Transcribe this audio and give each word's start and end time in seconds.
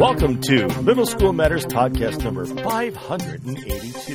Welcome 0.00 0.40
to 0.40 0.82
Middle 0.82 1.04
School 1.04 1.34
Matters 1.34 1.66
podcast 1.66 2.24
number 2.24 2.46
582. 2.46 4.14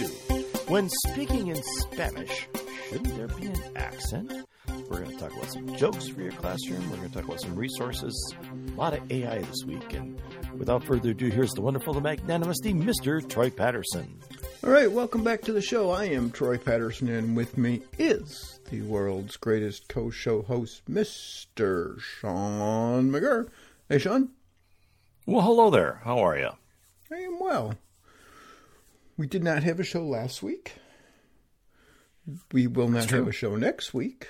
When 0.67 0.89
speaking 0.89 1.49
in 1.49 1.57
Spammish, 1.57 2.47
shouldn't 2.89 3.15
there 3.15 3.27
be 3.27 3.45
an 3.45 3.61
accent? 3.75 4.33
We're 4.89 5.03
going 5.03 5.11
to 5.11 5.17
talk 5.17 5.33
about 5.33 5.51
some 5.53 5.75
jokes 5.75 6.07
for 6.07 6.21
your 6.21 6.31
classroom. 6.31 6.89
We're 6.89 6.97
going 6.97 7.09
to 7.09 7.15
talk 7.15 7.25
about 7.25 7.41
some 7.41 7.55
resources. 7.55 8.33
A 8.67 8.71
lot 8.71 8.97
of 8.97 9.11
AI 9.11 9.41
this 9.41 9.63
week. 9.67 9.93
And 9.93 10.19
without 10.57 10.83
further 10.83 11.11
ado, 11.11 11.29
here's 11.29 11.51
the 11.51 11.61
wonderful, 11.61 11.93
the 11.93 12.01
magnanimous, 12.01 12.59
the 12.61 12.73
Mr. 12.73 13.27
Troy 13.29 13.51
Patterson. 13.51 14.19
All 14.65 14.71
right, 14.71 14.91
welcome 14.91 15.23
back 15.23 15.43
to 15.43 15.53
the 15.53 15.61
show. 15.61 15.91
I 15.91 16.05
am 16.05 16.31
Troy 16.31 16.57
Patterson, 16.57 17.07
and 17.07 17.37
with 17.37 17.55
me 17.55 17.83
is 17.99 18.59
the 18.71 18.81
world's 18.81 19.37
greatest 19.37 19.87
co 19.87 20.09
show 20.09 20.41
host, 20.41 20.81
Mr. 20.89 21.99
Shawn 21.99 23.11
McGurr. 23.11 23.47
Hey, 23.87 23.99
Shawn. 23.99 24.29
Well, 25.27 25.43
hello 25.43 25.69
there. 25.69 26.01
How 26.03 26.17
are 26.17 26.35
you? 26.35 26.49
I 27.11 27.17
am 27.17 27.39
well. 27.39 27.75
We 29.17 29.27
did 29.27 29.43
not 29.43 29.61
have 29.61 29.79
a 29.79 29.83
show 29.83 30.03
last 30.03 30.41
week. 30.41 30.73
We 32.51 32.65
will 32.65 32.89
not 32.89 33.11
have 33.11 33.27
a 33.27 33.31
show 33.31 33.55
next 33.55 33.93
week 33.93 34.29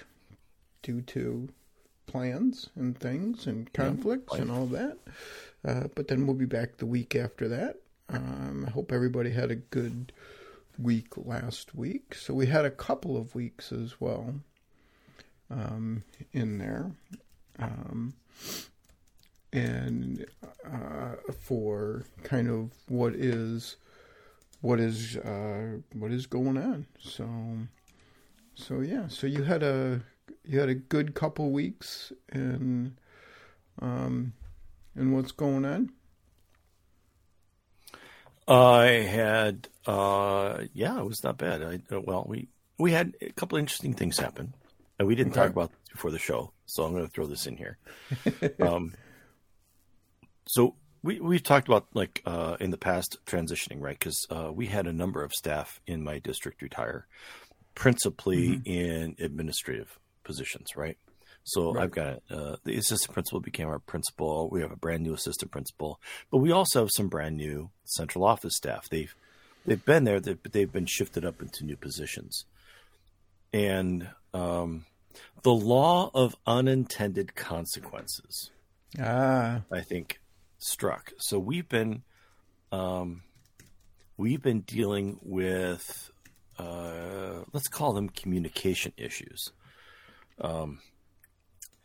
due 0.83 0.99
to 1.03 1.47
plans 2.07 2.69
and 2.75 2.99
things 2.99 3.47
and 3.47 3.71
conflicts 3.71 4.33
yeah, 4.35 4.41
and 4.41 4.51
all 4.51 4.65
that. 4.65 4.97
Uh, 5.65 5.87
but 5.95 6.09
then 6.09 6.27
we'll 6.27 6.35
be 6.35 6.43
back 6.43 6.75
the 6.75 6.85
week 6.85 7.15
after 7.15 7.47
that. 7.47 7.77
Um, 8.09 8.65
I 8.67 8.71
hope 8.71 8.91
everybody 8.91 9.31
had 9.31 9.51
a 9.51 9.55
good 9.55 10.11
week 10.77 11.17
last 11.17 11.73
week. 11.75 12.15
So 12.15 12.33
we 12.33 12.47
had 12.47 12.65
a 12.65 12.71
couple 12.71 13.17
of 13.17 13.35
weeks 13.35 13.71
as 13.71 13.99
well 13.99 14.35
um, 15.49 16.03
in 16.31 16.57
there. 16.57 16.91
Um, 17.59 18.13
and 19.53 20.25
uh, 20.65 21.15
for 21.39 22.03
kind 22.23 22.49
of 22.49 22.71
what 22.87 23.15
is 23.15 23.77
what 24.61 24.79
is 24.79 25.15
uh, 25.17 25.77
what 25.93 26.11
is 26.11 26.25
going 26.25 26.57
on. 26.57 26.85
So 26.99 27.29
so 28.55 28.81
yeah, 28.81 29.07
so 29.07 29.27
you 29.27 29.43
had 29.43 29.63
a 29.63 30.01
you 30.43 30.59
had 30.59 30.69
a 30.69 30.75
good 30.75 31.13
couple 31.13 31.51
weeks 31.51 32.11
and 32.29 32.97
um 33.81 34.33
and 34.95 35.13
what's 35.13 35.31
going 35.31 35.65
on? 35.65 35.91
I 38.47 38.85
had 38.85 39.67
uh 39.85 40.63
yeah, 40.73 40.99
it 40.99 41.05
was 41.05 41.23
not 41.23 41.37
bad. 41.37 41.63
I 41.63 41.97
well, 41.97 42.25
we 42.27 42.47
we 42.77 42.91
had 42.91 43.15
a 43.21 43.31
couple 43.31 43.57
of 43.57 43.61
interesting 43.61 43.93
things 43.93 44.17
happen. 44.17 44.53
And 44.97 45.07
we 45.07 45.15
didn't 45.15 45.33
okay. 45.33 45.41
talk 45.41 45.51
about 45.51 45.71
before 45.91 46.11
the 46.11 46.19
show, 46.19 46.53
so 46.65 46.85
I'm 46.85 46.93
going 46.93 47.05
to 47.05 47.11
throw 47.11 47.25
this 47.25 47.47
in 47.47 47.57
here. 47.57 47.77
um 48.61 48.93
so 50.47 50.75
we 51.05 51.19
we've 51.19 51.43
talked 51.43 51.67
about 51.67 51.87
like 51.93 52.21
uh, 52.25 52.57
in 52.59 52.71
the 52.71 52.77
past 52.77 53.17
transitioning, 53.25 53.79
right? 53.79 53.97
Because 53.97 54.25
uh, 54.29 54.51
we 54.51 54.65
had 54.65 54.87
a 54.87 54.93
number 54.93 55.23
of 55.23 55.31
staff 55.31 55.79
in 55.85 56.03
my 56.03 56.19
district 56.19 56.61
retire, 56.61 57.07
principally 57.75 58.49
mm-hmm. 58.49 58.69
in 58.69 59.15
administrative 59.19 59.99
positions, 60.23 60.75
right? 60.75 60.97
So 61.45 61.73
right. 61.73 61.83
I've 61.83 61.91
got 61.91 62.23
uh, 62.29 62.55
the 62.63 62.75
assistant 62.75 63.13
principal 63.13 63.39
became 63.39 63.67
our 63.67 63.79
principal. 63.79 64.49
We 64.51 64.61
have 64.61 64.71
a 64.71 64.75
brand 64.75 65.03
new 65.03 65.13
assistant 65.13 65.51
principal, 65.51 66.01
but 66.31 66.39
we 66.39 66.51
also 66.51 66.81
have 66.81 66.89
some 66.91 67.07
brand 67.07 67.37
new 67.37 67.69
central 67.85 68.25
office 68.25 68.55
staff. 68.55 68.89
They've 68.89 69.15
they've 69.63 69.85
been 69.85 70.05
there, 70.05 70.19
but 70.19 70.51
they've 70.51 70.71
been 70.71 70.87
shifted 70.87 71.23
up 71.23 71.41
into 71.41 71.63
new 71.63 71.77
positions, 71.77 72.45
and 73.53 74.09
um, 74.33 74.85
the 75.43 75.53
law 75.53 76.09
of 76.15 76.35
unintended 76.47 77.35
consequences. 77.35 78.49
Ah, 78.99 79.61
I 79.71 79.81
think 79.81 80.19
struck. 80.57 81.13
So 81.19 81.37
we've 81.37 81.69
been 81.69 82.01
um, 82.71 83.21
we've 84.17 84.41
been 84.41 84.61
dealing 84.61 85.19
with 85.21 86.09
uh, 86.57 87.43
let's 87.53 87.67
call 87.67 87.93
them 87.93 88.09
communication 88.09 88.93
issues. 88.97 89.51
Um, 90.41 90.79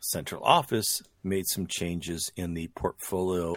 central 0.01 0.43
office 0.43 1.01
made 1.23 1.47
some 1.47 1.67
changes 1.67 2.31
in 2.35 2.53
the 2.53 2.67
portfolio 2.75 3.55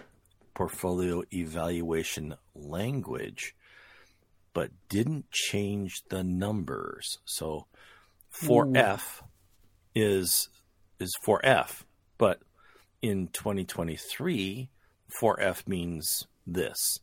portfolio 0.55 1.25
evaluation 1.33 2.37
language, 2.55 3.57
but 4.53 4.71
didn't 4.89 5.29
change 5.33 6.03
the 6.11 6.23
numbers. 6.23 7.19
So 7.25 7.67
4F 8.33 9.23
is 9.97 10.49
is 11.01 11.13
4F, 11.27 11.83
but 12.19 12.41
in 13.03 13.27
2023 13.29 14.69
4F 15.21 15.67
means 15.67 16.27
this, 16.47 16.99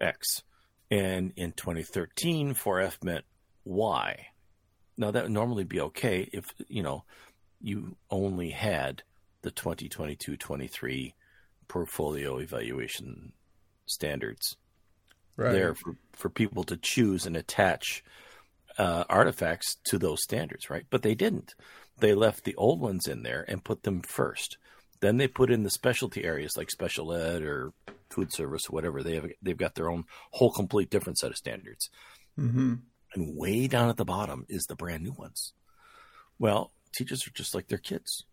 X. 0.00 0.42
And 0.90 1.32
in 1.36 1.52
2013, 1.52 2.54
4F 2.54 3.02
meant 3.02 3.24
Y. 3.64 4.26
Now, 4.96 5.10
that 5.10 5.24
would 5.24 5.32
normally 5.32 5.64
be 5.64 5.80
okay 5.80 6.28
if, 6.32 6.52
you 6.68 6.82
know, 6.82 7.04
you 7.60 7.96
only 8.10 8.50
had 8.50 9.02
the 9.42 9.50
2022 9.50 10.36
23 10.36 11.14
portfolio 11.68 12.38
evaluation 12.38 13.32
standards 13.86 14.56
right. 15.36 15.52
there 15.52 15.74
for, 15.74 15.94
for 16.12 16.28
people 16.28 16.64
to 16.64 16.76
choose 16.76 17.26
and 17.26 17.36
attach 17.36 18.02
uh, 18.78 19.04
artifacts 19.08 19.76
to 19.84 19.98
those 19.98 20.22
standards, 20.22 20.70
right? 20.70 20.86
But 20.90 21.02
they 21.02 21.14
didn't. 21.14 21.54
They 21.98 22.14
left 22.14 22.44
the 22.44 22.54
old 22.56 22.80
ones 22.80 23.06
in 23.06 23.22
there 23.22 23.44
and 23.46 23.64
put 23.64 23.82
them 23.82 24.00
first. 24.02 24.56
Then 25.00 25.16
they 25.16 25.28
put 25.28 25.50
in 25.50 25.62
the 25.62 25.70
specialty 25.70 26.24
areas 26.24 26.56
like 26.56 26.70
special 26.70 27.12
ed 27.12 27.42
or 27.42 27.72
food 28.10 28.32
service, 28.32 28.62
or 28.68 28.74
whatever. 28.74 29.02
They 29.02 29.14
have 29.14 29.26
they've 29.42 29.56
got 29.56 29.74
their 29.74 29.90
own 29.90 30.04
whole 30.32 30.52
complete 30.52 30.90
different 30.90 31.18
set 31.18 31.30
of 31.30 31.36
standards. 31.36 31.88
Mm-hmm. 32.38 32.74
And 33.14 33.36
way 33.36 33.66
down 33.66 33.88
at 33.88 33.96
the 33.96 34.04
bottom 34.04 34.44
is 34.48 34.64
the 34.64 34.76
brand 34.76 35.02
new 35.02 35.12
ones. 35.12 35.52
Well, 36.38 36.72
teachers 36.94 37.26
are 37.26 37.32
just 37.32 37.54
like 37.54 37.68
their 37.68 37.78
kids. 37.78 38.24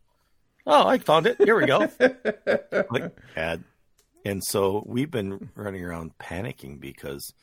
Oh, 0.66 0.88
I 0.88 0.98
found 0.98 1.28
it. 1.28 1.38
Here 1.38 1.58
we 1.58 1.66
go. 1.66 1.90
like. 2.92 3.14
And 4.26 4.44
so 4.44 4.84
we've 4.86 5.10
been 5.10 5.50
running 5.56 5.86
around 5.86 6.12
panicking 6.18 6.82
because 6.82 7.34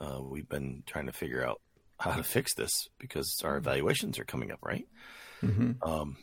uh, 0.00 0.18
we've 0.20 0.48
been 0.48 0.82
trying 0.84 1.06
to 1.06 1.12
figure 1.12 1.46
out 1.46 1.60
how 2.00 2.12
to 2.12 2.24
fix 2.24 2.54
this 2.54 2.88
because 2.98 3.40
our 3.44 3.56
evaluations 3.56 4.18
are 4.18 4.24
coming 4.24 4.50
up, 4.50 4.58
right? 4.62 4.88
Mm-hmm. 5.42 5.88
Um, 5.88 6.16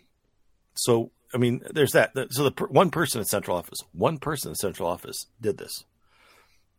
so 0.75 1.11
I 1.33 1.37
mean, 1.37 1.61
there's 1.71 1.93
that. 1.93 2.11
So 2.29 2.49
the 2.49 2.65
one 2.65 2.91
person 2.91 3.19
in 3.19 3.25
central 3.25 3.57
office, 3.57 3.79
one 3.91 4.19
person 4.19 4.51
in 4.51 4.55
central 4.55 4.87
office 4.87 5.25
did 5.41 5.57
this. 5.57 5.83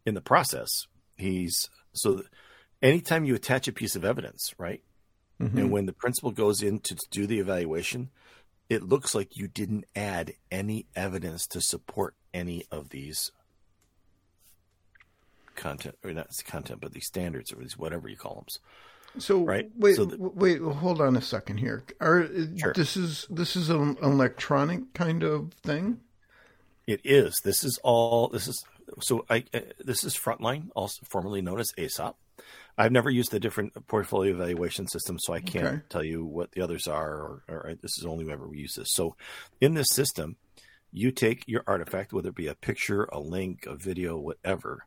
In 0.07 0.15
the 0.15 0.21
process, 0.21 0.69
he's 1.17 1.69
so. 1.93 2.23
Anytime 2.83 3.25
you 3.25 3.35
attach 3.35 3.67
a 3.67 3.73
piece 3.73 3.97
of 3.97 4.05
evidence, 4.05 4.53
right, 4.59 4.83
mm-hmm. 5.41 5.59
and 5.59 5.71
when 5.71 5.87
the 5.87 5.93
principal 5.93 6.31
goes 6.31 6.63
in 6.63 6.81
to 6.81 6.97
do 7.11 7.27
the 7.27 7.39
evaluation, 7.39 8.11
it 8.69 8.83
looks 8.83 9.15
like 9.15 9.37
you 9.37 9.49
didn't 9.49 9.85
add 9.95 10.35
any 10.51 10.87
evidence 10.97 11.47
to 11.49 11.61
support 11.61 12.15
any 12.33 12.65
of 12.71 12.91
these 12.91 13.31
content, 15.55 15.97
or 16.05 16.13
not 16.13 16.29
content, 16.47 16.81
but 16.81 16.93
these 16.93 17.07
standards 17.07 17.53
or 17.53 17.57
these 17.57 17.79
whatever 17.79 18.09
you 18.09 18.17
call 18.17 18.35
them. 18.35 18.47
So 19.21 19.45
right. 19.45 19.71
Wait, 19.77 19.97
so 19.97 20.07
the, 20.07 20.17
wait, 20.19 20.61
hold 20.61 21.01
on 21.01 21.17
a 21.17 21.21
second 21.21 21.59
here. 21.59 21.85
Are 22.01 22.29
sure. 22.57 22.73
this 22.73 22.97
is 22.97 23.27
this 23.31 23.55
is 23.55 23.71
an 23.71 23.97
electronic 24.03 24.93
kind 24.93 25.23
of 25.23 25.53
thing? 25.63 26.01
It 26.87 27.01
is. 27.05 27.41
This 27.45 27.63
is 27.65 27.79
all. 27.83 28.29
This 28.29 28.49
is 28.49 28.65
so. 29.01 29.25
I 29.31 29.45
uh, 29.55 29.61
this 29.85 30.03
is 30.03 30.17
Frontline, 30.17 30.69
also 30.75 31.01
formerly 31.09 31.43
known 31.43 31.61
as 31.61 31.73
Aesop. 31.79 32.17
I've 32.77 32.93
never 32.93 33.11
used 33.11 33.31
the 33.31 33.41
different 33.41 33.87
portfolio 33.87 34.35
evaluation 34.35 34.89
system, 34.89 35.19
so 35.19 35.33
I 35.33 35.41
can't 35.41 35.67
okay. 35.67 35.83
tell 35.89 36.05
you 36.05 36.25
what 36.25 36.53
the 36.53 36.63
others 36.63 36.89
are. 36.89 37.13
Or, 37.13 37.43
or 37.49 37.75
this 37.81 37.99
is 37.99 38.05
only 38.05 38.25
whenever 38.25 38.49
we 38.49 38.59
use 38.59 38.75
this. 38.75 38.89
So, 38.93 39.17
in 39.61 39.75
this 39.75 39.91
system, 39.91 40.37
you 40.93 41.13
take 41.13 41.45
your 41.47 41.63
artifact, 41.67 42.13
whether 42.13 42.31
it 42.31 42.35
be 42.35 42.49
a 42.49 42.55
picture, 42.55 43.05
a 43.05 43.21
link, 43.21 43.67
a 43.67 43.77
video, 43.77 44.17
whatever, 44.17 44.87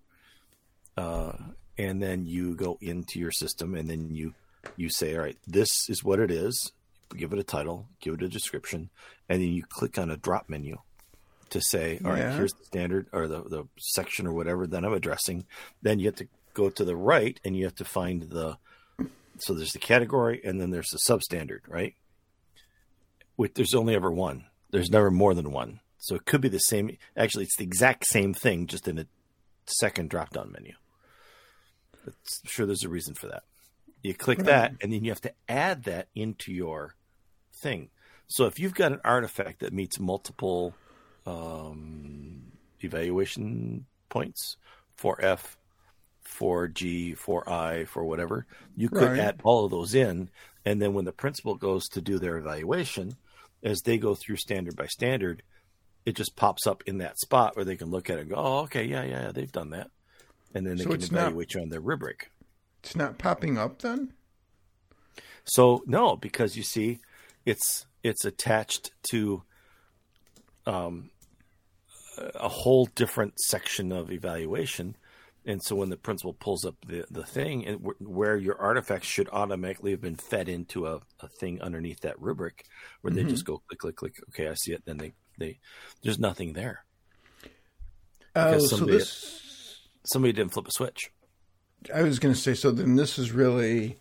uh, 0.98 1.34
and 1.78 2.02
then 2.02 2.26
you 2.26 2.56
go 2.56 2.78
into 2.82 3.20
your 3.20 3.32
system 3.32 3.76
and 3.76 3.90
then 3.90 4.14
you 4.14 4.34
you 4.76 4.90
say 4.90 5.16
all 5.16 5.22
right 5.22 5.38
this 5.48 5.90
is 5.90 6.04
what 6.04 6.20
it 6.20 6.32
is 6.32 6.72
give 7.16 7.32
it 7.32 7.40
a 7.40 7.44
title 7.44 7.88
give 8.02 8.16
it 8.16 8.22
a 8.22 8.28
description 8.28 8.90
and 9.30 9.42
then 9.42 9.50
you 9.50 9.64
click 9.64 9.98
on 9.98 10.10
a 10.10 10.18
drop 10.18 10.50
menu 10.50 10.78
to 11.50 11.62
say 11.62 12.00
all 12.04 12.18
yeah. 12.18 12.26
right 12.26 12.36
here's 12.36 12.54
the 12.54 12.66
standard 12.66 13.08
or 13.14 13.28
the, 13.28 13.44
the 13.44 13.68
section 13.78 14.28
or 14.28 14.34
whatever 14.34 14.68
that 14.68 14.84
i'm 14.84 14.94
addressing 14.94 15.46
then 15.82 16.00
you 16.00 16.08
have 16.08 16.16
to 16.16 16.28
go 16.58 16.70
to 16.70 16.84
the 16.84 16.96
right 16.96 17.40
and 17.46 17.56
you 17.56 17.64
have 17.66 17.76
to 17.76 17.86
find 17.86 18.24
the 18.24 18.58
so 19.38 19.54
there's 19.54 19.74
the 19.74 19.80
category 19.80 20.42
and 20.44 20.60
then 20.60 20.72
there's 20.72 20.90
the 20.90 21.00
substandard 21.08 21.62
right? 21.68 21.96
With 23.38 23.54
there's 23.54 23.76
only 23.76 23.94
ever 23.94 24.12
one. 24.12 24.46
There's 24.72 24.90
never 24.90 25.12
more 25.12 25.36
than 25.36 25.52
one. 25.52 25.82
So 26.00 26.16
it 26.16 26.26
could 26.26 26.42
be 26.42 26.50
the 26.50 26.58
same 26.58 26.98
actually 27.16 27.44
it's 27.44 27.58
the 27.58 27.64
exact 27.64 28.06
same 28.08 28.34
thing 28.34 28.68
just 28.68 28.88
in 28.88 28.98
a 28.98 29.06
second 29.66 30.10
drop 30.10 30.32
down 30.32 30.52
menu. 30.52 30.74
I'm 32.06 32.14
sure 32.46 32.66
there's 32.66 32.84
a 32.84 32.90
reason 32.90 33.14
for 33.14 33.28
that. 33.28 33.44
You 34.02 34.14
click 34.14 34.40
that, 34.40 34.74
and 34.82 34.94
then 34.94 35.04
you 35.04 35.12
have 35.12 35.22
to 35.22 35.34
add 35.50 35.84
that 35.84 36.08
into 36.16 36.54
your 36.54 36.96
thing. 37.62 37.90
So 38.28 38.46
if 38.46 38.60
you've 38.60 38.74
got 38.74 38.94
an 38.94 39.02
artifact 39.04 39.60
that 39.60 39.74
meets 39.74 40.00
multiple 40.00 40.74
um, 41.26 42.54
evaluation 42.82 43.86
points 44.10 44.58
for 44.96 45.20
F, 45.22 45.58
for 46.28 46.68
G, 46.68 47.14
for 47.14 47.50
I, 47.50 47.86
for 47.86 48.04
whatever, 48.04 48.46
you 48.76 48.90
could 48.90 49.12
Right. 49.12 49.20
add 49.20 49.40
all 49.44 49.66
of 49.66 49.72
those 49.72 49.96
in, 49.96 50.30
and 50.66 50.82
then 50.82 50.94
when 50.94 51.06
the 51.06 51.12
principal 51.14 51.56
goes 51.56 51.88
to 51.90 52.02
do 52.02 52.20
their 52.20 52.38
evaluation, 52.38 53.14
as 53.64 53.82
they 53.82 53.98
go 53.98 54.14
through 54.14 54.36
standard 54.36 54.76
by 54.76 54.86
standard, 54.88 55.42
it 56.06 56.16
just 56.16 56.36
pops 56.36 56.68
up 56.68 56.84
in 56.86 57.00
that 57.00 57.18
spot 57.20 57.56
where 57.56 57.66
they 57.66 57.76
can 57.78 57.90
look 57.90 58.10
at 58.10 58.18
it 58.18 58.22
and 58.22 58.30
go, 58.30 58.36
"Oh, 58.36 58.58
okay, 58.64 58.84
yeah, 58.86 59.04
yeah, 59.04 59.24
yeah 59.24 59.32
they've 59.32 59.52
done 59.52 59.72
that," 59.72 59.90
and 60.54 60.66
then 60.68 60.78
they 60.78 60.84
So 60.84 60.90
can 60.92 61.00
it's 61.02 61.12
not- 61.12 61.22
evaluate 61.28 61.54
you 61.54 61.62
on 61.62 61.70
their 61.70 61.82
rubric. 61.82 62.30
It's 62.84 62.96
not 62.96 63.18
popping 63.18 63.58
up 63.58 63.82
then? 63.82 64.14
So 65.46 65.82
no, 65.88 66.16
because 66.18 66.56
you 66.58 66.64
see, 66.64 67.00
it's 67.46 67.86
it's 68.04 68.26
attached 68.26 68.92
to 69.12 69.44
um, 70.66 71.10
a 72.36 72.50
whole 72.50 72.86
different 72.96 73.40
section 73.40 73.92
of 73.92 74.12
evaluation, 74.12 74.96
and 75.48 75.64
so 75.64 75.76
when 75.76 75.90
the 75.90 75.98
principal 75.98 76.34
pulls 76.34 76.64
up 76.66 76.76
the 76.86 77.06
the 77.10 77.24
thing, 77.26 77.66
and 77.66 77.80
wh- 77.84 78.00
where 78.02 78.38
your 78.38 78.60
artifacts 78.62 79.08
should 79.08 79.30
automatically 79.32 79.90
have 79.92 80.02
been 80.02 80.16
fed 80.16 80.48
into 80.50 80.86
a, 80.86 81.00
a 81.22 81.28
thing 81.28 81.60
underneath 81.62 82.02
that 82.02 82.22
rubric, 82.22 82.66
where 83.02 83.12
they 83.12 83.22
mm-hmm. 83.22 83.30
just 83.32 83.46
go 83.46 83.62
click 83.68 83.80
click 83.80 83.96
click. 83.96 84.14
Okay, 84.30 84.48
I 84.48 84.54
see 84.54 84.74
it. 84.74 84.84
Then 84.86 84.98
they 84.98 85.14
they 85.40 85.58
there's 86.04 86.20
nothing 86.20 86.54
there. 86.54 86.86
Oh, 88.36 88.52
Because 88.52 88.70
so 88.70 88.76
somebody- 88.78 88.98
this. 89.00 89.44
Somebody 90.06 90.32
didn't 90.32 90.54
flip 90.54 90.68
a 90.68 90.72
switch. 90.72 91.12
I 91.94 92.02
was 92.04 92.18
going 92.20 92.34
to 92.34 92.40
say, 92.40 92.54
so 92.54 92.72
then 92.72 92.96
this 92.96 93.20
is 93.20 93.34
really 93.34 93.98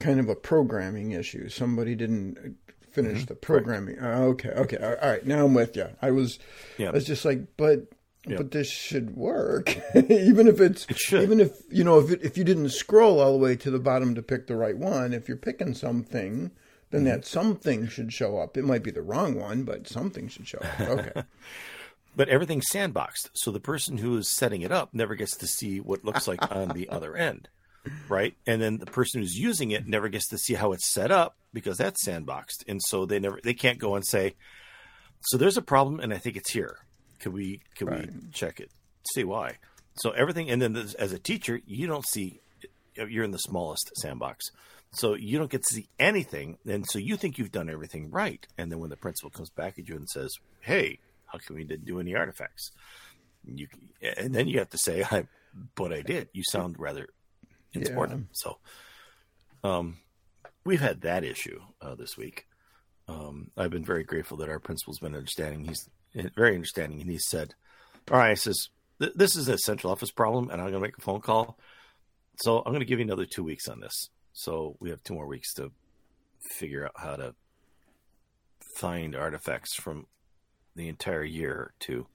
kind 0.00 0.18
of 0.18 0.30
a 0.30 0.34
programming 0.34 1.12
issue. 1.12 1.50
Somebody 1.50 1.94
didn't 1.94 2.38
uh, 2.38 2.48
finish 2.90 3.18
Mm-hmm. 3.18 3.26
the 3.26 3.34
programming. 3.34 3.96
Oh, 4.00 4.28
okay, 4.30 4.48
okay, 4.48 4.76
all 4.78 4.96
right. 5.10 5.26
Now 5.26 5.44
I'm 5.44 5.52
with 5.52 5.76
you. 5.76 5.88
I 6.00 6.10
was, 6.10 6.38
Yeah. 6.78 6.88
I 6.88 6.92
was 6.92 7.04
just 7.04 7.26
like, 7.26 7.40
but, 7.58 7.80
But 8.26 8.50
this 8.52 8.70
should 8.70 9.16
work, 9.16 9.76
even 9.94 10.48
if 10.48 10.60
it's, 10.60 10.86
It 10.88 11.12
even 11.12 11.40
if 11.40 11.52
you 11.70 11.84
know, 11.84 11.98
if 11.98 12.10
it, 12.10 12.22
if 12.22 12.38
you 12.38 12.44
didn't 12.44 12.70
scroll 12.70 13.20
all 13.20 13.32
the 13.32 13.38
way 13.38 13.56
to 13.56 13.70
the 13.70 13.78
bottom 13.78 14.14
to 14.14 14.22
pick 14.22 14.46
the 14.46 14.56
right 14.56 14.76
one, 14.76 15.12
if 15.12 15.28
you're 15.28 15.36
picking 15.36 15.74
something. 15.74 16.50
Then 16.90 17.00
Mm-hmm. 17.00 17.10
that 17.10 17.26
something 17.26 17.88
should 17.88 18.12
show 18.12 18.38
up. 18.38 18.56
It 18.56 18.64
might 18.64 18.84
be 18.84 18.92
the 18.92 19.02
wrong 19.02 19.34
one, 19.34 19.64
but 19.64 19.88
something 19.88 20.28
should 20.28 20.46
show 20.46 20.58
up. 20.58 20.80
Okay. 20.80 21.22
but 22.16 22.28
everything's 22.28 22.68
sandboxed 22.72 23.30
so 23.34 23.50
the 23.50 23.60
person 23.60 23.98
who 23.98 24.16
is 24.16 24.28
setting 24.28 24.62
it 24.62 24.70
up 24.70 24.90
never 24.92 25.14
gets 25.14 25.36
to 25.38 25.46
see 25.46 25.80
what 25.80 26.04
looks 26.04 26.28
like 26.28 26.40
on 26.54 26.68
the 26.68 26.88
other 26.88 27.16
end 27.30 27.48
right 28.08 28.36
and 28.46 28.62
then 28.62 28.78
the 28.78 28.86
person 28.86 29.20
who's 29.20 29.36
using 29.36 29.70
it 29.72 29.86
never 29.86 30.08
gets 30.08 30.28
to 30.28 30.38
see 30.38 30.54
how 30.54 30.72
it's 30.72 30.92
set 30.92 31.10
up 31.10 31.36
because 31.52 31.76
that's 31.76 32.06
sandboxed 32.06 32.62
and 32.68 32.80
so 32.82 33.04
they 33.04 33.18
never 33.18 33.40
they 33.42 33.54
can't 33.54 33.78
go 33.78 33.94
and 33.96 34.06
say 34.06 34.34
so 35.22 35.36
there's 35.36 35.56
a 35.56 35.62
problem 35.62 35.98
and 36.00 36.14
i 36.14 36.18
think 36.18 36.36
it's 36.36 36.52
here 36.52 36.78
could 37.20 37.32
we 37.32 37.60
could 37.76 37.88
Right. 37.88 38.12
we 38.12 38.30
check 38.32 38.60
it? 38.60 38.70
See 39.14 39.24
why. 39.24 39.58
So 39.96 40.10
everything 40.10 40.50
and 40.50 40.60
then 40.60 40.72
this- 40.72 40.94
as 40.94 41.12
a 41.12 41.18
teacher 41.18 41.60
you 41.66 41.86
don't 41.86 42.06
see 42.06 42.40
you're 42.96 43.24
in 43.24 43.32
the 43.32 43.38
smallest 43.38 43.90
sandbox. 43.96 44.44
So 44.92 45.14
you 45.14 45.38
don't 45.38 45.50
get 45.50 45.62
to 45.64 45.74
see 45.74 45.88
anything 45.98 46.58
and 46.66 46.84
so 46.88 46.98
you 46.98 47.16
think 47.16 47.38
you've 47.38 47.50
done 47.52 47.68
everything 47.68 48.10
right. 48.10 48.46
And 48.58 48.70
then 48.70 48.78
when 48.78 48.90
the 48.90 48.96
principal 48.96 49.30
comes 49.30 49.50
back 49.50 49.78
at 49.78 49.88
you 49.88 49.96
and 49.96 50.08
says 50.08 50.32
hey 50.60 50.98
how 51.26 51.38
come 51.38 51.56
we 51.56 51.64
didn't 51.64 51.84
do 51.86 51.98
any 52.00 52.14
artifacts? 52.14 52.70
You 53.44 53.66
and 54.00 54.34
then 54.34 54.48
you 54.48 54.58
have 54.58 54.70
to 54.70 54.78
say 54.78 55.02
i 55.10 55.26
but 55.76 55.92
i 55.92 56.00
did. 56.02 56.28
You 56.32 56.42
sound 56.50 56.76
rather 56.78 57.08
insubordinate. 57.72 58.26
So 58.32 58.58
um 59.62 59.98
we've 60.64 60.80
had 60.80 61.02
that 61.02 61.24
issue 61.24 61.60
uh, 61.80 61.94
this 61.94 62.16
week. 62.16 62.46
Um 63.08 63.50
i've 63.56 63.70
been 63.70 63.84
very 63.84 64.04
grateful 64.04 64.36
that 64.38 64.48
our 64.48 64.58
principal's 64.60 64.98
been 64.98 65.14
understanding. 65.14 65.64
He's 65.64 65.88
very 66.36 66.54
understanding 66.54 67.00
and 67.00 67.10
he 67.10 67.18
said 67.18 67.54
all 68.10 68.18
right 68.18 68.30
he 68.30 68.36
says 68.36 68.68
this 68.98 69.36
is 69.36 69.48
a 69.48 69.58
central 69.58 69.92
office 69.92 70.10
problem 70.10 70.44
and 70.50 70.60
i'm 70.60 70.70
going 70.70 70.74
to 70.74 70.80
make 70.80 70.96
a 70.96 71.00
phone 71.02 71.20
call 71.20 71.58
so 72.40 72.58
i'm 72.58 72.72
going 72.72 72.80
to 72.80 72.86
give 72.86 72.98
you 72.98 73.04
another 73.04 73.26
two 73.26 73.42
weeks 73.44 73.68
on 73.68 73.80
this 73.80 74.08
so 74.32 74.76
we 74.80 74.90
have 74.90 75.02
two 75.02 75.14
more 75.14 75.26
weeks 75.26 75.52
to 75.54 75.70
figure 76.40 76.84
out 76.84 76.92
how 76.96 77.16
to 77.16 77.34
find 78.76 79.14
artifacts 79.14 79.74
from 79.74 80.06
the 80.76 80.88
entire 80.88 81.22
year 81.24 81.72
to 81.80 82.06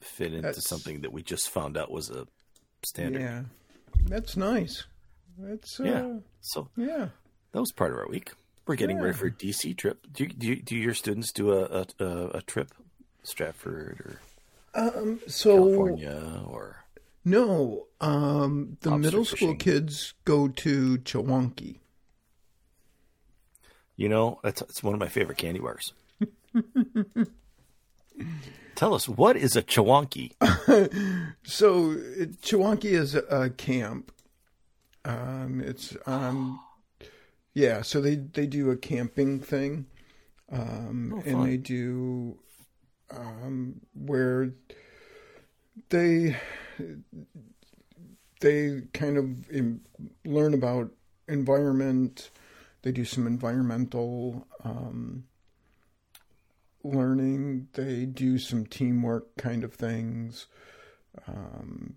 fit 0.00 0.28
into 0.32 0.42
That's- 0.42 0.68
something 0.68 1.00
that 1.02 1.12
we 1.12 1.22
just 1.22 1.48
found 1.50 1.76
out 1.78 1.90
was 1.90 2.10
a 2.10 2.26
standard. 2.84 3.22
yeah. 3.22 3.42
That's 4.06 4.36
nice. 4.36 4.84
That's, 5.38 5.80
uh, 5.80 5.84
Yeah. 5.84 6.16
So 6.42 6.68
yeah. 6.76 7.08
that 7.52 7.60
was 7.60 7.72
part 7.72 7.92
of 7.92 7.98
our 7.98 8.08
week. 8.08 8.32
We're 8.66 8.76
getting 8.76 8.98
ready 8.98 9.16
for 9.16 9.26
a 9.26 9.30
DC 9.30 9.76
trip. 9.76 10.06
Do 10.10 10.24
you, 10.24 10.30
do, 10.30 10.46
you, 10.46 10.56
do 10.56 10.74
your 10.76 10.94
students 10.94 11.32
do 11.32 11.52
a 11.52 11.86
a, 11.98 12.06
a, 12.34 12.42
trip, 12.42 12.70
Stratford 13.22 14.00
or 14.00 14.20
Um, 14.74 15.20
so 15.26 15.56
California 15.56 16.42
or 16.46 16.84
no, 17.26 17.86
um, 18.00 18.78
the 18.80 18.96
middle 18.96 19.26
school 19.26 19.54
kids 19.54 20.14
go 20.24 20.48
to 20.48 20.98
Chewonki. 20.98 21.76
you 23.96 24.08
know 24.08 24.40
that's 24.42 24.62
it's 24.62 24.82
one 24.82 24.94
of 24.94 25.00
my 25.00 25.08
favorite 25.08 25.36
candy 25.38 25.60
bars. 25.60 25.92
Tell 28.76 28.94
us 28.94 29.06
what 29.08 29.36
is 29.36 29.56
a 29.56 29.62
Chewonki? 29.62 30.32
So 31.44 31.90
it, 31.92 32.52
is 32.84 33.14
a, 33.14 33.20
a 33.24 33.50
camp. 33.50 34.10
Um, 35.04 35.60
it's 35.62 35.94
um, 36.06 36.58
yeah. 37.54 37.82
So 37.82 38.00
they 38.00 38.16
they 38.16 38.46
do 38.46 38.70
a 38.70 38.76
camping 38.76 39.40
thing, 39.40 39.86
um, 40.50 41.14
Oh, 41.16 41.22
and 41.24 41.46
they 41.46 41.56
do 41.56 42.38
um, 43.10 43.80
where 43.94 44.52
they 45.88 46.36
they 48.40 48.82
kind 48.92 49.16
of 49.16 49.50
im 49.50 49.80
learn 50.24 50.54
about 50.54 50.90
environment. 51.28 52.30
They 52.82 52.92
do 52.92 53.04
some 53.04 53.26
environmental 53.26 54.46
um, 54.62 55.24
learning. 56.82 57.68
They 57.72 58.04
do 58.04 58.38
some 58.38 58.66
teamwork 58.66 59.36
kind 59.36 59.64
of 59.64 59.72
things. 59.72 60.46
Um, 61.26 61.96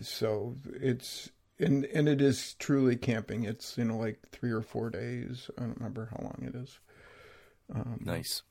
so 0.00 0.56
it's 0.80 1.30
and 1.60 1.84
and 1.86 2.08
it 2.08 2.20
is 2.20 2.54
truly 2.54 2.96
camping. 2.96 3.44
It's 3.44 3.76
you 3.78 3.84
know 3.84 3.96
like 3.96 4.18
three 4.30 4.50
or 4.50 4.62
four 4.62 4.90
days. 4.90 5.50
I 5.58 5.62
don't 5.62 5.76
remember 5.76 6.08
how 6.10 6.22
long 6.22 6.42
it 6.46 6.54
is, 6.54 6.78
Nice. 8.00 8.42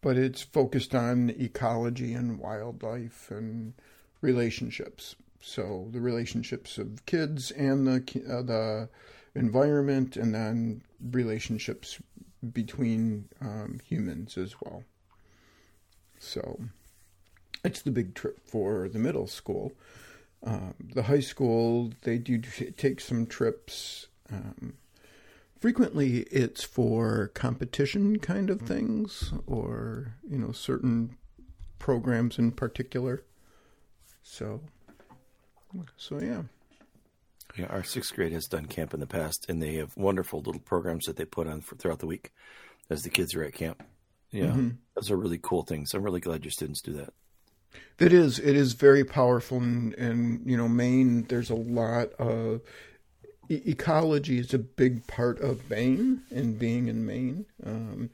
but 0.00 0.16
it's 0.16 0.42
focused 0.42 0.94
on 0.94 1.30
ecology 1.30 2.12
and 2.12 2.38
wildlife 2.38 3.30
and 3.30 3.74
relationships. 4.20 5.14
So 5.40 5.88
the 5.92 6.00
relationships 6.00 6.78
of 6.78 7.04
kids 7.06 7.50
and 7.52 7.86
the 7.86 8.02
uh, 8.28 8.42
the 8.42 8.88
environment, 9.34 10.16
and 10.16 10.34
then 10.34 10.82
relationships 11.12 11.98
between 12.52 13.28
um, 13.40 13.78
humans 13.84 14.36
as 14.36 14.54
well. 14.60 14.84
So 16.18 16.60
it's 17.64 17.82
the 17.82 17.90
big 17.90 18.14
trip 18.14 18.40
for 18.44 18.88
the 18.88 18.98
middle 18.98 19.26
school. 19.26 19.72
Um, 20.44 20.74
the 20.94 21.02
high 21.04 21.20
school, 21.20 21.92
they 22.02 22.18
do 22.18 22.38
t- 22.38 22.70
take 22.70 23.00
some 23.00 23.26
trips. 23.26 24.06
Um, 24.32 24.74
frequently, 25.58 26.18
it's 26.30 26.62
for 26.62 27.28
competition 27.34 28.18
kind 28.20 28.48
of 28.50 28.62
things, 28.62 29.32
or 29.46 30.14
you 30.28 30.38
know, 30.38 30.52
certain 30.52 31.16
programs 31.78 32.38
in 32.38 32.52
particular. 32.52 33.24
So, 34.22 34.60
so 35.96 36.20
yeah, 36.20 36.42
Yeah, 37.56 37.66
our 37.66 37.82
sixth 37.82 38.14
grade 38.14 38.32
has 38.32 38.46
done 38.46 38.66
camp 38.66 38.94
in 38.94 39.00
the 39.00 39.06
past, 39.06 39.46
and 39.48 39.60
they 39.62 39.74
have 39.74 39.96
wonderful 39.96 40.40
little 40.40 40.60
programs 40.60 41.06
that 41.06 41.16
they 41.16 41.24
put 41.24 41.46
on 41.46 41.60
for, 41.62 41.76
throughout 41.76 41.98
the 41.98 42.06
week 42.06 42.30
as 42.90 43.02
the 43.02 43.10
kids 43.10 43.34
are 43.34 43.42
at 43.42 43.54
camp. 43.54 43.82
Yeah, 44.30 44.54
those 44.94 45.10
are 45.10 45.16
really 45.16 45.38
cool 45.42 45.62
things. 45.62 45.94
I'm 45.94 46.02
really 46.02 46.20
glad 46.20 46.44
your 46.44 46.50
students 46.52 46.82
do 46.82 46.92
that. 46.94 47.12
It 47.98 48.12
is. 48.12 48.38
It 48.38 48.54
is 48.54 48.74
very 48.74 49.04
powerful, 49.04 49.58
and, 49.58 49.92
and 49.94 50.48
you 50.48 50.56
know, 50.56 50.68
Maine. 50.68 51.24
There's 51.24 51.50
a 51.50 51.56
lot 51.56 52.12
of 52.12 52.60
e- 53.48 53.62
ecology 53.66 54.38
is 54.38 54.54
a 54.54 54.58
big 54.58 55.06
part 55.08 55.40
of 55.40 55.68
Maine 55.68 56.22
and 56.30 56.58
being 56.58 56.86
in 56.86 57.04
Maine, 57.04 57.46
um, 57.66 58.10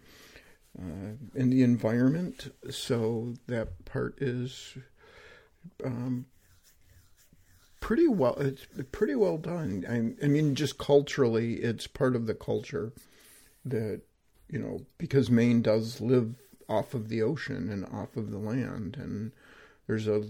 uh, 0.79 1.17
in 1.35 1.51
the 1.51 1.63
environment. 1.63 2.55
So 2.71 3.35
that 3.47 3.85
part 3.85 4.23
is 4.23 4.79
um, 5.85 6.27
pretty 7.81 8.09
well. 8.09 8.37
It's 8.39 8.67
pretty 8.91 9.15
well 9.15 9.37
done. 9.37 9.85
I, 9.87 10.25
I 10.25 10.29
mean, 10.29 10.55
just 10.55 10.79
culturally, 10.79 11.57
it's 11.57 11.87
part 11.87 12.17
of 12.17 12.27
the 12.27 12.35
culture 12.35 12.93
that 13.67 14.01
you 14.49 14.59
know 14.59 14.81
because 14.97 15.31
Maine 15.31 15.61
does 15.61 16.01
live 16.01 16.37
off 16.71 16.95
of 16.95 17.11
the 17.11 17.21
ocean 17.21 17.69
and 17.69 17.85
off 17.87 18.17
of 18.17 18.31
the 18.31 18.39
land 18.39 18.97
and 18.99 19.33
there's 19.87 20.09
a 20.09 20.25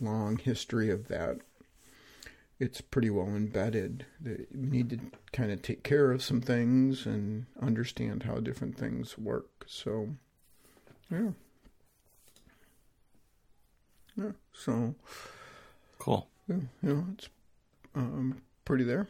long 0.00 0.38
history 0.38 0.90
of 0.90 1.08
that 1.08 1.38
it's 2.58 2.80
pretty 2.80 3.10
well 3.10 3.28
embedded. 3.28 4.06
We 4.24 4.40
need 4.52 4.90
to 4.90 4.98
kind 5.32 5.50
of 5.50 5.62
take 5.62 5.82
care 5.82 6.10
of 6.10 6.22
some 6.22 6.40
things 6.40 7.04
and 7.04 7.46
understand 7.60 8.22
how 8.22 8.36
different 8.36 8.78
things 8.78 9.18
work. 9.18 9.66
So, 9.66 10.08
yeah. 11.10 11.30
Yeah, 14.16 14.32
so. 14.54 14.94
Cool. 15.98 16.26
Yeah, 16.48 16.56
you 16.82 16.94
know, 16.94 17.06
it's 17.12 17.28
um, 17.94 18.40
pretty 18.64 18.84
there. 18.84 19.06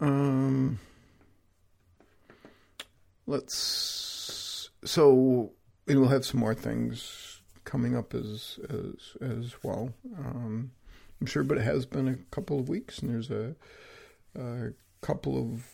Um, 0.00 0.78
let's. 3.26 4.68
So, 4.84 5.52
and 5.86 6.00
we'll 6.00 6.10
have 6.10 6.26
some 6.26 6.40
more 6.40 6.54
things 6.54 7.25
coming 7.66 7.94
up 7.94 8.14
as 8.14 8.58
as 8.70 9.20
as 9.20 9.54
well. 9.62 9.92
Um, 10.18 10.70
I'm 11.20 11.26
sure, 11.26 11.42
but 11.42 11.58
it 11.58 11.64
has 11.64 11.84
been 11.84 12.08
a 12.08 12.16
couple 12.30 12.58
of 12.58 12.68
weeks, 12.70 13.00
and 13.00 13.10
there's 13.10 13.30
a, 13.30 13.54
a 14.34 14.72
couple 15.02 15.38
of 15.38 15.66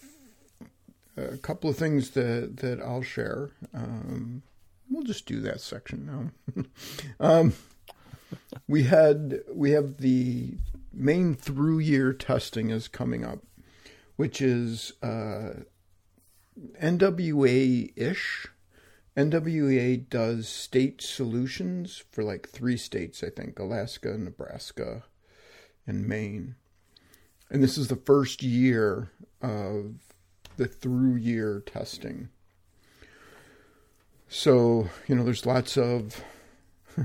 a 1.16 1.36
couple 1.36 1.70
of 1.70 1.76
things 1.76 2.10
that 2.10 2.56
that 2.56 2.80
I'll 2.80 3.02
share. 3.02 3.50
Um, 3.72 4.42
we'll 4.90 5.04
just 5.04 5.26
do 5.26 5.40
that 5.42 5.60
section 5.60 6.32
now. 6.56 6.64
um, 7.20 7.54
we 8.66 8.84
had 8.84 9.40
we 9.52 9.70
have 9.72 9.98
the 9.98 10.54
Maine 10.92 11.34
through 11.34 11.78
year 11.78 12.12
testing 12.12 12.70
is 12.70 12.88
coming 12.88 13.24
up, 13.24 13.40
which 14.16 14.40
is 14.40 14.92
uh, 15.02 15.64
NWEA 16.80 17.92
ish. 17.96 18.48
NWEA 19.16 20.08
does 20.08 20.48
state 20.48 21.02
solutions 21.02 22.02
for 22.10 22.24
like 22.24 22.48
three 22.48 22.76
states, 22.76 23.22
I 23.22 23.28
think 23.28 23.58
Alaska, 23.58 24.16
Nebraska, 24.16 25.04
and 25.86 26.06
Maine. 26.06 26.54
And 27.50 27.62
this 27.62 27.76
is 27.76 27.88
the 27.88 27.96
first 27.96 28.42
year 28.42 29.10
of 29.42 29.96
the 30.56 30.66
through 30.66 31.16
year 31.16 31.62
testing. 31.66 32.30
So, 34.28 34.88
you 35.06 35.14
know, 35.14 35.24
there's 35.24 35.44
lots 35.44 35.76
of 35.76 36.24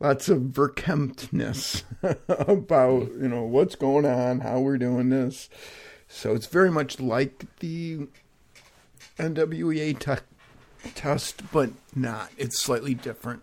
lots 0.00 0.28
of 0.28 0.42
verkemptness 0.42 1.84
about, 2.28 3.12
you 3.12 3.28
know, 3.28 3.44
what's 3.44 3.76
going 3.76 4.04
on, 4.04 4.40
how 4.40 4.60
we're 4.60 4.76
doing 4.76 5.08
this. 5.08 5.48
So 6.06 6.34
it's 6.34 6.46
very 6.46 6.70
much 6.70 7.00
like 7.00 7.46
the 7.60 8.08
NWEA 9.18 9.98
te- 9.98 10.24
test, 10.90 11.42
but 11.52 11.70
not. 11.94 12.30
It's 12.36 12.60
slightly 12.60 12.94
different. 12.94 13.42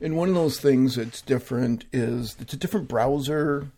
And 0.00 0.16
one 0.16 0.28
of 0.28 0.34
those 0.34 0.60
things 0.60 0.96
that's 0.96 1.22
different 1.22 1.84
is 1.92 2.36
it's 2.40 2.54
a 2.54 2.56
different 2.56 2.88
browser, 2.88 3.68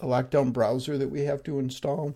a 0.00 0.06
lockdown 0.06 0.52
browser 0.52 0.96
that 0.98 1.10
we 1.10 1.22
have 1.22 1.42
to 1.44 1.58
install. 1.58 2.14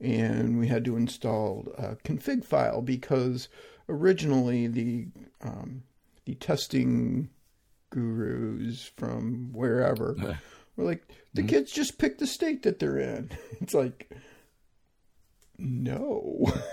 And 0.00 0.58
we 0.58 0.68
had 0.68 0.84
to 0.86 0.96
install 0.96 1.72
a 1.78 1.96
config 1.96 2.44
file 2.44 2.82
because 2.82 3.48
originally 3.88 4.66
the 4.66 5.06
um, 5.42 5.82
the 6.24 6.34
testing 6.34 7.28
gurus 7.90 8.90
from 8.96 9.52
wherever 9.52 10.16
were 10.76 10.84
like, 10.84 11.06
the 11.32 11.42
mm-hmm. 11.42 11.48
kids 11.48 11.72
just 11.72 11.98
pick 11.98 12.18
the 12.18 12.26
state 12.26 12.62
that 12.62 12.78
they're 12.78 12.98
in. 12.98 13.30
It's 13.60 13.74
like, 13.74 14.10
no, 15.56 16.52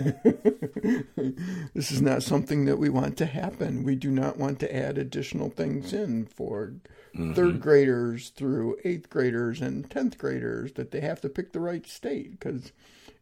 this 1.74 1.92
is 1.92 2.02
not 2.02 2.22
something 2.22 2.64
that 2.64 2.78
we 2.78 2.88
want 2.88 3.16
to 3.18 3.26
happen. 3.26 3.84
We 3.84 3.94
do 3.94 4.10
not 4.10 4.38
want 4.38 4.58
to 4.60 4.74
add 4.74 4.98
additional 4.98 5.50
things 5.50 5.92
in 5.92 6.26
for 6.26 6.74
mm-hmm. 7.14 7.34
third 7.34 7.60
graders 7.60 8.30
through 8.30 8.76
eighth 8.84 9.08
graders 9.08 9.60
and 9.60 9.88
tenth 9.88 10.18
graders 10.18 10.72
that 10.72 10.90
they 10.90 11.00
have 11.00 11.20
to 11.20 11.28
pick 11.28 11.52
the 11.52 11.60
right 11.60 11.86
state. 11.86 12.32
Because 12.32 12.72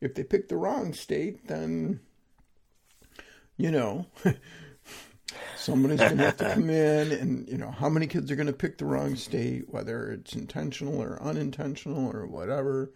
if 0.00 0.14
they 0.14 0.24
pick 0.24 0.48
the 0.48 0.56
wrong 0.56 0.94
state, 0.94 1.46
then, 1.46 2.00
you 3.58 3.70
know, 3.70 4.06
somebody's 5.56 6.00
going 6.00 6.16
to 6.16 6.24
have 6.24 6.36
to 6.38 6.54
come 6.54 6.70
in 6.70 7.12
and, 7.12 7.48
you 7.48 7.58
know, 7.58 7.70
how 7.70 7.90
many 7.90 8.06
kids 8.06 8.30
are 8.30 8.36
going 8.36 8.46
to 8.46 8.54
pick 8.54 8.78
the 8.78 8.86
wrong 8.86 9.14
state, 9.14 9.68
whether 9.68 10.10
it's 10.10 10.34
intentional 10.34 11.00
or 11.00 11.22
unintentional 11.22 12.10
or 12.10 12.26
whatever. 12.26 12.92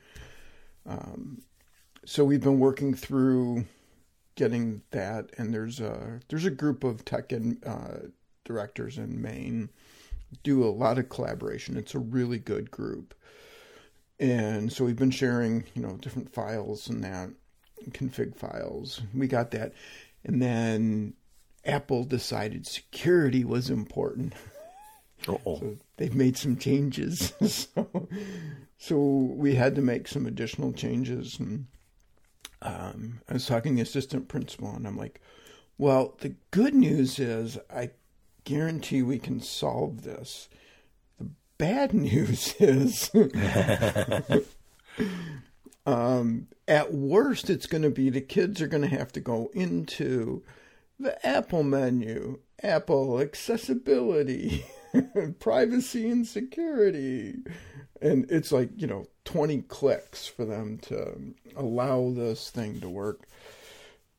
Um, 0.86 1.42
so 2.06 2.24
we've 2.24 2.40
been 2.40 2.58
working 2.58 2.94
through 2.94 3.64
getting 4.36 4.82
that, 4.90 5.30
and 5.38 5.52
there's 5.52 5.80
a 5.80 6.20
there's 6.28 6.44
a 6.44 6.50
group 6.50 6.84
of 6.84 7.04
tech 7.04 7.32
and 7.32 7.64
uh, 7.64 8.08
directors 8.44 8.98
in 8.98 9.20
Maine 9.20 9.70
do 10.42 10.64
a 10.64 10.70
lot 10.70 10.98
of 10.98 11.08
collaboration. 11.08 11.76
It's 11.76 11.94
a 11.94 12.00
really 12.00 12.38
good 12.38 12.70
group, 12.70 13.14
and 14.18 14.72
so 14.72 14.84
we've 14.84 14.96
been 14.96 15.10
sharing 15.10 15.64
you 15.74 15.82
know 15.82 15.96
different 15.96 16.32
files 16.32 16.88
and 16.88 17.02
that 17.04 17.30
config 17.90 18.36
files. 18.36 19.00
We 19.14 19.26
got 19.26 19.50
that, 19.52 19.72
and 20.24 20.42
then 20.42 21.14
Apple 21.64 22.04
decided 22.04 22.66
security 22.66 23.44
was 23.44 23.70
important. 23.70 24.34
So 25.24 25.78
they've 25.96 26.14
made 26.14 26.36
some 26.36 26.56
changes. 26.58 27.32
so, 27.46 28.08
so 28.76 28.96
we 28.98 29.54
had 29.54 29.74
to 29.76 29.80
make 29.80 30.06
some 30.06 30.26
additional 30.26 30.72
changes 30.74 31.38
and 31.38 31.66
um, 32.64 33.20
I 33.28 33.34
was 33.34 33.46
talking 33.46 33.72
to 33.72 33.76
the 33.76 33.82
assistant 33.82 34.28
principal, 34.28 34.74
and 34.74 34.86
I'm 34.86 34.96
like, 34.96 35.20
well, 35.76 36.16
the 36.20 36.34
good 36.50 36.74
news 36.74 37.18
is 37.18 37.58
I 37.70 37.90
guarantee 38.44 39.02
we 39.02 39.18
can 39.18 39.40
solve 39.40 40.02
this. 40.02 40.48
The 41.18 41.28
bad 41.58 41.92
news 41.94 42.54
is, 42.58 43.10
um, 45.86 46.48
at 46.66 46.94
worst, 46.94 47.50
it's 47.50 47.66
going 47.66 47.82
to 47.82 47.90
be 47.90 48.08
the 48.08 48.20
kids 48.20 48.62
are 48.62 48.66
going 48.66 48.88
to 48.88 48.96
have 48.96 49.12
to 49.12 49.20
go 49.20 49.50
into 49.52 50.42
the 50.98 51.24
Apple 51.26 51.64
menu, 51.64 52.40
Apple 52.62 53.20
accessibility, 53.20 54.64
privacy 55.38 56.08
and 56.08 56.26
security, 56.26 57.36
and 58.00 58.30
it's 58.30 58.52
like 58.52 58.70
you 58.76 58.86
know 58.86 59.06
20 59.24 59.62
clicks 59.62 60.26
for 60.26 60.44
them 60.44 60.78
to 60.78 61.34
allow 61.56 62.10
this 62.10 62.50
thing 62.50 62.80
to 62.80 62.88
work. 62.88 63.26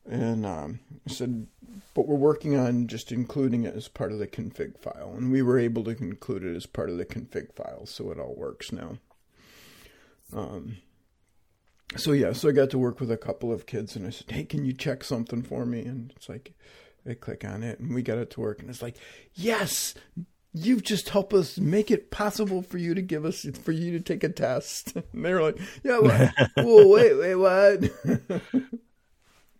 And 0.08 0.46
um, 0.46 0.80
I 1.08 1.12
said 1.12 1.46
but 1.94 2.06
we're 2.06 2.16
working 2.16 2.56
on 2.56 2.86
just 2.86 3.10
including 3.10 3.64
it 3.64 3.74
as 3.74 3.88
part 3.88 4.12
of 4.12 4.18
the 4.18 4.26
config 4.26 4.78
file. 4.78 5.14
And 5.16 5.32
we 5.32 5.42
were 5.42 5.58
able 5.58 5.84
to 5.84 5.90
include 5.90 6.44
it 6.44 6.54
as 6.54 6.66
part 6.66 6.90
of 6.90 6.98
the 6.98 7.06
config 7.06 7.54
file 7.54 7.86
so 7.86 8.10
it 8.10 8.18
all 8.18 8.34
works 8.36 8.72
now. 8.72 8.98
Um, 10.32 10.78
so 11.96 12.10
yeah 12.12 12.32
so 12.32 12.48
i 12.48 12.52
got 12.52 12.68
to 12.70 12.78
work 12.78 12.98
with 12.98 13.12
a 13.12 13.16
couple 13.16 13.52
of 13.52 13.64
kids 13.64 13.94
and 13.94 14.04
i 14.04 14.10
said 14.10 14.28
hey 14.28 14.42
can 14.42 14.64
you 14.64 14.72
check 14.72 15.04
something 15.04 15.40
for 15.40 15.64
me? 15.64 15.82
And 15.82 16.12
it's 16.16 16.28
like 16.28 16.52
I 17.08 17.14
click 17.14 17.44
on 17.44 17.62
it 17.62 17.78
and 17.78 17.94
we 17.94 18.02
got 18.02 18.18
it 18.18 18.30
to 18.30 18.40
work 18.40 18.60
and 18.60 18.68
it's 18.68 18.82
like 18.82 18.96
yes 19.34 19.94
you've 20.56 20.82
just 20.82 21.10
helped 21.10 21.34
us 21.34 21.58
make 21.58 21.90
it 21.90 22.10
possible 22.10 22.62
for 22.62 22.78
you 22.78 22.94
to 22.94 23.02
give 23.02 23.26
us 23.26 23.46
for 23.62 23.72
you 23.72 23.92
to 23.92 24.00
take 24.00 24.24
a 24.24 24.28
test. 24.28 24.96
And 25.12 25.24
they're 25.24 25.42
like, 25.42 25.58
yeah, 25.82 25.98
what? 25.98 26.32
whoa, 26.56 26.88
wait, 26.88 27.14
wait, 27.14 27.34
what? 27.36 27.90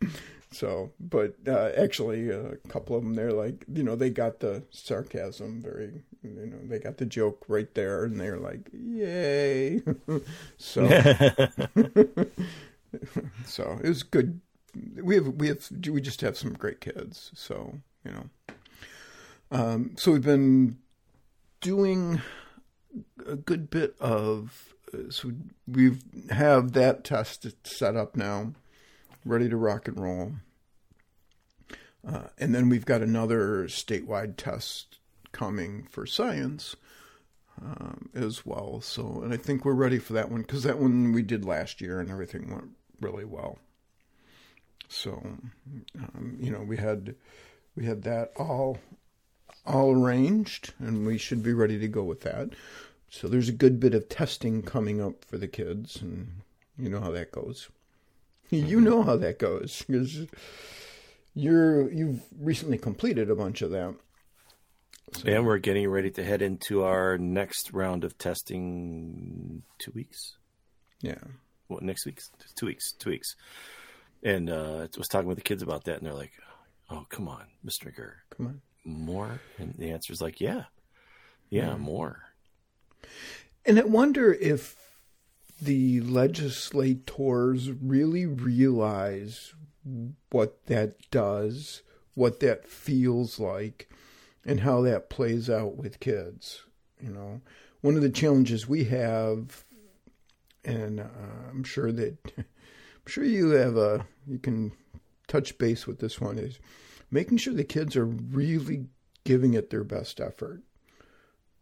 so, 0.51 0.93
but 1.01 1.35
uh, 1.47 1.71
actually, 1.77 2.31
a 2.31 2.57
couple 2.69 2.97
of 2.97 3.03
them, 3.03 3.15
they're 3.15 3.33
like, 3.33 3.65
you 3.73 3.83
know, 3.83 3.97
they 3.97 4.11
got 4.11 4.41
the 4.41 4.65
sarcasm 4.71 5.63
very, 5.63 6.03
you 6.23 6.47
know, 6.47 6.59
they 6.65 6.79
got 6.79 6.99
the 6.99 7.07
joke 7.07 7.45
right 7.49 7.73
there, 7.75 8.05
and 8.05 8.21
they're 8.21 8.39
like, 8.39 8.69
yay! 8.73 9.83
so, 10.59 10.87
so 13.47 13.79
it 13.83 13.89
was 13.89 14.03
good. 14.03 14.41
We 15.03 15.15
have 15.15 15.29
we 15.29 15.49
have 15.49 15.71
we 15.89 16.01
just 16.01 16.21
have 16.21 16.37
some 16.37 16.53
great 16.53 16.81
kids, 16.81 17.31
so 17.35 17.79
you 18.05 18.13
know. 18.13 18.25
Um, 19.51 19.93
so 19.97 20.13
we've 20.13 20.23
been 20.23 20.77
doing 21.61 22.21
a 23.27 23.37
good 23.37 23.71
bit 23.71 23.95
of 24.01 24.75
so 25.11 25.33
we 25.67 25.99
have 26.31 26.73
that 26.73 27.05
test 27.05 27.47
set 27.67 27.97
up 27.97 28.17
now, 28.17 28.53
ready 29.25 29.49
to 29.49 29.57
rock 29.57 29.89
and 29.89 29.99
roll. 29.99 30.33
Uh, 32.07 32.29
and 32.39 32.55
then 32.55 32.69
we've 32.69 32.87
got 32.87 33.03
another 33.03 33.65
statewide 33.65 34.37
test 34.37 34.99
coming 35.33 35.87
for 35.91 36.07
science 36.07 36.77
um, 37.61 38.09
as 38.15 38.47
well. 38.47 38.81
So, 38.81 39.23
and 39.23 39.33
I 39.33 39.37
think 39.37 39.65
we're 39.65 39.73
ready 39.73 39.99
for 39.99 40.13
that 40.13 40.31
one 40.31 40.43
because 40.43 40.63
that 40.63 40.79
one 40.79 41.13
we 41.13 41.23
did 41.23 41.45
last 41.45 41.81
year 41.81 42.01
and 42.01 42.11
everything 42.11 42.51
went 42.51 42.71
really 43.01 43.25
well. 43.25 43.59
So, 44.89 45.21
um, 45.99 46.37
you 46.41 46.51
know, 46.51 46.61
we 46.61 46.77
had 46.77 47.17
we 47.75 47.85
had 47.85 48.03
that 48.03 48.31
all 48.37 48.79
all 49.67 49.93
arranged, 49.93 50.73
and 50.79 51.07
we 51.07 51.19
should 51.19 51.43
be 51.43 51.53
ready 51.53 51.79
to 51.79 51.89
go 51.89 52.03
with 52.03 52.23
that. 52.23 52.51
So 53.11 53.29
there's 53.29 53.49
a 53.49 53.53
good 53.53 53.79
bit 53.81 53.95
of 53.95 54.09
testing 54.09 54.63
coming 54.63 55.01
up 55.01 55.25
for 55.25 55.39
the 55.39 55.49
kids, 55.49 56.01
and 56.01 56.43
you 56.79 56.89
know 56.89 57.01
how 57.01 57.11
that 57.13 57.33
goes. 57.33 57.69
You 58.51 58.81
know 58.81 59.03
how 59.03 59.17
that 59.17 59.39
goes 59.39 59.85
because 59.87 60.27
you're 61.35 61.91
you've 61.91 62.23
recently 62.39 62.79
completed 62.79 63.31
a 63.31 63.35
bunch 63.35 63.63
of 63.63 63.71
that, 63.71 63.95
So. 65.13 65.29
And 65.29 65.47
we're 65.47 65.59
getting 65.59 65.89
ready 65.89 66.11
to 66.13 66.25
head 66.25 66.43
into 66.43 66.83
our 66.83 67.17
next 67.17 67.73
round 67.73 68.05
of 68.05 68.19
testing. 68.19 69.63
Two 69.79 69.93
weeks. 69.95 70.37
Yeah. 71.01 71.19
What 71.69 71.83
next 71.83 72.07
week? 72.07 72.21
Two 72.57 72.67
weeks. 72.67 72.93
Two 72.93 73.11
weeks. 73.11 73.37
And 74.23 74.51
uh, 74.51 74.89
I 74.93 74.99
was 74.99 75.09
talking 75.09 75.29
with 75.29 75.39
the 75.39 75.45
kids 75.45 75.63
about 75.63 75.85
that, 75.85 75.99
and 75.99 76.07
they're 76.07 76.15
like, 76.15 76.33
"Oh, 76.91 77.07
come 77.09 77.29
on, 77.29 77.45
Mister 77.63 77.91
Stricker, 77.91 78.13
come 78.37 78.47
on, 78.47 78.61
more." 78.87 79.41
And 79.59 79.75
the 79.75 79.91
answer 79.91 80.13
is 80.13 80.23
like, 80.23 80.41
"Yeah, 80.41 80.65
yeah, 81.51 81.69
yeah. 81.69 81.77
more." 81.77 82.23
And 83.65 83.79
I 83.79 83.85
wonder 83.85 84.33
if 84.33 84.77
the 85.61 86.01
legislators 86.03 87.71
really 87.71 88.27
realize 88.27 89.55
what 90.31 90.67
that 90.67 91.11
does, 91.11 91.83
what 92.15 92.41
that 92.41 92.69
feels 92.69 93.41
like, 93.41 93.89
and 94.45 94.61
how 94.61 94.83
that 94.83 95.11
plays 95.11 95.49
out 95.51 95.77
with 95.77 96.01
kids. 96.01 96.63
You 97.01 97.11
know, 97.11 97.41
one 97.81 97.97
of 97.97 98.03
the 98.03 98.11
challenges 98.11 98.69
we 98.69 98.85
have, 98.85 99.65
and 100.65 101.01
uh, 101.01 101.05
I'm 101.51 101.65
sure 101.65 101.93
that 101.93 102.17
I'm 102.39 103.07
sure 103.07 103.25
you 103.25 103.51
have 103.51 103.77
a 103.77 104.07
you 104.27 104.39
can 104.39 104.73
touch 105.27 105.59
base 105.59 105.87
with 105.87 105.99
this 105.99 106.21
one 106.21 106.39
is 106.39 106.59
making 107.11 107.39
sure 107.39 107.55
the 107.55 107.65
kids 107.65 107.97
are 107.97 108.07
really 108.07 108.87
giving 109.25 109.55
it 109.55 109.71
their 109.71 109.85
best 109.85 110.21
effort 110.21 110.63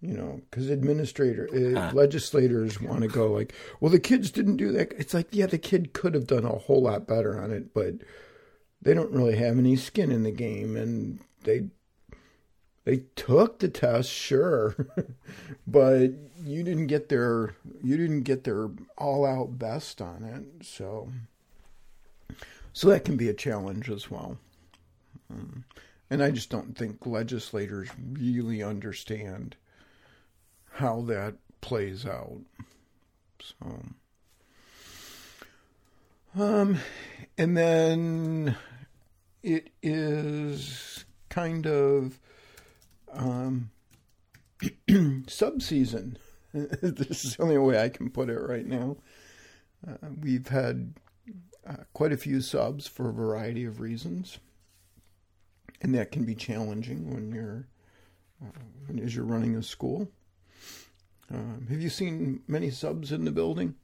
you 0.04 0.14
know, 0.14 0.42
because 0.50 0.68
administrator, 0.68 1.48
uh, 1.50 1.90
legislators 1.92 2.78
want 2.78 3.00
to 3.00 3.08
go 3.08 3.32
like, 3.32 3.54
well, 3.80 3.90
the 3.90 3.98
kids 3.98 4.30
didn't 4.30 4.58
do 4.58 4.70
that. 4.72 4.92
It's 4.98 5.14
like, 5.14 5.28
yeah, 5.30 5.46
the 5.46 5.56
kid 5.56 5.94
could 5.94 6.12
have 6.12 6.26
done 6.26 6.44
a 6.44 6.50
whole 6.50 6.82
lot 6.82 7.06
better 7.06 7.40
on 7.40 7.50
it, 7.50 7.72
but 7.72 7.94
they 8.82 8.92
don't 8.92 9.12
really 9.12 9.36
have 9.36 9.58
any 9.58 9.76
skin 9.76 10.12
in 10.12 10.22
the 10.22 10.30
game, 10.30 10.76
and 10.76 11.20
they 11.44 11.68
they 12.84 13.04
took 13.16 13.60
the 13.60 13.68
test, 13.68 14.10
sure, 14.10 14.76
but 15.66 16.10
you 16.44 16.62
didn't 16.62 16.88
get 16.88 17.08
their 17.08 17.56
you 17.82 17.96
didn't 17.96 18.24
get 18.24 18.44
their 18.44 18.68
all 18.98 19.24
out 19.24 19.58
best 19.58 20.02
on 20.02 20.22
it, 20.22 20.66
so 20.66 21.08
so 22.74 22.90
that 22.90 23.06
can 23.06 23.16
be 23.16 23.30
a 23.30 23.34
challenge 23.34 23.88
as 23.88 24.10
well. 24.10 24.36
Um, 25.30 25.64
and 26.10 26.22
I 26.22 26.30
just 26.30 26.50
don't 26.50 26.76
think 26.76 27.06
legislators 27.06 27.88
really 28.12 28.62
understand 28.62 29.56
how 30.72 31.02
that 31.02 31.34
plays 31.60 32.06
out. 32.06 32.40
So, 33.40 33.82
um, 36.36 36.78
and 37.38 37.56
then 37.56 38.56
it 39.42 39.70
is 39.82 41.04
kind 41.28 41.66
of 41.66 42.18
um, 43.12 43.70
sub 45.26 45.62
season. 45.62 46.18
this 46.52 47.24
is 47.24 47.36
the 47.36 47.42
only 47.42 47.58
way 47.58 47.82
I 47.82 47.88
can 47.88 48.10
put 48.10 48.30
it 48.30 48.38
right 48.38 48.66
now. 48.66 48.96
Uh, 49.86 49.96
we've 50.20 50.48
had 50.48 50.94
uh, 51.66 51.84
quite 51.92 52.12
a 52.12 52.16
few 52.16 52.40
subs 52.40 52.86
for 52.86 53.08
a 53.08 53.12
variety 53.12 53.64
of 53.64 53.80
reasons, 53.80 54.38
and 55.84 55.94
that 55.94 56.10
can 56.10 56.24
be 56.24 56.34
challenging 56.34 57.12
when 57.12 57.30
you're 57.30 57.68
uh, 58.42 59.02
as 59.04 59.14
you're 59.14 59.26
running 59.26 59.54
a 59.54 59.62
school. 59.62 60.08
Um, 61.30 61.66
have 61.68 61.80
you 61.80 61.90
seen 61.90 62.40
many 62.48 62.70
subs 62.70 63.12
in 63.12 63.26
the 63.26 63.30
building? 63.30 63.74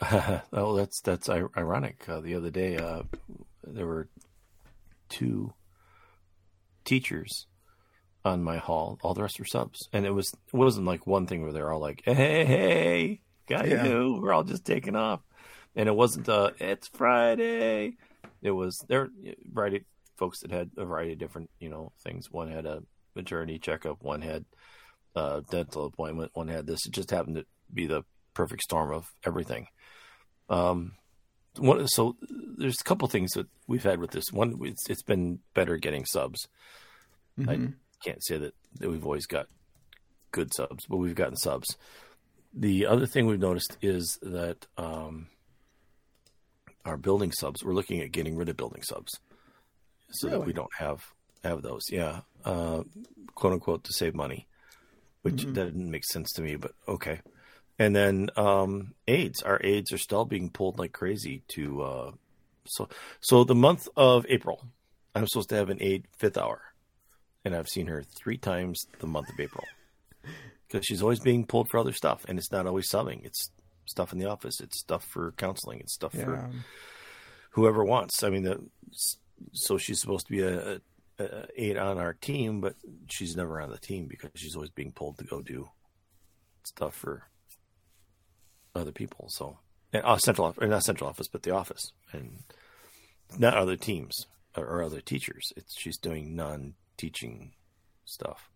oh, 0.52 0.74
that's 0.74 1.00
that's 1.02 1.28
ironic. 1.28 2.08
Uh, 2.08 2.20
the 2.20 2.34
other 2.34 2.50
day, 2.50 2.76
uh, 2.76 3.02
there 3.64 3.86
were 3.86 4.08
two 5.10 5.52
teachers 6.86 7.46
on 8.24 8.42
my 8.42 8.56
hall. 8.56 8.98
All 9.02 9.12
the 9.12 9.22
rest 9.22 9.38
were 9.38 9.44
subs, 9.44 9.90
and 9.92 10.06
it 10.06 10.12
was 10.12 10.32
it 10.32 10.56
wasn't 10.56 10.86
like 10.86 11.06
one 11.06 11.26
thing 11.26 11.42
where 11.42 11.52
they're 11.52 11.70
all 11.70 11.80
like, 11.80 12.00
"Hey, 12.06 12.44
hey, 12.46 13.20
got 13.46 13.68
yeah. 13.68 13.84
you." 13.84 14.20
We're 14.22 14.32
all 14.32 14.44
just 14.44 14.64
taking 14.64 14.96
off, 14.96 15.20
and 15.76 15.86
it 15.86 15.94
wasn't. 15.94 16.30
Uh, 16.30 16.52
it's 16.58 16.88
Friday. 16.88 17.98
It 18.42 18.52
was 18.52 18.78
there. 18.88 19.08
Variety 19.52 19.84
folks 20.16 20.40
that 20.40 20.50
had 20.50 20.70
a 20.76 20.84
variety 20.84 21.12
of 21.12 21.18
different 21.18 21.50
you 21.58 21.68
know 21.68 21.92
things. 22.02 22.30
One 22.30 22.50
had 22.50 22.66
a 22.66 22.82
maternity 23.14 23.58
checkup. 23.58 24.02
One 24.02 24.22
had 24.22 24.44
a 25.14 25.42
dental 25.50 25.86
appointment. 25.86 26.32
One 26.34 26.48
had 26.48 26.66
this. 26.66 26.86
It 26.86 26.92
just 26.92 27.10
happened 27.10 27.36
to 27.36 27.46
be 27.72 27.86
the 27.86 28.04
perfect 28.34 28.62
storm 28.62 28.92
of 28.92 29.12
everything. 29.24 29.68
Um, 30.48 30.92
one, 31.58 31.86
so 31.88 32.16
there's 32.56 32.80
a 32.80 32.84
couple 32.84 33.08
things 33.08 33.32
that 33.32 33.46
we've 33.66 33.82
had 33.82 34.00
with 34.00 34.10
this. 34.10 34.32
One, 34.32 34.58
it's, 34.62 34.88
it's 34.88 35.02
been 35.02 35.40
better 35.54 35.76
getting 35.76 36.04
subs. 36.04 36.48
Mm-hmm. 37.38 37.50
I 37.50 37.72
can't 38.04 38.24
say 38.24 38.38
that, 38.38 38.54
that 38.80 38.90
we've 38.90 39.04
always 39.04 39.26
got 39.26 39.48
good 40.30 40.52
subs, 40.54 40.86
but 40.88 40.96
we've 40.96 41.14
gotten 41.14 41.36
subs. 41.36 41.76
The 42.54 42.86
other 42.86 43.06
thing 43.06 43.26
we've 43.26 43.38
noticed 43.38 43.76
is 43.82 44.18
that 44.22 44.66
um, 44.76 45.28
our 46.84 46.96
building 46.96 47.32
subs, 47.32 47.64
we're 47.64 47.74
looking 47.74 48.00
at 48.00 48.12
getting 48.12 48.36
rid 48.36 48.48
of 48.48 48.56
building 48.56 48.82
subs 48.82 49.18
so 50.10 50.28
really? 50.28 50.40
that 50.40 50.46
we 50.46 50.52
don't 50.52 50.74
have 50.78 51.04
have 51.44 51.62
those. 51.62 51.82
Yeah, 51.90 52.20
uh, 52.44 52.82
quote 53.34 53.52
unquote, 53.52 53.84
to 53.84 53.92
save 53.92 54.14
money 54.14 54.46
which 55.22 55.36
mm-hmm. 55.36 55.54
that 55.54 55.64
didn't 55.66 55.90
make 55.90 56.04
sense 56.04 56.32
to 56.32 56.42
me, 56.42 56.56
but 56.56 56.72
okay. 56.86 57.20
And 57.78 57.96
then 57.96 58.30
um, 58.36 58.94
aides, 59.08 59.42
our 59.42 59.60
aides 59.64 59.92
are 59.92 59.98
still 59.98 60.24
being 60.24 60.50
pulled 60.50 60.78
like 60.78 60.92
crazy 60.92 61.42
to. 61.54 61.82
Uh, 61.82 62.10
so 62.66 62.88
so 63.20 63.44
the 63.44 63.54
month 63.54 63.88
of 63.96 64.26
April, 64.28 64.64
I'm 65.14 65.26
supposed 65.26 65.48
to 65.48 65.56
have 65.56 65.70
an 65.70 65.78
aide 65.80 66.06
fifth 66.18 66.36
hour, 66.36 66.60
and 67.44 67.54
I've 67.56 67.68
seen 67.68 67.86
her 67.86 68.02
three 68.02 68.36
times 68.36 68.86
the 68.98 69.06
month 69.06 69.30
of 69.30 69.40
April 69.40 69.64
because 70.68 70.84
she's 70.84 71.02
always 71.02 71.20
being 71.20 71.46
pulled 71.46 71.70
for 71.70 71.78
other 71.78 71.92
stuff, 71.92 72.24
and 72.28 72.38
it's 72.38 72.52
not 72.52 72.66
always 72.66 72.90
subbing. 72.90 73.24
It's 73.24 73.50
stuff 73.86 74.12
in 74.12 74.18
the 74.18 74.28
office. 74.28 74.60
It's 74.60 74.78
stuff 74.78 75.04
for 75.04 75.32
counseling. 75.32 75.80
It's 75.80 75.94
stuff 75.94 76.14
yeah. 76.14 76.24
for 76.24 76.50
whoever 77.50 77.84
wants. 77.84 78.22
I 78.22 78.30
mean, 78.30 78.42
the, 78.42 78.60
so 79.52 79.78
she's 79.78 80.00
supposed 80.00 80.26
to 80.26 80.32
be 80.32 80.40
a, 80.40 80.80
uh, 81.18 81.46
aide 81.56 81.76
on 81.76 81.98
our 81.98 82.14
team, 82.14 82.60
but 82.60 82.74
she's 83.08 83.36
never 83.36 83.60
on 83.60 83.70
the 83.70 83.78
team 83.78 84.06
because 84.06 84.30
she's 84.34 84.54
always 84.54 84.70
being 84.70 84.92
pulled 84.92 85.18
to 85.18 85.24
go 85.24 85.42
do 85.42 85.68
stuff 86.64 86.94
for 86.94 87.28
other 88.74 88.92
people. 88.92 89.26
So, 89.28 89.58
and, 89.92 90.04
uh, 90.04 90.16
central 90.16 90.54
or 90.58 90.66
not 90.66 90.84
central 90.84 91.10
office, 91.10 91.28
but 91.28 91.42
the 91.42 91.50
office, 91.50 91.92
and 92.12 92.44
not 93.38 93.54
other 93.54 93.76
teams 93.76 94.26
or, 94.56 94.64
or 94.64 94.82
other 94.82 95.00
teachers. 95.00 95.52
It's 95.56 95.78
she's 95.78 95.98
doing 95.98 96.34
non-teaching 96.34 97.52
stuff. 98.04 98.50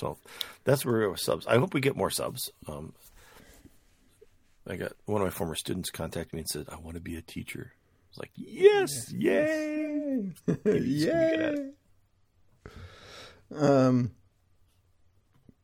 So 0.00 0.16
that's 0.64 0.84
where 0.84 1.08
we're 1.08 1.16
subs. 1.16 1.46
I 1.46 1.58
hope 1.58 1.74
we 1.74 1.80
get 1.80 1.94
more 1.94 2.10
subs. 2.10 2.50
Um, 2.66 2.94
I 4.66 4.76
got 4.76 4.92
one 5.04 5.20
of 5.20 5.26
my 5.26 5.30
former 5.30 5.54
students 5.54 5.90
contacted 5.90 6.32
me 6.32 6.40
and 6.40 6.48
said, 6.48 6.66
"I 6.70 6.76
want 6.76 6.94
to 6.94 7.02
be 7.02 7.16
a 7.16 7.22
teacher." 7.22 7.74
I 7.74 8.08
was 8.10 8.18
like, 8.18 8.30
yes, 8.34 9.12
yay, 9.12 10.32
yay. 10.64 11.70
Um, 13.54 14.12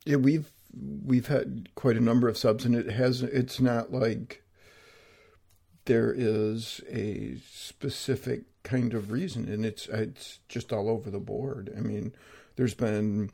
yeah, 0.04 0.16
we've 0.16 0.50
we've 0.72 1.28
had 1.28 1.74
quite 1.74 1.96
a 1.96 2.00
number 2.00 2.28
of 2.28 2.36
subs, 2.36 2.66
and 2.66 2.74
it 2.74 2.90
has. 2.90 3.22
It's 3.22 3.58
not 3.58 3.90
like 3.90 4.42
there 5.86 6.12
is 6.14 6.82
a 6.90 7.36
specific 7.50 8.42
kind 8.64 8.92
of 8.92 9.10
reason, 9.10 9.48
and 9.48 9.64
it's 9.64 9.88
it's 9.88 10.40
just 10.48 10.74
all 10.74 10.90
over 10.90 11.10
the 11.10 11.20
board. 11.20 11.72
I 11.76 11.80
mean, 11.80 12.12
there's 12.56 12.74
been 12.74 13.30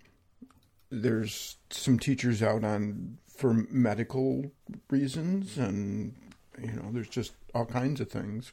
there's 0.93 1.57
some 1.71 1.99
teachers 1.99 2.43
out 2.43 2.63
on 2.63 3.17
for 3.35 3.55
medical 3.71 4.53
reasons, 4.91 5.57
and 5.57 6.15
you 6.61 6.73
know, 6.73 6.91
there's 6.93 7.09
just 7.09 7.33
all 7.55 7.65
kinds 7.65 8.01
of 8.01 8.11
things. 8.11 8.53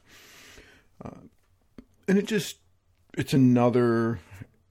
Uh, 1.04 1.28
and 2.08 2.17
it 2.17 2.25
just 2.25 2.58
it's 3.17 3.34
another 3.34 4.19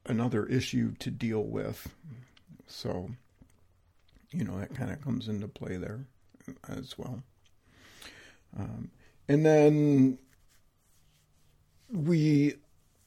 another 0.07 0.46
issue 0.46 0.94
to 0.98 1.11
deal 1.11 1.44
with. 1.44 1.94
So, 2.66 3.11
you 4.31 4.44
know, 4.44 4.59
that 4.59 4.74
kind 4.74 4.90
of 4.90 5.02
comes 5.02 5.28
into 5.28 5.46
play 5.46 5.76
there 5.76 6.07
as 6.68 6.96
well. 6.96 7.22
Um, 8.59 8.90
and 9.28 9.44
then 9.44 10.18
we 11.90 12.54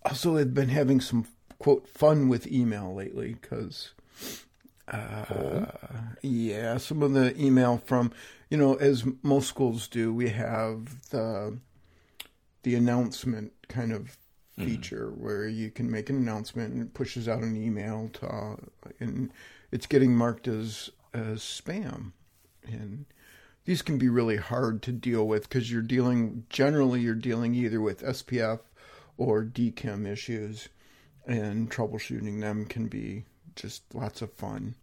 also 0.06 0.38
have 0.38 0.54
been 0.54 0.70
having 0.70 1.02
some 1.02 1.26
quote 1.58 1.88
fun 1.88 2.30
with 2.30 2.52
email 2.52 2.94
lately 2.94 3.36
because 3.40 3.94
uh, 4.92 5.26
oh. 5.34 5.66
yeah, 6.22 6.78
some 6.78 7.02
of 7.02 7.14
the 7.14 7.40
email 7.42 7.82
from 7.86 8.12
you 8.50 8.58
know 8.58 8.76
as 8.76 9.06
most 9.24 9.48
schools 9.48 9.88
do, 9.88 10.14
we 10.14 10.30
have 10.30 11.10
the 11.10 11.58
the 12.64 12.76
announcement 12.76 13.54
kind 13.70 13.92
of 13.94 14.18
mm-hmm. 14.58 14.66
feature 14.66 15.08
mm-hmm. 15.08 15.24
where 15.24 15.48
you 15.48 15.72
can 15.72 15.90
make 15.90 16.10
an 16.10 16.18
announcement 16.18 16.74
and 16.74 16.82
it 16.82 16.94
pushes 16.94 17.28
out 17.28 17.42
an 17.42 17.56
email 17.56 18.10
to, 18.14 18.28
uh, 18.28 18.56
and 19.00 19.32
it's 19.72 19.88
getting 19.88 20.16
marked 20.16 20.48
as 20.48 20.90
as 21.14 21.40
spam, 21.40 22.12
and 22.66 23.06
these 23.66 23.82
can 23.82 23.98
be 23.98 24.10
really 24.10 24.38
hard 24.38 24.82
to 24.82 24.92
deal 24.92 25.26
with 25.28 25.48
because 25.48 25.72
you're 25.72 25.82
dealing 25.82 26.46
generally 26.50 27.00
you're 27.00 27.16
dealing 27.16 27.56
either 27.56 27.80
with 27.80 28.02
SPF 28.02 28.60
or 29.18 29.44
DKIM 29.44 30.06
issues, 30.06 30.68
and 31.26 31.72
troubleshooting 31.72 32.42
them 32.42 32.66
can 32.66 32.88
be 32.88 33.24
just 33.56 33.84
lots 33.94 34.22
of 34.22 34.34
fun. 34.34 34.76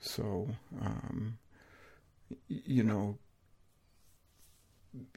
So, 0.00 0.48
um, 0.80 1.38
you 2.48 2.82
know, 2.82 3.18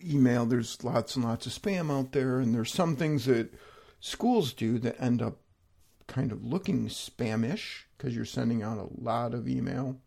email, 0.04 0.46
there's 0.46 0.84
lots 0.84 1.16
and 1.16 1.24
lots 1.24 1.48
of 1.48 1.54
spam 1.54 1.90
out 1.90 2.12
there, 2.12 2.40
and 2.40 2.54
there's 2.54 2.72
some 2.72 2.96
things 2.96 3.26
that 3.26 3.54
schools 4.02 4.54
do 4.54 4.78
that 4.80 5.02
end 5.02 5.22
up 5.22 5.38
kind 6.08 6.32
of 6.32 6.46
looking 6.46 6.88
spamish 6.88 7.84
because 7.98 8.16
you're 8.16 8.26
sending 8.26 8.62
out 8.62 8.78
a 8.78 9.02
lot 9.02 9.34
of 9.34 9.48
email. 9.48 9.98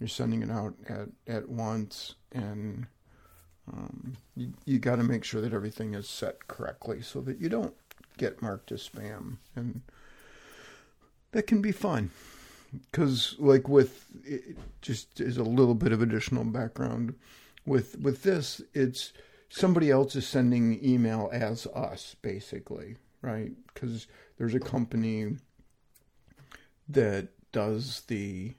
You're 0.00 0.08
sending 0.08 0.42
it 0.42 0.50
out 0.50 0.74
at, 0.88 1.08
at 1.28 1.48
once, 1.48 2.16
and 2.32 2.88
um, 3.72 4.16
you, 4.34 4.52
you 4.64 4.78
got 4.80 4.96
to 4.96 5.04
make 5.04 5.22
sure 5.22 5.40
that 5.40 5.54
everything 5.54 5.94
is 5.94 6.08
set 6.08 6.48
correctly 6.48 7.00
so 7.00 7.20
that 7.20 7.40
you 7.40 7.48
don't 7.48 7.74
get 8.18 8.42
marked 8.42 8.72
as 8.72 8.88
spam. 8.88 9.36
And 9.54 9.82
that 11.30 11.46
can 11.46 11.62
be 11.62 11.70
fun 11.72 12.10
because, 12.90 13.36
like, 13.38 13.68
with 13.68 14.06
just 14.80 15.20
as 15.20 15.36
a 15.36 15.42
little 15.42 15.74
bit 15.74 15.92
of 15.92 16.02
additional 16.02 16.44
background, 16.44 17.14
with 17.66 17.98
with 17.98 18.22
this, 18.22 18.60
it's 18.72 19.12
somebody 19.48 19.90
else 19.90 20.16
is 20.16 20.26
sending 20.26 20.84
email 20.84 21.30
as 21.32 21.66
us, 21.68 22.16
basically, 22.22 22.96
right? 23.22 23.52
Because 23.72 24.06
there's 24.36 24.54
a 24.54 24.60
company 24.60 25.36
that 26.88 27.28
does 27.52 28.02
the 28.08 28.54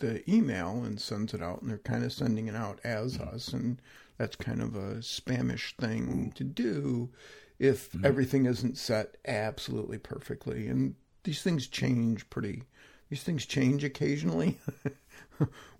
the 0.00 0.28
email 0.30 0.82
and 0.84 1.00
sends 1.00 1.34
it 1.34 1.42
out, 1.42 1.62
and 1.62 1.70
they're 1.70 1.78
kind 1.78 2.04
of 2.04 2.12
sending 2.12 2.48
it 2.48 2.56
out 2.56 2.80
as 2.84 3.18
us, 3.18 3.48
and 3.48 3.80
that's 4.16 4.36
kind 4.36 4.62
of 4.62 4.74
a 4.74 4.96
spamish 4.96 5.76
thing 5.76 6.32
to 6.34 6.44
do 6.44 7.10
if 7.58 7.92
mm-hmm. 7.92 8.04
everything 8.04 8.46
isn't 8.46 8.76
set 8.76 9.16
absolutely 9.26 9.98
perfectly. 9.98 10.68
And 10.68 10.94
these 11.24 11.42
things 11.42 11.66
change 11.66 12.28
pretty. 12.30 12.64
These 13.10 13.22
things 13.22 13.46
change 13.46 13.84
occasionally. 13.84 14.58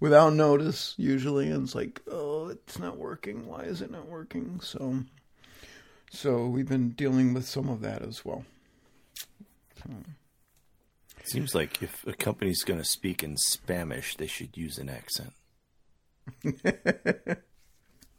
without 0.00 0.34
notice 0.34 0.94
usually 0.96 1.50
and 1.50 1.64
it's 1.64 1.74
like 1.74 2.00
oh 2.10 2.48
it's 2.48 2.78
not 2.78 2.98
working 2.98 3.46
why 3.46 3.60
is 3.62 3.80
it 3.80 3.90
not 3.90 4.06
working 4.06 4.60
so 4.60 5.00
so 6.10 6.46
we've 6.46 6.68
been 6.68 6.90
dealing 6.90 7.34
with 7.34 7.46
some 7.46 7.68
of 7.68 7.80
that 7.80 8.02
as 8.02 8.24
well 8.24 8.44
so. 9.82 9.90
seems 11.24 11.54
like 11.54 11.82
if 11.82 12.06
a 12.06 12.12
company's 12.12 12.64
going 12.64 12.80
to 12.80 12.84
speak 12.84 13.22
in 13.22 13.36
spammish 13.36 14.16
they 14.16 14.26
should 14.26 14.56
use 14.56 14.78
an 14.78 14.88
accent 14.88 15.32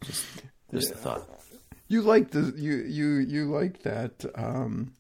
just 0.02 0.26
just 0.72 0.90
yeah. 0.90 0.96
a 0.96 0.98
thought 0.98 1.30
you 1.88 2.02
like 2.02 2.32
the 2.32 2.54
you 2.56 2.78
you 2.78 3.16
you 3.16 3.46
like 3.46 3.82
that 3.84 4.26
um 4.36 4.94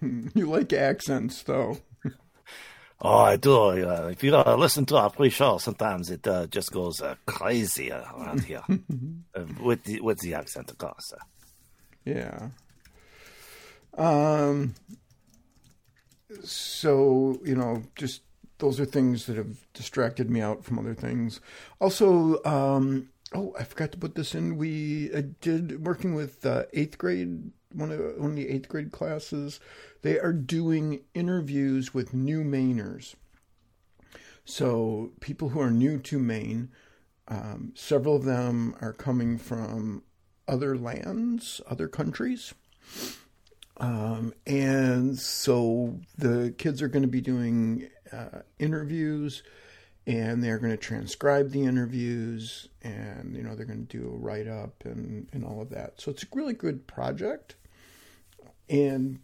you 0.34 0.46
like 0.48 0.72
accents 0.72 1.42
though 1.42 1.78
Oh, 3.04 3.18
I 3.18 3.36
do. 3.36 3.56
Uh, 3.56 4.10
if 4.12 4.22
you 4.22 4.34
uh, 4.36 4.54
listen 4.56 4.86
to 4.86 4.96
our 4.96 5.10
pre-show, 5.10 5.58
sometimes 5.58 6.08
it 6.08 6.24
uh, 6.24 6.46
just 6.46 6.70
goes 6.70 7.00
uh, 7.00 7.16
crazy 7.26 7.90
around 7.90 8.44
here 8.44 8.62
uh, 8.68 9.44
with 9.60 9.82
the 9.82 10.00
with 10.00 10.20
the 10.20 10.34
accent, 10.34 10.70
of 10.70 10.78
course. 10.78 11.12
Yeah. 12.04 12.50
Um. 13.98 14.74
So 16.44 17.40
you 17.44 17.56
know, 17.56 17.82
just 17.96 18.22
those 18.58 18.78
are 18.78 18.84
things 18.84 19.26
that 19.26 19.36
have 19.36 19.66
distracted 19.74 20.30
me 20.30 20.40
out 20.40 20.64
from 20.64 20.78
other 20.78 20.94
things. 20.94 21.40
Also, 21.80 22.40
um, 22.44 23.08
oh, 23.34 23.52
I 23.58 23.64
forgot 23.64 23.90
to 23.92 23.98
put 23.98 24.14
this 24.14 24.32
in. 24.36 24.56
We 24.56 25.08
did 25.40 25.84
working 25.84 26.14
with 26.14 26.46
uh, 26.46 26.66
eighth 26.72 26.98
grade 26.98 27.50
one 27.74 27.90
of 27.90 28.00
one 28.18 28.30
of 28.30 28.36
the 28.36 28.48
eighth 28.48 28.68
grade 28.68 28.92
classes. 28.92 29.60
They 30.02 30.18
are 30.18 30.32
doing 30.32 31.00
interviews 31.14 31.94
with 31.94 32.14
new 32.14 32.42
Mainers. 32.42 33.14
So 34.44 35.12
people 35.20 35.50
who 35.50 35.60
are 35.60 35.70
new 35.70 35.98
to 35.98 36.18
Maine, 36.18 36.70
um, 37.28 37.72
several 37.76 38.16
of 38.16 38.24
them 38.24 38.74
are 38.80 38.92
coming 38.92 39.38
from 39.38 40.02
other 40.48 40.76
lands, 40.76 41.60
other 41.68 41.86
countries. 41.86 42.52
Um, 43.76 44.34
and 44.46 45.18
so 45.18 46.00
the 46.18 46.54
kids 46.58 46.82
are 46.82 46.88
going 46.88 47.02
to 47.02 47.08
be 47.08 47.20
doing 47.20 47.88
uh, 48.12 48.40
interviews 48.58 49.42
and 50.06 50.42
they're 50.42 50.58
going 50.58 50.72
to 50.72 50.76
transcribe 50.76 51.50
the 51.50 51.64
interviews 51.64 52.68
and 52.82 53.36
you 53.36 53.42
know 53.42 53.54
they're 53.54 53.66
going 53.66 53.86
to 53.86 53.98
do 53.98 54.06
a 54.06 54.16
write 54.16 54.48
up 54.48 54.84
and, 54.84 55.28
and 55.32 55.44
all 55.44 55.62
of 55.62 55.70
that 55.70 56.00
so 56.00 56.10
it's 56.10 56.24
a 56.24 56.26
really 56.34 56.54
good 56.54 56.86
project 56.86 57.54
and 58.68 59.20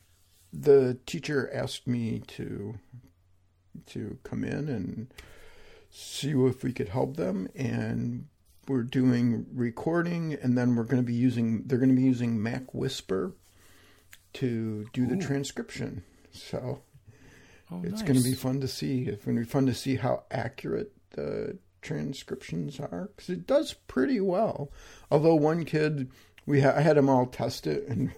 the 0.53 0.99
teacher 1.07 1.51
asked 1.53 1.87
me 1.87 2.23
to 2.27 2.79
to 3.87 4.19
come 4.23 4.45
in 4.45 4.69
and 4.69 5.13
see 5.91 6.31
if 6.31 6.63
we 6.63 6.73
could 6.73 6.89
help 6.89 7.17
them 7.17 7.49
and 7.55 8.27
we're 8.67 8.83
doing 8.83 9.47
recording 9.55 10.35
and 10.35 10.59
then 10.59 10.77
we're 10.77 10.85
going 10.85 11.03
to 11.03 11.07
be 11.07 11.15
using 11.15 11.63
they're 11.65 11.79
going 11.79 11.89
to 11.91 11.97
be 11.97 12.03
using 12.03 12.43
Mac 12.43 12.75
Whisper 12.75 13.33
to 14.35 14.87
do 14.93 15.07
the 15.07 15.17
Ooh. 15.17 15.21
transcription. 15.21 16.03
So 16.33 16.83
oh, 17.71 17.81
it's 17.83 18.01
nice. 18.01 18.03
going 18.03 18.19
to 18.19 18.25
be 18.25 18.35
fun 18.35 18.61
to 18.61 18.69
see. 18.69 19.03
It's 19.05 19.25
going 19.25 19.37
to 19.37 19.43
be 19.43 19.49
fun 19.49 19.67
to 19.67 19.75
see 19.75 19.97
how 19.97 20.25
accurate 20.31 20.93
the 21.13 21.59
transcriptions 21.81 22.79
are 22.79 23.11
because 23.17 23.31
it 23.31 23.47
does 23.47 23.73
pretty 23.73 24.21
well. 24.21 24.71
Although 25.11 25.35
one 25.37 25.65
kid, 25.65 26.11
we 26.45 26.61
ha- 26.61 26.75
I 26.77 26.83
had 26.83 26.97
them 26.97 27.09
all 27.09 27.27
test 27.27 27.67
it 27.67 27.89
and 27.89 28.13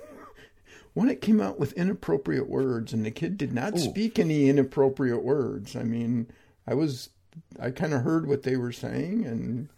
when 0.95 1.09
it 1.09 1.21
came 1.21 1.41
out 1.41 1.59
with 1.59 1.73
inappropriate 1.75 2.49
words, 2.49 2.93
and 2.93 3.05
the 3.05 3.11
kid 3.11 3.37
did 3.37 3.53
not 3.53 3.75
Ooh. 3.75 3.79
speak 3.79 4.19
any 4.19 4.49
inappropriate 4.49 5.23
words. 5.23 5.77
I 5.77 5.83
mean, 5.83 6.29
I 6.67 6.75
was, 6.75 7.11
I 7.59 7.71
kind 7.71 7.95
of 7.95 8.03
heard 8.03 8.27
what 8.27 8.43
they 8.43 8.57
were 8.57 8.73
saying, 8.73 9.25
and 9.25 9.69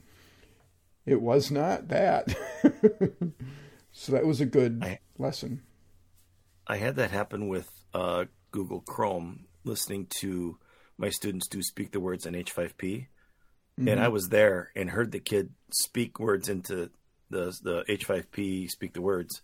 it 1.04 1.20
was 1.20 1.50
not 1.50 1.88
that. 1.88 2.34
so 3.92 4.12
that 4.12 4.26
was 4.26 4.40
a 4.40 4.46
good 4.46 4.82
I, 4.82 4.98
lesson. 5.18 5.62
I 6.66 6.76
had 6.76 6.96
that 6.96 7.10
happen 7.10 7.48
with 7.48 7.68
uh, 7.92 8.24
Google 8.50 8.80
Chrome, 8.80 9.46
listening 9.64 10.06
to 10.20 10.58
my 10.96 11.10
students 11.10 11.48
do 11.48 11.62
speak 11.62 11.92
the 11.92 12.00
words 12.00 12.26
in 12.26 12.34
H5P. 12.34 12.76
Mm-hmm. 12.78 13.88
And 13.88 14.00
I 14.00 14.08
was 14.08 14.28
there 14.28 14.70
and 14.76 14.90
heard 14.90 15.12
the 15.12 15.20
kid 15.20 15.50
speak 15.70 16.20
words 16.20 16.48
into 16.48 16.90
the 17.30 17.56
the 17.62 17.84
H5P 17.88 18.68
speak 18.68 18.92
the 18.92 19.00
words 19.00 19.40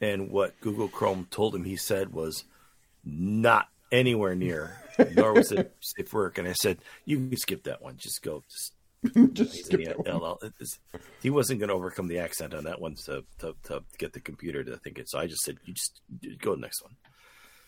and 0.00 0.30
what 0.30 0.60
Google 0.60 0.88
Chrome 0.88 1.26
told 1.30 1.54
him 1.54 1.64
he 1.64 1.76
said 1.76 2.12
was 2.12 2.44
not 3.04 3.68
anywhere 3.92 4.34
near, 4.34 4.82
nor 5.14 5.32
was 5.32 5.52
it 5.52 5.74
safe 5.80 6.12
work. 6.12 6.38
And 6.38 6.48
I 6.48 6.52
said, 6.52 6.78
"You 7.04 7.16
can 7.16 7.36
skip 7.36 7.64
that 7.64 7.82
one. 7.82 7.96
Just 7.96 8.22
go. 8.22 8.42
Just, 8.50 8.72
just 9.32 9.66
skip 9.66 9.80
that 10.04 10.20
one. 10.20 10.36
He 11.22 11.30
wasn't 11.30 11.60
going 11.60 11.68
to 11.68 11.74
overcome 11.74 12.08
the 12.08 12.18
accent 12.18 12.54
on 12.54 12.64
that 12.64 12.80
one 12.80 12.96
to, 13.06 13.24
to, 13.38 13.54
to 13.64 13.84
get 13.98 14.12
the 14.12 14.20
computer 14.20 14.64
to 14.64 14.76
think 14.78 14.98
it. 14.98 15.08
So 15.08 15.18
I 15.18 15.26
just 15.26 15.42
said, 15.42 15.56
"You 15.64 15.74
just 15.74 16.00
go 16.40 16.50
to 16.50 16.56
the 16.56 16.62
next 16.62 16.82
one." 16.82 16.96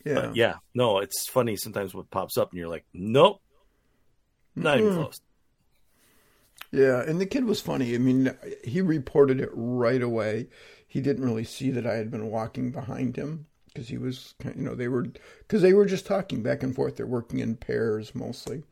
Yeah, 0.04 0.14
but 0.14 0.36
yeah. 0.36 0.54
No, 0.74 0.98
it's 0.98 1.28
funny 1.28 1.56
sometimes 1.56 1.94
what 1.94 2.10
pops 2.10 2.36
up, 2.36 2.50
and 2.50 2.58
you're 2.58 2.68
like, 2.68 2.84
"Nope, 2.92 3.40
not 4.54 4.78
mm-hmm. 4.78 4.86
even 4.86 4.98
close." 5.02 5.20
Yeah, 6.70 7.02
and 7.02 7.18
the 7.18 7.26
kid 7.26 7.44
was 7.44 7.62
funny. 7.62 7.94
I 7.94 7.98
mean, 7.98 8.30
he 8.62 8.82
reported 8.82 9.40
it 9.40 9.48
right 9.54 10.02
away 10.02 10.48
he 10.88 11.00
didn't 11.00 11.24
really 11.24 11.44
see 11.44 11.70
that 11.70 11.86
I 11.86 11.94
had 11.94 12.10
been 12.10 12.30
walking 12.30 12.72
behind 12.72 13.16
him 13.16 13.46
because 13.66 13.88
he 13.88 13.98
was, 13.98 14.34
you 14.42 14.62
know, 14.62 14.74
they 14.74 14.88
were, 14.88 15.06
because 15.40 15.62
they 15.62 15.74
were 15.74 15.86
just 15.86 16.06
talking 16.06 16.42
back 16.42 16.62
and 16.62 16.74
forth. 16.74 16.96
They're 16.96 17.06
working 17.06 17.38
in 17.38 17.56
pairs 17.56 18.14
mostly. 18.14 18.64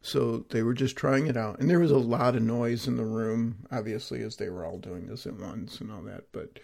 So 0.00 0.44
they 0.50 0.62
were 0.62 0.74
just 0.74 0.96
trying 0.96 1.26
it 1.26 1.36
out. 1.36 1.58
And 1.58 1.68
there 1.68 1.80
was 1.80 1.90
a 1.90 1.98
lot 1.98 2.36
of 2.36 2.42
noise 2.42 2.86
in 2.86 2.96
the 2.96 3.04
room, 3.04 3.66
obviously, 3.72 4.22
as 4.22 4.36
they 4.36 4.48
were 4.48 4.64
all 4.64 4.78
doing 4.78 5.06
this 5.06 5.26
at 5.26 5.38
once 5.38 5.80
and 5.80 5.90
all 5.90 6.02
that. 6.02 6.24
But 6.30 6.60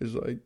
it's 0.00 0.14
like 0.14 0.38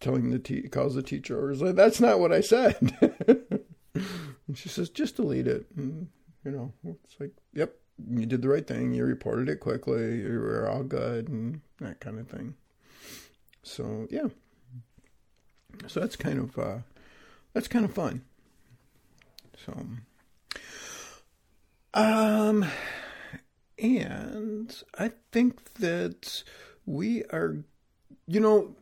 telling 0.00 0.30
the 0.30 0.38
te- 0.38 0.68
calls 0.68 0.94
the 0.94 1.02
teacher, 1.02 1.38
or 1.38 1.50
is 1.50 1.60
like, 1.60 1.74
that's 1.74 2.00
not 2.00 2.20
what 2.20 2.32
I 2.32 2.40
said. 2.40 2.76
and 3.94 4.56
she 4.56 4.68
says, 4.68 4.88
just 4.88 5.16
delete 5.16 5.48
it. 5.48 5.66
And, 5.76 6.08
you 6.44 6.52
know, 6.52 6.72
it's 6.86 7.20
like, 7.20 7.32
yep, 7.52 7.74
you 8.08 8.24
did 8.24 8.42
the 8.42 8.48
right 8.48 8.66
thing. 8.66 8.94
You 8.94 9.04
reported 9.04 9.48
it 9.48 9.60
quickly. 9.60 10.20
You 10.20 10.38
were 10.40 10.68
all 10.68 10.84
good 10.84 11.28
and 11.28 11.60
that 11.80 12.00
kind 12.00 12.18
of 12.18 12.28
thing. 12.28 12.54
So 13.68 14.08
yeah, 14.10 14.28
so 15.86 16.00
that's 16.00 16.16
kind 16.16 16.38
of 16.38 16.58
uh, 16.58 16.78
that's 17.52 17.68
kind 17.68 17.84
of 17.84 17.92
fun. 17.92 18.22
So, 19.64 19.86
um, 21.92 22.64
and 23.78 24.82
I 24.98 25.12
think 25.32 25.74
that 25.74 26.42
we 26.86 27.24
are, 27.24 27.58
you 28.26 28.40
know, 28.40 28.74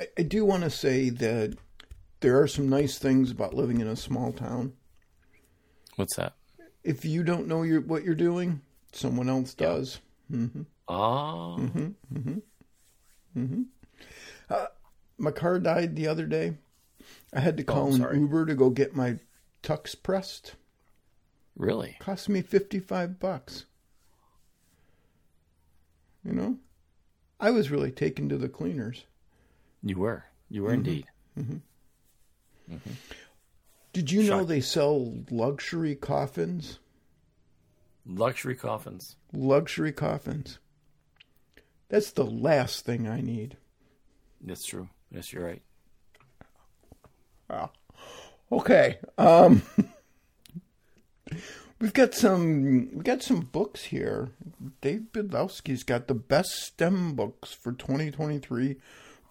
I, 0.00 0.06
I 0.16 0.22
do 0.22 0.44
want 0.44 0.62
to 0.62 0.70
say 0.70 1.10
that 1.10 1.58
there 2.20 2.40
are 2.40 2.46
some 2.46 2.68
nice 2.68 2.96
things 2.98 3.32
about 3.32 3.54
living 3.54 3.80
in 3.80 3.88
a 3.88 3.96
small 3.96 4.32
town. 4.32 4.74
What's 5.96 6.14
that? 6.16 6.34
If 6.84 7.04
you 7.04 7.24
don't 7.24 7.48
know 7.48 7.62
your, 7.64 7.80
what 7.80 8.04
you're 8.04 8.14
doing, 8.14 8.60
someone 8.92 9.28
else 9.28 9.52
does. 9.52 9.98
Yeah. 10.30 10.36
Mm-hmm. 10.38 10.62
Oh. 10.86 11.56
Mm-hmm. 11.58 11.88
Mm-hmm. 12.14 12.38
Mm-hmm. 13.36 13.62
My 15.18 15.30
car 15.32 15.58
died 15.58 15.96
the 15.96 16.06
other 16.06 16.26
day, 16.26 16.54
I 17.32 17.40
had 17.40 17.56
to 17.56 17.64
Oh, 17.64 17.66
call 17.66 17.86
an 17.94 18.00
sorry. 18.00 18.18
Uber 18.18 18.46
to 18.46 18.54
go 18.54 18.70
get 18.70 18.94
my 18.94 19.18
tux 19.62 20.00
pressed. 20.00 20.54
Really? 21.56 21.96
Cost 21.98 22.28
me 22.28 22.40
55 22.40 23.18
bucks. 23.18 23.66
You 26.24 26.32
know? 26.32 26.58
I 27.40 27.50
was 27.50 27.70
really 27.70 27.90
taken 27.90 28.28
to 28.28 28.36
the 28.38 28.48
cleaners. 28.48 29.04
You 29.82 29.98
were. 29.98 30.24
You 30.48 30.62
were 30.64 30.70
Mm-hmm. 30.70 30.76
indeed. 31.36 31.60
Did 33.92 34.10
you 34.12 34.22
know 34.24 34.44
they 34.44 34.60
sell 34.60 35.14
luxury 35.30 35.94
coffins? 35.96 36.78
Luxury 38.06 38.54
coffins. 38.54 39.16
Luxury 39.32 39.92
coffins. 39.92 40.58
That's 41.88 42.10
the 42.10 42.24
last 42.24 42.84
thing 42.84 43.08
I 43.08 43.20
need. 43.20 43.56
That's 44.40 44.64
true. 44.64 44.88
Yes, 45.10 45.32
you're 45.32 45.44
right. 45.44 45.62
Okay. 48.50 48.98
Um 49.16 49.62
We've 51.80 51.94
got 51.94 52.12
some 52.12 52.88
we've 52.92 53.04
got 53.04 53.22
some 53.22 53.40
books 53.40 53.84
here. 53.84 54.30
Dave 54.80 55.06
Bydlowski's 55.12 55.84
got 55.84 56.08
the 56.08 56.14
best 56.14 56.50
STEM 56.50 57.14
books 57.14 57.52
for 57.52 57.70
2023 57.72 58.76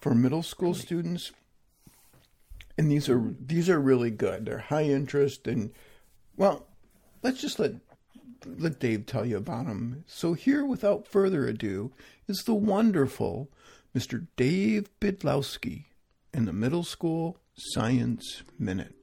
for 0.00 0.14
middle 0.14 0.42
school 0.42 0.72
students. 0.72 1.32
And 2.78 2.90
these 2.90 3.08
are 3.08 3.34
these 3.38 3.68
are 3.68 3.78
really 3.78 4.10
good. 4.10 4.46
They're 4.46 4.58
high 4.58 4.84
interest 4.84 5.46
and 5.46 5.72
well, 6.36 6.66
let's 7.22 7.40
just 7.40 7.58
let 7.58 7.72
let 8.46 8.80
Dave 8.80 9.04
tell 9.04 9.26
you 9.26 9.36
about 9.36 9.66
them. 9.66 10.04
So 10.06 10.32
here 10.32 10.64
without 10.64 11.06
further 11.06 11.46
ado 11.46 11.92
is 12.28 12.38
the 12.46 12.54
wonderful 12.54 13.50
Mr. 13.98 14.28
Dave 14.36 14.88
Bydlowski 15.00 15.86
in 16.32 16.44
the 16.44 16.52
Middle 16.52 16.84
School 16.84 17.36
Science 17.56 18.44
Minute. 18.56 18.94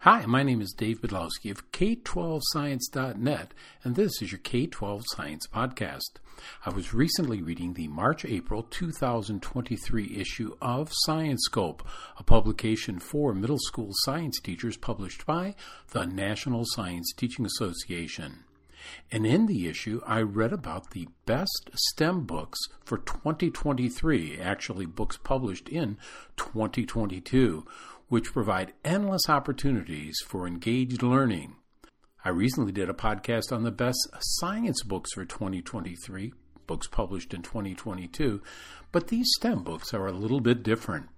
Hi, 0.00 0.26
my 0.26 0.42
name 0.42 0.60
is 0.60 0.74
Dave 0.76 1.00
Bydlowski 1.00 1.50
of 1.50 1.72
K12Science.net, 1.72 3.54
and 3.82 3.96
this 3.96 4.20
is 4.20 4.30
your 4.30 4.40
K12 4.40 5.04
Science 5.06 5.46
Podcast. 5.46 6.18
I 6.66 6.68
was 6.68 6.92
recently 6.92 7.40
reading 7.40 7.72
the 7.72 7.88
March 7.88 8.26
April 8.26 8.64
2023 8.64 10.18
issue 10.18 10.54
of 10.60 10.90
Science 11.06 11.40
Scope, 11.46 11.82
a 12.18 12.22
publication 12.22 12.98
for 12.98 13.32
middle 13.32 13.58
school 13.58 13.92
science 14.04 14.38
teachers 14.40 14.76
published 14.76 15.24
by 15.24 15.54
the 15.92 16.04
National 16.04 16.66
Science 16.66 17.14
Teaching 17.16 17.46
Association. 17.46 18.44
And 19.10 19.26
in 19.26 19.46
the 19.46 19.68
issue, 19.68 20.00
I 20.06 20.22
read 20.22 20.52
about 20.52 20.90
the 20.90 21.08
best 21.26 21.70
STEM 21.74 22.24
books 22.24 22.58
for 22.84 22.98
2023, 22.98 24.38
actually, 24.38 24.86
books 24.86 25.16
published 25.16 25.68
in 25.68 25.96
2022, 26.36 27.66
which 28.08 28.32
provide 28.32 28.72
endless 28.84 29.28
opportunities 29.28 30.18
for 30.26 30.46
engaged 30.46 31.02
learning. 31.02 31.56
I 32.24 32.30
recently 32.30 32.72
did 32.72 32.90
a 32.90 32.94
podcast 32.94 33.52
on 33.52 33.62
the 33.62 33.70
best 33.70 34.08
science 34.18 34.82
books 34.82 35.12
for 35.14 35.24
2023, 35.24 36.32
books 36.66 36.86
published 36.86 37.32
in 37.32 37.42
2022, 37.42 38.42
but 38.92 39.08
these 39.08 39.28
STEM 39.36 39.62
books 39.62 39.94
are 39.94 40.06
a 40.06 40.12
little 40.12 40.40
bit 40.40 40.62
different. 40.62 41.08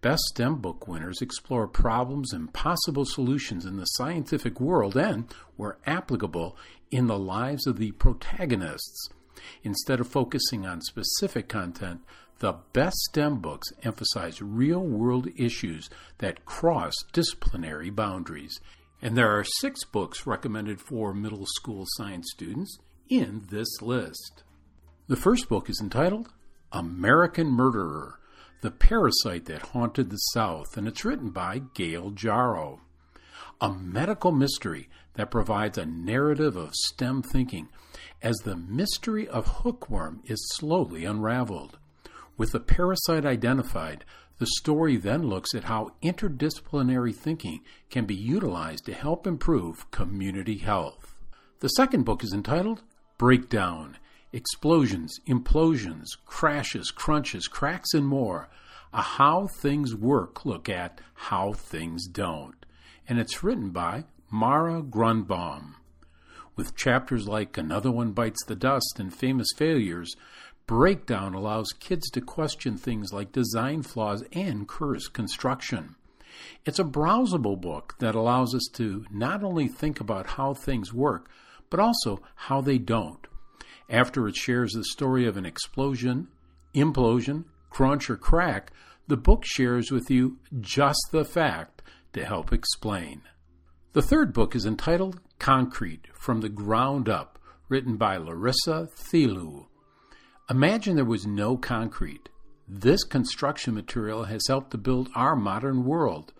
Best 0.00 0.22
STEM 0.28 0.56
book 0.56 0.86
winners 0.86 1.22
explore 1.22 1.66
problems 1.66 2.32
and 2.32 2.52
possible 2.52 3.06
solutions 3.06 3.64
in 3.64 3.76
the 3.76 3.86
scientific 3.86 4.60
world 4.60 4.96
and, 4.96 5.32
where 5.56 5.78
applicable, 5.86 6.58
in 6.94 7.08
the 7.08 7.18
lives 7.18 7.66
of 7.66 7.76
the 7.76 7.90
protagonists. 7.90 9.08
Instead 9.64 9.98
of 9.98 10.06
focusing 10.06 10.64
on 10.64 10.80
specific 10.80 11.48
content, 11.48 12.00
the 12.38 12.54
best 12.72 12.96
STEM 13.10 13.40
books 13.40 13.66
emphasize 13.82 14.40
real 14.40 14.78
world 14.78 15.26
issues 15.36 15.90
that 16.18 16.44
cross 16.44 16.94
disciplinary 17.12 17.90
boundaries. 17.90 18.60
And 19.02 19.18
there 19.18 19.36
are 19.36 19.42
six 19.42 19.82
books 19.82 20.24
recommended 20.24 20.80
for 20.80 21.12
middle 21.12 21.46
school 21.46 21.84
science 21.96 22.30
students 22.32 22.78
in 23.08 23.42
this 23.50 23.82
list. 23.82 24.44
The 25.08 25.16
first 25.16 25.48
book 25.48 25.68
is 25.68 25.80
entitled 25.82 26.28
American 26.70 27.48
Murderer 27.48 28.20
The 28.60 28.70
Parasite 28.70 29.46
That 29.46 29.62
Haunted 29.72 30.10
the 30.10 30.16
South, 30.16 30.76
and 30.76 30.86
it's 30.86 31.04
written 31.04 31.30
by 31.30 31.62
Gail 31.74 32.12
Jarrow. 32.12 32.82
A 33.60 33.72
medical 33.72 34.30
mystery 34.30 34.88
that 35.14 35.30
provides 35.30 35.78
a 35.78 35.86
narrative 35.86 36.56
of 36.56 36.74
STEM 36.74 37.22
thinking 37.22 37.68
as 38.22 38.36
the 38.38 38.56
mystery 38.56 39.28
of 39.28 39.46
hookworm 39.46 40.22
is 40.24 40.50
slowly 40.54 41.04
unraveled. 41.04 41.78
With 42.36 42.52
the 42.52 42.60
parasite 42.60 43.24
identified, 43.24 44.04
the 44.38 44.46
story 44.58 44.96
then 44.96 45.22
looks 45.22 45.54
at 45.54 45.64
how 45.64 45.92
interdisciplinary 46.02 47.14
thinking 47.14 47.60
can 47.90 48.04
be 48.04 48.14
utilized 48.14 48.86
to 48.86 48.92
help 48.94 49.26
improve 49.26 49.90
community 49.90 50.58
health. 50.58 51.14
The 51.60 51.68
second 51.68 52.04
book 52.04 52.24
is 52.24 52.32
entitled 52.32 52.82
Breakdown 53.16 53.98
Explosions, 54.32 55.20
Implosions, 55.28 56.06
Crashes, 56.26 56.90
Crunches, 56.90 57.46
Cracks, 57.46 57.94
and 57.94 58.06
More. 58.06 58.48
A 58.92 59.02
How 59.02 59.46
Things 59.46 59.94
Work 59.94 60.44
Look 60.44 60.68
at 60.68 61.00
How 61.14 61.52
Things 61.52 62.06
Don't. 62.08 62.66
And 63.08 63.20
it's 63.20 63.44
written 63.44 63.70
by 63.70 64.04
Mara 64.34 64.82
Grunbaum. 64.82 65.76
With 66.56 66.74
chapters 66.74 67.28
like 67.28 67.56
Another 67.56 67.92
One 67.92 68.10
Bites 68.10 68.44
the 68.44 68.56
Dust 68.56 68.96
and 68.98 69.14
Famous 69.14 69.46
Failures, 69.56 70.16
Breakdown 70.66 71.34
allows 71.34 71.72
kids 71.78 72.10
to 72.10 72.20
question 72.20 72.76
things 72.76 73.12
like 73.12 73.30
design 73.30 73.84
flaws 73.84 74.24
and 74.32 74.66
curse 74.66 75.06
construction. 75.06 75.94
It's 76.66 76.80
a 76.80 76.84
browsable 76.84 77.60
book 77.60 77.94
that 78.00 78.16
allows 78.16 78.56
us 78.56 78.68
to 78.72 79.06
not 79.08 79.44
only 79.44 79.68
think 79.68 80.00
about 80.00 80.30
how 80.30 80.52
things 80.52 80.92
work, 80.92 81.30
but 81.70 81.78
also 81.78 82.20
how 82.34 82.60
they 82.60 82.78
don't. 82.78 83.28
After 83.88 84.26
it 84.26 84.34
shares 84.34 84.72
the 84.72 84.82
story 84.82 85.28
of 85.28 85.36
an 85.36 85.46
explosion, 85.46 86.26
implosion, 86.74 87.44
crunch, 87.70 88.10
or 88.10 88.16
crack, 88.16 88.72
the 89.06 89.16
book 89.16 89.44
shares 89.44 89.92
with 89.92 90.10
you 90.10 90.38
just 90.60 91.06
the 91.12 91.24
fact 91.24 91.82
to 92.14 92.24
help 92.24 92.52
explain. 92.52 93.22
The 93.94 94.02
third 94.02 94.32
book 94.32 94.56
is 94.56 94.66
entitled 94.66 95.20
Concrete 95.38 96.08
From 96.14 96.40
the 96.40 96.48
Ground 96.48 97.08
Up, 97.08 97.38
written 97.68 97.96
by 97.96 98.16
Larissa 98.16 98.88
Theule. 98.92 99.68
Imagine 100.50 100.96
there 100.96 101.04
was 101.04 101.28
no 101.28 101.56
concrete. 101.56 102.28
This 102.66 103.04
construction 103.04 103.72
material 103.72 104.24
has 104.24 104.42
helped 104.48 104.72
to 104.72 104.78
build 104.78 105.10
our 105.14 105.36
modern 105.36 105.84
world. 105.84 106.32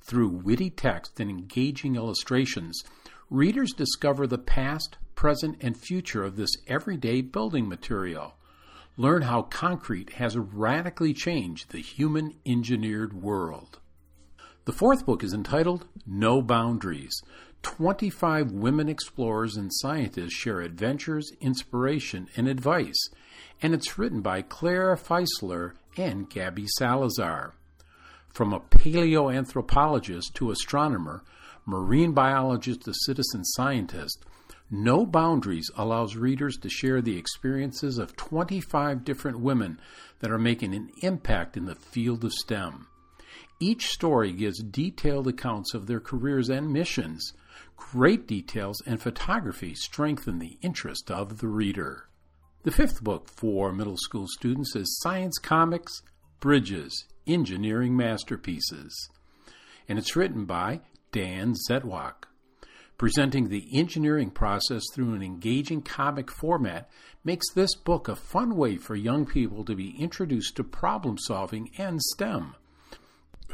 Through 0.00 0.30
witty 0.30 0.70
text 0.70 1.20
and 1.20 1.28
engaging 1.28 1.94
illustrations, 1.94 2.82
readers 3.28 3.74
discover 3.74 4.26
the 4.26 4.38
past, 4.38 4.96
present, 5.14 5.58
and 5.60 5.76
future 5.76 6.24
of 6.24 6.36
this 6.36 6.56
everyday 6.68 7.20
building 7.20 7.68
material. 7.68 8.36
Learn 8.96 9.20
how 9.20 9.42
concrete 9.42 10.14
has 10.14 10.38
radically 10.38 11.12
changed 11.12 11.70
the 11.70 11.82
human 11.82 12.32
engineered 12.46 13.12
world. 13.12 13.78
The 14.66 14.72
fourth 14.72 15.04
book 15.04 15.22
is 15.22 15.34
entitled 15.34 15.84
No 16.06 16.40
Boundaries. 16.40 17.22
25 17.60 18.50
women 18.50 18.88
explorers 18.88 19.56
and 19.56 19.70
scientists 19.70 20.32
share 20.32 20.62
adventures, 20.62 21.32
inspiration, 21.38 22.28
and 22.34 22.48
advice, 22.48 23.10
and 23.60 23.74
it's 23.74 23.98
written 23.98 24.22
by 24.22 24.40
Clare 24.40 24.96
Fieseler 24.96 25.74
and 25.98 26.30
Gabby 26.30 26.64
Salazar. 26.78 27.52
From 28.28 28.54
a 28.54 28.60
paleoanthropologist 28.60 30.32
to 30.32 30.50
astronomer, 30.50 31.22
marine 31.66 32.12
biologist 32.12 32.84
to 32.84 32.94
citizen 32.94 33.44
scientist, 33.44 34.24
No 34.70 35.04
Boundaries 35.04 35.70
allows 35.76 36.16
readers 36.16 36.56
to 36.56 36.70
share 36.70 37.02
the 37.02 37.18
experiences 37.18 37.98
of 37.98 38.16
25 38.16 39.04
different 39.04 39.40
women 39.40 39.78
that 40.20 40.30
are 40.30 40.38
making 40.38 40.74
an 40.74 40.90
impact 41.02 41.58
in 41.58 41.66
the 41.66 41.74
field 41.74 42.24
of 42.24 42.32
STEM. 42.32 42.86
Each 43.60 43.86
story 43.88 44.32
gives 44.32 44.62
detailed 44.62 45.28
accounts 45.28 45.74
of 45.74 45.86
their 45.86 46.00
careers 46.00 46.48
and 46.48 46.72
missions. 46.72 47.32
Great 47.76 48.26
details 48.26 48.82
and 48.84 49.00
photography 49.00 49.74
strengthen 49.74 50.38
the 50.38 50.58
interest 50.60 51.10
of 51.10 51.38
the 51.38 51.48
reader. 51.48 52.08
The 52.64 52.72
fifth 52.72 53.04
book 53.04 53.28
for 53.28 53.72
middle 53.72 53.96
school 53.96 54.26
students 54.26 54.74
is 54.74 54.98
Science 55.02 55.38
Comics 55.38 56.02
Bridges 56.40 57.06
Engineering 57.26 57.96
Masterpieces, 57.96 59.08
and 59.88 59.98
it's 59.98 60.16
written 60.16 60.46
by 60.46 60.80
Dan 61.12 61.54
Zettwoch. 61.68 62.26
Presenting 62.98 63.48
the 63.48 63.68
engineering 63.72 64.30
process 64.30 64.82
through 64.92 65.14
an 65.14 65.22
engaging 65.22 65.82
comic 65.82 66.30
format 66.30 66.88
makes 67.22 67.52
this 67.52 67.74
book 67.74 68.08
a 68.08 68.16
fun 68.16 68.56
way 68.56 68.76
for 68.76 68.96
young 68.96 69.26
people 69.26 69.64
to 69.64 69.74
be 69.74 69.96
introduced 69.98 70.56
to 70.56 70.64
problem 70.64 71.18
solving 71.18 71.70
and 71.78 72.00
STEM. 72.02 72.54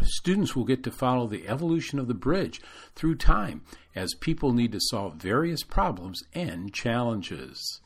Students 0.02 0.56
will 0.56 0.64
get 0.64 0.82
to 0.84 0.90
follow 0.90 1.26
the 1.26 1.46
evolution 1.46 1.98
of 1.98 2.08
the 2.08 2.14
bridge 2.14 2.60
through 2.94 3.16
time 3.16 3.62
as 3.94 4.14
people 4.14 4.52
need 4.52 4.72
to 4.72 4.80
solve 4.80 5.16
various 5.16 5.62
problems 5.62 6.22
and 6.34 6.72
challenges. 6.72 7.80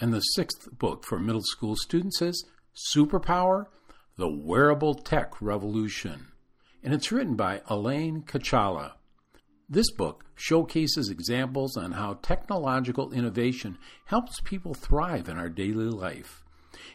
And 0.00 0.12
the 0.12 0.20
sixth 0.20 0.68
book 0.78 1.04
for 1.04 1.18
middle 1.18 1.42
school 1.42 1.76
students 1.76 2.22
is 2.22 2.44
Superpower 2.94 3.66
The 4.16 4.30
Wearable 4.30 4.94
Tech 4.94 5.40
Revolution. 5.42 6.28
and 6.82 6.94
it's 6.94 7.12
written 7.12 7.36
by 7.36 7.60
Elaine 7.68 8.22
Kachala. 8.22 8.92
This 9.68 9.90
book 9.92 10.24
showcases 10.34 11.10
examples 11.10 11.76
on 11.76 11.92
how 11.92 12.14
technological 12.22 13.12
innovation 13.12 13.78
helps 14.06 14.40
people 14.40 14.74
thrive 14.74 15.28
in 15.28 15.36
our 15.36 15.48
daily 15.50 15.90
life. 15.90 16.42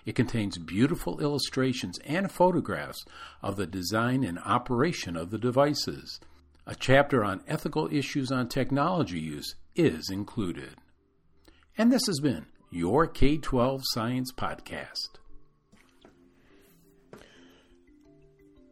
It 0.05 0.15
contains 0.15 0.57
beautiful 0.57 1.19
illustrations 1.19 1.99
and 2.05 2.31
photographs 2.31 3.03
of 3.41 3.55
the 3.55 3.67
design 3.67 4.23
and 4.23 4.39
operation 4.39 5.15
of 5.15 5.31
the 5.31 5.37
devices. 5.37 6.19
A 6.67 6.75
chapter 6.75 7.23
on 7.23 7.43
ethical 7.47 7.87
issues 7.91 8.31
on 8.31 8.49
technology 8.49 9.19
use 9.19 9.55
is 9.75 10.09
included. 10.09 10.75
And 11.77 11.91
this 11.91 12.05
has 12.07 12.19
been 12.19 12.45
your 12.71 13.07
K 13.07 13.37
12 13.37 13.81
Science 13.85 14.31
Podcast. 14.31 15.19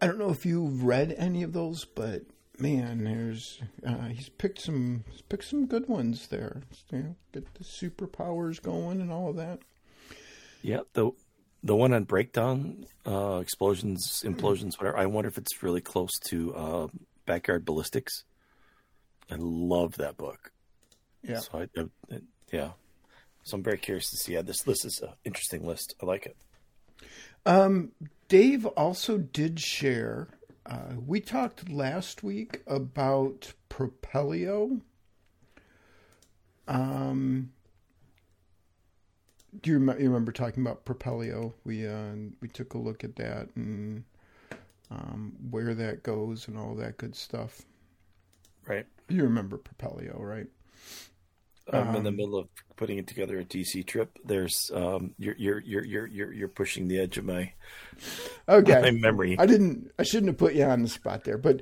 I 0.02 0.08
don't 0.08 0.17
know 0.17 0.32
if 0.32 0.45
you've 0.45 0.84
read 0.84 1.15
any 1.17 1.43
of 1.43 1.54
those, 1.54 1.86
but 1.86 2.23
man, 2.60 3.04
there's 3.04 3.62
uh, 3.88 4.08
he's 4.08 4.30
picked 4.30 4.60
some 4.60 5.04
he's 5.10 5.21
picked 5.21 5.45
some 5.45 5.65
good 5.65 5.88
ones 5.88 6.28
there. 6.28 6.62
You 6.91 6.97
know, 6.97 7.15
get 7.32 7.54
the 7.54 7.63
superpowers 7.63 8.62
going 8.62 8.99
and 8.99 9.12
all 9.12 9.30
of 9.30 9.38
that. 9.38 9.60
Yeah, 10.63 10.80
the 10.93 11.12
the 11.62 11.76
one 11.76 11.93
on 11.93 12.06
breakdown, 12.06 12.86
uh, 13.06 13.39
explosions, 13.41 14.23
implosions, 14.26 14.80
whatever. 14.80 14.97
I 14.97 15.06
wonder 15.06 15.28
if 15.28 15.38
it's 15.38 15.62
really 15.62 15.82
close 15.82 16.17
to 16.30 16.56
uh, 16.56 16.88
backyard 17.26 17.65
ballistics. 17.65 18.23
I 19.30 19.36
love 19.38 19.97
that 19.97 20.17
book. 20.17 20.52
Yeah. 21.21 21.39
So 21.39 21.60
I, 21.60 21.82
I, 22.12 22.19
yeah. 22.52 22.71
So 23.43 23.58
I'm 23.58 23.63
very 23.63 23.78
curious 23.78 24.10
to 24.12 24.17
see. 24.17 24.34
Yeah, 24.34 24.41
this 24.41 24.65
list 24.65 24.86
is 24.86 24.99
an 25.02 25.10
interesting 25.26 25.67
list. 25.67 25.95
I 26.02 26.06
like 26.06 26.26
it. 26.26 26.38
Um, 27.45 27.91
Dave 28.30 28.65
also 28.65 29.17
did 29.17 29.60
share. 29.60 30.30
Uh, 30.65 30.95
we 31.06 31.19
talked 31.19 31.69
last 31.69 32.23
week 32.23 32.62
about 32.67 33.54
Propello. 33.69 34.82
Um, 36.67 37.52
do 39.62 39.72
you, 39.72 39.80
rem- 39.80 40.00
you 40.00 40.08
remember 40.08 40.32
talking 40.32 40.63
about 40.66 40.86
Propello? 40.86 41.54
We 41.63 41.88
uh, 41.88 42.13
we 42.42 42.48
took 42.48 42.74
a 42.74 42.78
look 42.78 43.04
at 43.04 43.16
that 43.18 43.50
and 43.56 44.04
um, 44.92 45.34
where 45.50 45.74
that 45.74 46.04
goes 46.04 46.48
and 46.48 46.58
all 46.58 46.76
that 46.76 46.98
good 46.98 47.16
stuff. 47.16 47.62
Right. 48.68 48.86
You 49.10 49.24
remember 49.24 49.58
Propello, 49.58 50.20
right? 50.20 50.48
I'm 51.72 51.96
in 51.96 52.04
the 52.04 52.12
middle 52.12 52.38
of 52.38 52.50
putting 52.76 52.98
it 52.98 53.08
together 53.08 53.39
a 53.39 53.46
DC 53.46 53.86
trip. 53.88 54.20
There's 54.26 54.70
um, 54.74 55.13
you're 55.18 55.36
you're 55.38 55.60
you're 55.60 55.86
you're 55.86 56.08
you're 56.08 56.34
you're 56.34 56.48
pushing 56.50 56.88
the 56.88 57.00
edge 57.00 57.18
of 57.18 57.26
my 57.26 57.54
Okay. 58.50 58.82
my 58.82 58.92
memory. 58.92 59.38
I 59.39 59.46
didn't. 59.46 59.92
I 59.98 60.04
shouldn't 60.04 60.28
have 60.28 60.38
put 60.38 60.56
you 60.56 60.66
on 60.66 60.82
the 60.82 60.89
spot 60.89 61.24
there, 61.24 61.38
but 61.38 61.62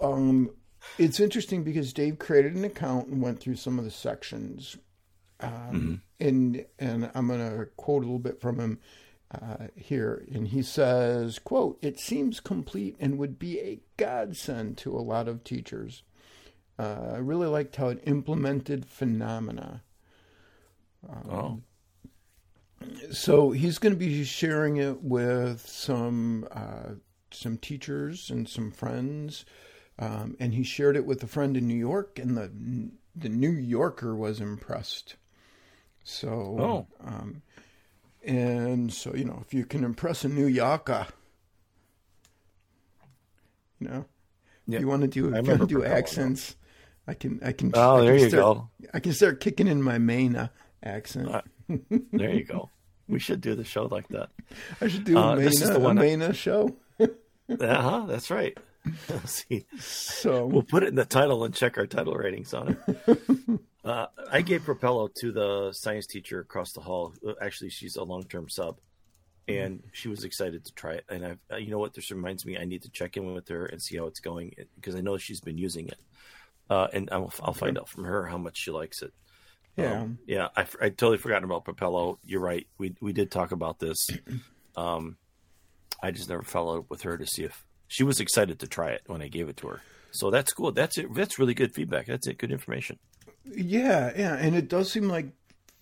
um, 0.00 0.50
it's 0.98 1.18
interesting 1.18 1.64
because 1.64 1.92
Dave 1.92 2.18
created 2.18 2.54
an 2.54 2.64
account 2.64 3.08
and 3.08 3.20
went 3.20 3.40
through 3.40 3.56
some 3.56 3.78
of 3.78 3.84
the 3.84 3.90
sections, 3.90 4.76
um, 5.40 6.02
and 6.20 6.64
and 6.78 7.10
I'm 7.14 7.28
going 7.28 7.40
to 7.40 7.66
quote 7.76 8.02
a 8.02 8.06
little 8.06 8.18
bit 8.18 8.40
from 8.40 8.58
him 8.58 8.78
uh, 9.30 9.68
here, 9.74 10.24
and 10.32 10.48
he 10.48 10.62
says, 10.62 11.38
"quote 11.38 11.78
It 11.82 11.98
seems 11.98 12.40
complete 12.40 12.96
and 13.00 13.18
would 13.18 13.38
be 13.38 13.60
a 13.60 13.80
godsend 13.96 14.78
to 14.78 14.96
a 14.96 15.00
lot 15.00 15.28
of 15.28 15.44
teachers. 15.44 16.02
Uh, 16.78 17.12
I 17.14 17.18
really 17.18 17.46
liked 17.46 17.76
how 17.76 17.88
it 17.88 18.02
implemented 18.04 18.86
phenomena." 18.86 19.82
oh, 21.30 21.60
so 23.10 23.52
he's 23.52 23.78
going 23.78 23.92
to 23.92 23.98
be 23.98 24.24
sharing 24.24 24.76
it 24.76 25.02
with 25.02 25.66
some 25.66 26.46
uh, 26.50 26.94
some 27.30 27.58
teachers 27.58 28.30
and 28.30 28.48
some 28.48 28.70
friends, 28.70 29.44
um, 29.98 30.36
and 30.38 30.54
he 30.54 30.62
shared 30.62 30.96
it 30.96 31.06
with 31.06 31.22
a 31.22 31.26
friend 31.26 31.56
in 31.56 31.66
New 31.66 31.74
York, 31.74 32.18
and 32.18 32.36
the 32.36 32.50
the 33.14 33.28
New 33.28 33.52
Yorker 33.52 34.14
was 34.14 34.40
impressed. 34.40 35.16
So, 36.08 36.28
Oh. 36.60 36.86
um, 37.04 37.42
and 38.24 38.92
so 38.92 39.12
you 39.16 39.24
know, 39.24 39.42
if 39.44 39.52
you 39.52 39.64
can 39.66 39.82
impress 39.82 40.24
a 40.24 40.28
New 40.28 40.46
yaka, 40.46 41.08
you 43.80 43.88
know, 43.88 44.04
Yeah. 44.66 44.76
if 44.76 44.80
you 44.82 44.88
want 44.88 45.02
to 45.02 45.08
do 45.08 45.34
I 45.34 45.38
if 45.40 45.44
you 45.46 45.50
want 45.50 45.62
to 45.62 45.66
do 45.66 45.84
accents, 45.84 46.54
I 47.08 47.14
can 47.14 47.40
I 47.44 47.50
can. 47.52 47.72
Oh, 47.74 47.96
I 47.96 47.98
can 47.98 48.04
there 48.06 48.16
you 48.16 48.28
start, 48.28 48.40
go. 48.56 48.70
I 48.94 49.00
can 49.00 49.12
start 49.12 49.40
kicking 49.40 49.66
in 49.66 49.82
my 49.82 49.98
Maine 49.98 50.36
uh, 50.36 50.48
accent. 50.82 51.28
Uh, 51.28 51.42
there 52.12 52.32
you 52.34 52.44
go. 52.44 52.70
We 53.08 53.18
should 53.18 53.40
do 53.40 53.54
the 53.56 53.64
show 53.64 53.86
like 53.86 54.06
that. 54.08 54.30
I 54.80 54.86
should 54.88 55.04
do 55.04 55.16
Uh, 55.18 55.34
a 55.34 55.40
this 55.40 55.60
is 55.60 55.70
the 55.70 55.80
one 55.80 55.98
a 55.98 56.02
I- 56.02 56.04
Maina 56.04 56.32
show. 56.32 56.76
Uh 57.48 57.80
huh. 57.80 58.06
That's 58.08 58.28
right. 58.30 58.56
See, 59.24 59.66
So 59.78 60.46
we'll 60.46 60.64
put 60.64 60.82
it 60.82 60.88
in 60.88 60.94
the 60.96 61.04
title 61.04 61.44
and 61.44 61.54
check 61.54 61.78
our 61.78 61.86
title 61.86 62.14
ratings 62.14 62.52
on 62.54 62.76
it. 62.76 63.60
Uh, 63.86 64.06
I 64.30 64.42
gave 64.42 64.62
Propello 64.62 65.08
to 65.20 65.32
the 65.32 65.72
science 65.72 66.06
teacher 66.06 66.40
across 66.40 66.72
the 66.72 66.80
hall. 66.80 67.14
Uh, 67.26 67.32
Actually, 67.40 67.70
she's 67.70 67.96
a 67.96 68.02
long-term 68.04 68.48
sub, 68.48 68.78
and 69.48 69.82
she 69.92 70.08
was 70.08 70.24
excited 70.24 70.64
to 70.64 70.72
try 70.74 70.94
it. 70.94 71.04
And 71.08 71.24
I, 71.24 71.36
uh, 71.52 71.56
you 71.56 71.70
know 71.70 71.78
what, 71.78 71.94
this 71.94 72.10
reminds 72.10 72.44
me, 72.44 72.58
I 72.58 72.64
need 72.64 72.82
to 72.82 72.90
check 72.90 73.16
in 73.16 73.32
with 73.32 73.48
her 73.48 73.66
and 73.66 73.80
see 73.80 73.96
how 73.96 74.06
it's 74.06 74.20
going 74.20 74.54
because 74.74 74.94
I 74.96 75.00
know 75.00 75.16
she's 75.16 75.40
been 75.40 75.56
using 75.58 75.88
it. 75.88 75.98
Uh, 76.68 76.88
and 76.92 77.08
I'll, 77.12 77.32
I'll 77.42 77.54
find 77.54 77.78
out 77.78 77.88
from 77.88 78.04
her 78.04 78.26
how 78.26 78.38
much 78.38 78.58
she 78.58 78.72
likes 78.72 79.00
it. 79.00 79.12
yeah, 79.76 80.00
Um, 80.00 80.18
yeah, 80.26 80.48
I, 80.56 80.62
I 80.80 80.88
totally 80.88 81.18
forgotten 81.18 81.44
about 81.44 81.64
Propello. 81.64 82.18
You're 82.24 82.40
right. 82.40 82.66
We 82.78 82.96
we 83.00 83.12
did 83.12 83.30
talk 83.30 83.52
about 83.52 83.78
this. 83.78 84.06
Um, 84.78 85.16
I 86.02 86.10
just 86.10 86.28
never 86.28 86.42
followed 86.42 86.80
up 86.80 86.90
with 86.90 87.00
her 87.00 87.16
to 87.16 87.26
see 87.26 87.44
if 87.44 87.64
she 87.88 88.04
was 88.04 88.20
excited 88.20 88.58
to 88.60 88.66
try 88.66 88.90
it 88.90 89.00
when 89.06 89.22
I 89.22 89.28
gave 89.28 89.48
it 89.48 89.56
to 89.58 89.68
her. 89.68 89.80
So 90.10 90.30
that's 90.30 90.52
cool. 90.52 90.70
That's 90.72 90.98
it. 90.98 91.14
That's 91.14 91.38
really 91.38 91.54
good 91.54 91.72
feedback. 91.74 92.04
That's 92.04 92.26
it. 92.26 92.36
Good 92.36 92.52
information. 92.52 92.98
Yeah, 93.54 94.12
yeah, 94.16 94.34
and 94.34 94.54
it 94.56 94.68
does 94.68 94.90
seem 94.90 95.08
like 95.08 95.28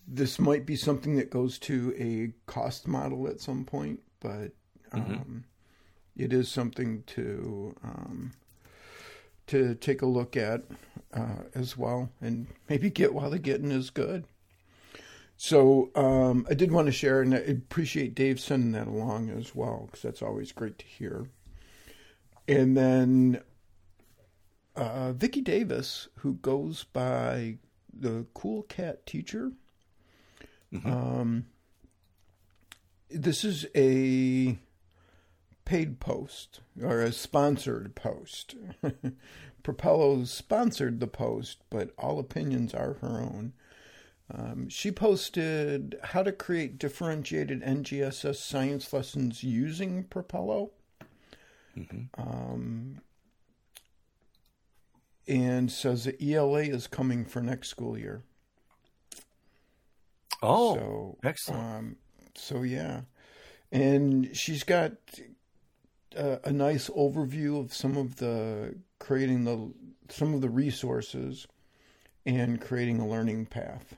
this 0.07 0.39
might 0.39 0.67
be 0.67 0.77
something 0.77 1.17
that 1.17 1.31
goes 1.31 1.59
to 1.61 1.95
a 1.99 2.33
cost 2.51 2.87
model 2.87 3.27
at 3.27 3.41
some 3.41 3.65
point, 3.65 4.01
but 4.21 4.53
um, 4.93 5.45
it 6.17 6.33
is 6.33 6.49
something 6.49 7.03
to 7.07 7.75
um, 7.83 8.33
to 9.47 9.75
take 9.75 10.03
a 10.03 10.07
look 10.07 10.37
at 10.37 10.63
uh, 11.13 11.43
as 11.55 11.77
well, 11.77 12.11
and 12.21 12.47
maybe 12.69 12.91
get 12.91 13.15
while 13.15 13.31
the 13.31 13.39
getting 13.39 13.73
is 13.73 13.91
good. 13.91 14.25
So 15.37 15.91
um, 15.95 16.47
I 16.49 16.55
did 16.55 16.71
want 16.71 16.87
to 16.87 16.93
share, 16.93 17.21
and 17.21 17.35
I 17.35 17.39
appreciate 17.39 18.15
Dave 18.15 18.39
sending 18.39 18.73
that 18.73 18.87
along 18.87 19.31
as 19.31 19.55
well, 19.55 19.87
because 19.87 20.03
that's 20.03 20.23
always 20.23 20.53
great 20.53 20.79
to 20.79 20.87
hear. 20.87 21.27
And 22.47 22.77
then 22.77 23.43
uh, 24.77 25.13
Vicki 25.13 25.41
Davis, 25.41 26.09
who 26.19 26.35
goes 26.35 26.85
by 26.85 27.59
the 27.93 28.27
Cool 28.35 28.63
Cat 28.63 29.07
Teacher. 29.07 29.53
Um, 30.85 31.47
this 33.09 33.45
is 33.45 33.67
a 33.77 34.59
paid 35.65 36.01
post 36.01 36.61
or 36.83 37.01
a 37.01 37.13
sponsored 37.13 37.95
post. 37.95 38.57
Propello 39.63 40.27
sponsored 40.27 41.01
the 41.01 41.07
post, 41.07 41.59
but 41.71 41.91
all 41.97 42.19
opinions 42.19 42.75
are 42.75 42.95
her 42.95 43.21
own. 43.21 43.53
Um, 44.33 44.69
she 44.69 44.91
posted 44.91 45.99
how 46.03 46.23
to 46.23 46.33
create 46.33 46.79
differentiated 46.79 47.63
NGSS 47.63 48.37
science 48.37 48.93
lessons 48.93 49.43
using 49.43 50.05
Propello. 50.05 50.71
Um, 52.17 53.01
and 55.27 55.71
says 55.71 56.05
that 56.05 56.23
ELA 56.23 56.61
is 56.61 56.87
coming 56.87 57.25
for 57.25 57.41
next 57.41 57.69
school 57.69 57.97
year. 57.99 58.23
Oh, 60.43 60.75
so 60.75 61.19
excellent. 61.25 61.63
Um, 61.63 61.97
so 62.35 62.63
yeah, 62.63 63.03
and 63.73 64.37
she's 64.37 64.63
got 64.63 64.93
uh, 66.17 66.37
a 66.45 66.53
nice 66.53 66.89
overview 66.91 67.61
of 67.61 67.73
some 67.73 67.97
of 67.97 68.17
the 68.17 68.77
creating 68.99 69.45
the 69.45 69.73
some 70.13 70.35
of 70.35 70.41
the 70.41 70.51
resources 70.51 71.47
and 72.27 72.61
creating 72.61 73.01
a 73.01 73.09
learning 73.09 73.47
path. 73.47 73.97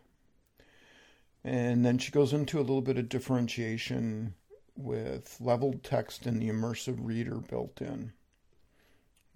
And 1.45 1.85
then 1.85 1.99
she 1.99 2.11
goes 2.11 2.33
into 2.33 2.59
a 2.59 2.61
little 2.61 2.83
bit 2.83 2.99
of 2.99 3.09
differentiation 3.09 4.35
with 4.77 5.39
leveled 5.41 5.85
text 5.85 6.27
and 6.27 6.43
the 6.43 6.49
immersive 6.49 6.99
reader 7.01 7.37
built 7.37 7.81
in. 7.81 8.13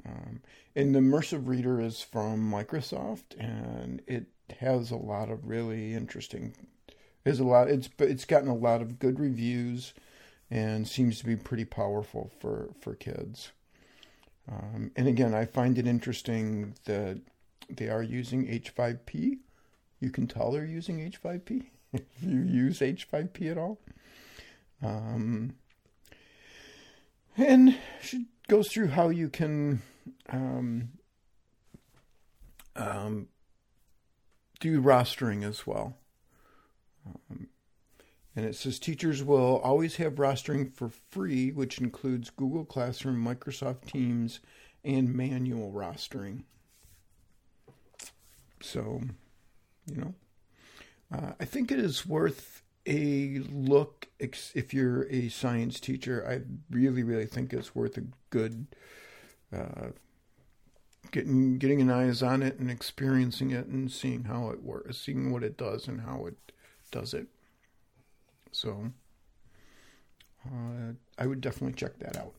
Um, 0.07 0.41
and 0.75 0.95
the 0.95 1.01
immersive 1.01 1.47
reader 1.47 1.81
is 1.81 2.01
from 2.01 2.51
Microsoft, 2.51 3.39
and 3.39 4.03
it 4.07 4.27
has 4.61 4.91
a 4.91 4.97
lot 4.97 5.31
of 5.31 5.47
really 5.47 5.95
interesting. 5.95 6.55
There's 7.25 7.41
a 7.41 7.45
lot. 7.45 7.69
It's 7.69 7.89
it's 7.99 8.25
gotten 8.25 8.49
a 8.49 8.55
lot 8.55 8.83
of 8.83 8.99
good 8.99 9.21
reviews, 9.21 9.93
and 10.51 10.89
seems 10.89 11.19
to 11.19 11.27
be 11.27 11.37
pretty 11.37 11.65
powerful 11.65 12.31
for 12.41 12.71
for 12.81 12.95
kids. 12.95 13.53
Um, 14.51 14.91
and 14.97 15.07
again, 15.07 15.35
I 15.35 15.45
find 15.45 15.79
it 15.79 15.87
interesting 15.87 16.75
that 16.85 17.21
they 17.69 17.89
are 17.89 18.03
using 18.03 18.47
H5P. 18.47 19.39
You 20.01 20.11
can 20.11 20.27
tell 20.27 20.51
they're 20.51 20.65
using 20.65 20.99
H5P 20.99 21.67
if 21.93 22.03
you 22.23 22.39
use 22.39 22.81
H5P 22.81 23.51
at 23.51 23.59
all. 23.59 23.79
Um, 24.83 25.55
and 27.37 27.77
should 28.01 28.25
goes 28.51 28.69
through 28.69 28.89
how 28.89 29.11
you 29.11 29.29
can 29.29 29.81
um, 30.29 30.91
um, 32.77 33.29
do 34.61 34.81
rostering 34.81 35.43
as 35.43 35.67
well. 35.67 35.97
Um, 37.07 37.49
and 38.37 38.47
it 38.47 38.55
says 38.55 38.79
teachers 38.79 39.25
will 39.25 39.59
always 39.59 39.97
have 39.97 40.15
rostering 40.15 40.73
for 40.73 40.91
free, 41.11 41.51
which 41.51 41.79
includes 41.79 42.31
Google 42.31 42.65
Classroom, 42.65 43.25
Microsoft 43.25 43.87
Teams, 43.87 44.41
and 44.85 45.15
manual 45.15 45.73
rostering. 45.73 46.45
So, 48.63 49.01
you 49.87 49.97
know, 49.97 50.15
uh, 51.13 51.33
I 51.41 51.45
think 51.45 51.73
it 51.73 51.79
is 51.79 52.07
worth 52.07 52.63
a 52.87 53.41
look 53.51 54.09
if 54.19 54.73
you're 54.73 55.09
a 55.11 55.29
science 55.29 55.81
teacher. 55.81 56.27
I 56.27 56.43
really, 56.75 57.03
really 57.03 57.27
think 57.27 57.53
it's 57.53 57.75
worth 57.75 57.97
a 57.97 58.05
good 58.31 58.67
uh, 59.57 59.89
getting 61.11 61.59
getting 61.59 61.81
an 61.81 61.91
eyes 61.91 62.23
on 62.23 62.43
it 62.43 62.59
and 62.59 62.71
experiencing 62.71 63.51
it 63.51 63.67
and 63.67 63.91
seeing 63.91 64.25
how 64.25 64.51
it 64.51 64.63
works, 64.63 64.99
seeing 64.99 65.33
what 65.33 65.43
it 65.43 65.57
does 65.57 65.89
and 65.89 66.03
how 66.03 66.27
it 66.27 66.37
does 66.91 67.15
it. 67.15 67.27
So, 68.53 68.93
uh, 70.47 70.93
I 71.19 71.27
would 71.27 71.41
definitely 71.41 71.75
check 71.75 71.99
that 71.99 72.17
out. 72.17 72.35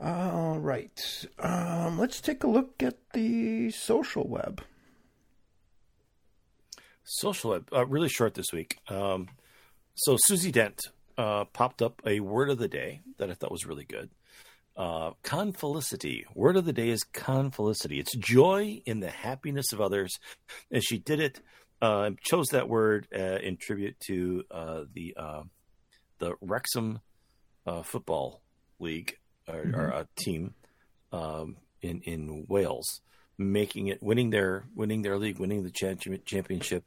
All 0.00 0.58
right. 0.60 1.26
Um, 1.40 1.98
let's 1.98 2.20
take 2.20 2.44
a 2.44 2.48
look 2.48 2.82
at 2.82 2.96
the 3.12 3.70
social 3.70 4.28
web. 4.28 4.62
Social 7.02 7.50
web, 7.50 7.68
uh, 7.72 7.86
really 7.86 8.08
short 8.08 8.34
this 8.34 8.52
week. 8.52 8.78
Um, 8.88 9.28
so 9.94 10.16
Susie 10.20 10.52
Dent 10.52 10.80
uh, 11.16 11.46
popped 11.46 11.82
up 11.82 12.00
a 12.06 12.20
word 12.20 12.50
of 12.50 12.58
the 12.58 12.68
day 12.68 13.00
that 13.16 13.28
I 13.28 13.34
thought 13.34 13.50
was 13.50 13.66
really 13.66 13.84
good. 13.84 14.10
Uh, 14.78 15.10
confelicity. 15.24 16.22
Word 16.36 16.56
of 16.56 16.64
the 16.64 16.72
day 16.72 16.90
is 16.90 17.02
confelicity. 17.12 17.98
It's 17.98 18.14
joy 18.14 18.80
in 18.86 19.00
the 19.00 19.10
happiness 19.10 19.72
of 19.72 19.80
others, 19.80 20.20
and 20.70 20.84
she 20.84 20.98
did 20.98 21.18
it. 21.18 21.40
Uh, 21.82 22.10
chose 22.22 22.46
that 22.52 22.68
word 22.68 23.08
uh, 23.12 23.38
in 23.42 23.56
tribute 23.56 23.96
to 24.06 24.44
uh, 24.52 24.82
the 24.94 25.16
uh, 25.16 25.42
the 26.20 26.34
Wrexham 26.40 27.00
uh, 27.66 27.82
football 27.82 28.40
league 28.78 29.16
or, 29.48 29.54
mm-hmm. 29.64 29.74
or 29.74 29.88
a 29.88 30.08
team 30.16 30.54
um, 31.12 31.56
in 31.82 32.00
in 32.02 32.46
Wales, 32.48 33.00
making 33.36 33.88
it 33.88 34.00
winning 34.00 34.30
their 34.30 34.64
winning 34.76 35.02
their 35.02 35.18
league, 35.18 35.40
winning 35.40 35.64
the 35.64 36.20
championship, 36.24 36.84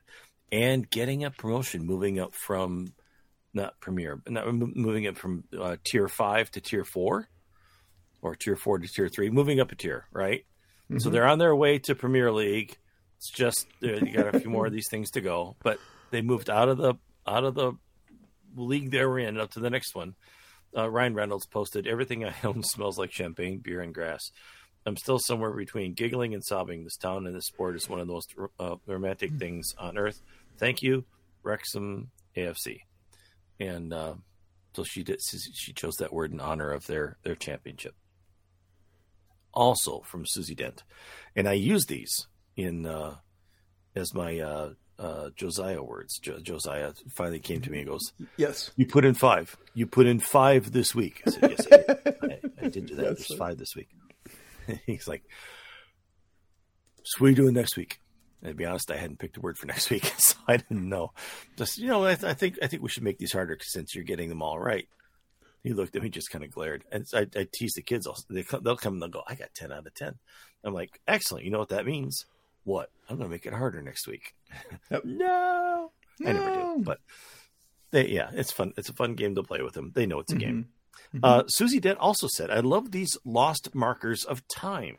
and 0.49 0.89
getting 0.89 1.25
a 1.25 1.31
promotion, 1.31 1.85
moving 1.85 2.19
up 2.19 2.35
from 2.35 2.93
not 3.53 3.79
Premier, 3.81 4.21
not 4.29 4.47
moving 4.53 5.07
up 5.07 5.17
from 5.17 5.43
uh, 5.59 5.75
tier 5.83 6.07
five 6.07 6.49
to 6.51 6.61
tier 6.61 6.85
four, 6.85 7.27
or 8.21 8.35
tier 8.35 8.55
four 8.55 8.79
to 8.79 8.87
tier 8.87 9.09
three, 9.09 9.29
moving 9.29 9.59
up 9.59 9.71
a 9.71 9.75
tier, 9.75 10.05
right? 10.11 10.45
Mm-hmm. 10.85 10.99
So 10.99 11.09
they're 11.09 11.27
on 11.27 11.39
their 11.39 11.55
way 11.55 11.79
to 11.79 11.95
Premier 11.95 12.31
League. 12.31 12.77
It's 13.17 13.31
just 13.31 13.67
you 13.79 14.13
got 14.13 14.35
a 14.35 14.39
few 14.39 14.49
more 14.49 14.65
of 14.65 14.73
these 14.73 14.89
things 14.89 15.11
to 15.11 15.21
go, 15.21 15.55
but 15.63 15.79
they 16.09 16.21
moved 16.21 16.49
out 16.49 16.69
of 16.69 16.77
the 16.77 16.95
out 17.27 17.43
of 17.43 17.55
the 17.55 17.73
league 18.55 18.91
they 18.91 19.05
were 19.05 19.19
in 19.19 19.39
up 19.39 19.51
to 19.51 19.59
the 19.59 19.69
next 19.69 19.95
one 19.95 20.15
uh, 20.75 20.89
Ryan 20.89 21.13
Reynolds 21.13 21.45
posted, 21.45 21.87
Everything 21.87 22.25
I 22.25 22.33
own 22.43 22.63
smells 22.63 22.97
like 22.97 23.11
champagne, 23.11 23.59
beer, 23.59 23.81
and 23.81 23.93
grass. 23.93 24.31
I'm 24.85 24.97
still 24.97 25.19
somewhere 25.19 25.51
between 25.51 25.93
giggling 25.93 26.33
and 26.33 26.43
sobbing. 26.43 26.83
This 26.83 26.97
town 26.97 27.27
and 27.27 27.35
this 27.35 27.45
sport 27.45 27.75
is 27.75 27.87
one 27.87 27.99
of 27.99 28.07
the 28.07 28.13
most 28.13 28.33
uh, 28.59 28.77
romantic 28.87 29.31
things 29.37 29.75
on 29.77 29.97
earth. 29.97 30.21
Thank 30.57 30.81
you, 30.81 31.05
Wrexham 31.43 32.09
AFC. 32.35 32.79
And 33.59 33.93
uh, 33.93 34.15
so 34.73 34.83
she 34.83 35.03
did. 35.03 35.19
She 35.21 35.73
chose 35.73 35.97
that 35.97 36.11
word 36.11 36.31
in 36.31 36.39
honor 36.39 36.71
of 36.71 36.87
their 36.87 37.17
their 37.23 37.35
championship. 37.35 37.93
Also 39.53 40.01
from 40.01 40.25
Susie 40.25 40.55
Dent, 40.55 40.83
and 41.35 41.47
I 41.47 41.53
use 41.53 41.85
these 41.85 42.27
in 42.55 42.85
uh, 42.85 43.15
as 43.95 44.13
my 44.13 44.39
uh, 44.39 44.69
uh, 44.97 45.29
Josiah 45.35 45.81
words. 45.81 46.19
Jo- 46.19 46.39
Josiah 46.39 46.93
finally 47.09 47.39
came 47.39 47.61
to 47.61 47.71
me 47.71 47.79
and 47.79 47.87
goes, 47.87 48.13
"Yes, 48.37 48.71
you 48.75 48.85
put 48.85 49.03
in 49.03 49.13
five. 49.13 49.57
You 49.73 49.87
put 49.87 50.05
in 50.05 50.19
five 50.19 50.71
this 50.71 50.93
week." 50.93 51.21
I 51.25 51.31
said, 51.31 51.51
"Yes, 51.51 51.67
I 51.71 51.77
did, 51.77 52.15
I, 52.21 52.65
I 52.65 52.69
did 52.69 52.85
do 52.85 52.95
that. 52.95 53.01
There's 53.03 53.29
right. 53.31 53.39
five 53.39 53.57
this 53.57 53.75
week." 53.75 53.89
He's 54.85 55.07
like, 55.07 55.23
"So 57.03 57.19
what 57.19 57.27
are 57.27 57.29
you 57.31 57.35
doing 57.35 57.53
next 57.53 57.75
week?" 57.75 57.99
And 58.41 58.51
to 58.51 58.55
be 58.55 58.65
honest, 58.65 58.91
I 58.91 58.97
hadn't 58.97 59.19
picked 59.19 59.37
a 59.37 59.41
word 59.41 59.57
for 59.57 59.67
next 59.67 59.89
week, 59.89 60.05
so 60.17 60.35
I 60.47 60.57
didn't 60.57 60.87
know. 60.87 61.13
Just 61.57 61.77
you 61.77 61.87
know, 61.87 62.05
I, 62.05 62.15
th- 62.15 62.29
I 62.29 62.33
think 62.33 62.57
I 62.61 62.67
think 62.67 62.83
we 62.83 62.89
should 62.89 63.03
make 63.03 63.17
these 63.17 63.33
harder 63.33 63.57
since 63.61 63.95
you're 63.95 64.03
getting 64.03 64.29
them 64.29 64.41
all 64.41 64.59
right. 64.59 64.87
He 65.63 65.73
looked 65.73 65.95
at 65.95 66.01
me, 66.01 66.09
just 66.09 66.31
kind 66.31 66.43
of 66.43 66.51
glared. 66.51 66.83
And 66.91 67.05
I, 67.13 67.27
I 67.35 67.47
tease 67.51 67.73
the 67.73 67.81
kids. 67.81 68.07
They, 68.29 68.43
they'll 68.63 68.77
come 68.77 68.93
and 68.93 69.01
they'll 69.01 69.09
go, 69.09 69.23
"I 69.27 69.35
got 69.35 69.53
ten 69.53 69.71
out 69.71 69.85
of 69.85 69.93
10. 69.93 70.15
I'm 70.63 70.73
like, 70.73 70.99
"Excellent. 71.07 71.45
You 71.45 71.51
know 71.51 71.59
what 71.59 71.69
that 71.69 71.85
means?" 71.85 72.25
What? 72.63 72.89
I'm 73.09 73.17
going 73.17 73.29
to 73.29 73.33
make 73.33 73.45
it 73.45 73.53
harder 73.53 73.81
next 73.81 74.07
week. 74.07 74.33
Yep. 74.91 75.05
no, 75.05 75.91
I 76.25 76.31
never 76.31 76.53
do. 76.53 76.83
But 76.83 76.99
they, 77.91 78.07
yeah, 78.09 78.29
it's 78.33 78.51
fun. 78.51 78.73
It's 78.77 78.89
a 78.89 78.93
fun 78.93 79.15
game 79.15 79.35
to 79.35 79.43
play 79.43 79.61
with 79.61 79.73
them. 79.73 79.91
They 79.93 80.05
know 80.05 80.19
it's 80.19 80.33
a 80.33 80.35
mm-hmm. 80.35 80.45
game. 80.45 80.67
Mm-hmm. 81.13 81.19
Uh, 81.23 81.43
Susie 81.47 81.79
Dent 81.79 81.99
also 81.99 82.27
said, 82.27 82.49
"I 82.49 82.59
love 82.59 82.91
these 82.91 83.17
lost 83.23 83.73
markers 83.73 84.23
of 84.23 84.47
time. 84.47 84.97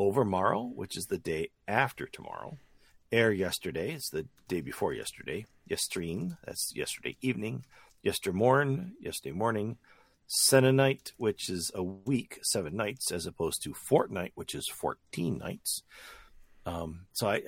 Over 0.00 0.24
morrow, 0.24 0.62
which 0.62 0.96
is 0.96 1.06
the 1.06 1.18
day 1.18 1.50
after 1.66 2.06
tomorrow. 2.06 2.56
Ere 3.10 3.32
yesterday 3.32 3.94
is 3.94 4.08
the 4.12 4.26
day 4.46 4.60
before 4.60 4.92
yesterday. 4.92 5.44
Yestreen, 5.68 6.36
that's 6.44 6.72
yesterday 6.74 7.16
evening. 7.20 7.64
Yestermorn, 8.04 8.92
yesterday 9.00 9.32
morning. 9.32 9.78
Sennight, 10.28 11.12
which 11.16 11.48
is 11.48 11.70
a 11.74 11.82
week, 11.82 12.38
seven 12.42 12.76
nights, 12.76 13.10
as 13.10 13.24
opposed 13.24 13.62
to 13.62 13.72
fortnight, 13.72 14.32
which 14.34 14.54
is 14.54 14.68
fourteen 14.68 15.38
nights. 15.38 15.82
Um, 16.66 17.06
so 17.14 17.28
I, 17.28 17.42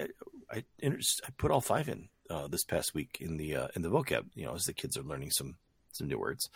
I, 0.50 0.64
I, 0.82 0.86
I, 0.86 1.30
put 1.36 1.50
all 1.50 1.60
five 1.60 1.90
in 1.90 2.08
uh, 2.30 2.46
this 2.46 2.64
past 2.64 2.94
week 2.94 3.18
in 3.20 3.36
the 3.36 3.54
uh, 3.54 3.68
in 3.76 3.82
the 3.82 3.90
vocab. 3.90 4.24
You 4.34 4.46
know, 4.46 4.54
as 4.54 4.64
the 4.64 4.72
kids 4.72 4.96
are 4.96 5.02
learning 5.02 5.30
some 5.30 5.56
some 5.92 6.08
new 6.08 6.18
words. 6.18 6.48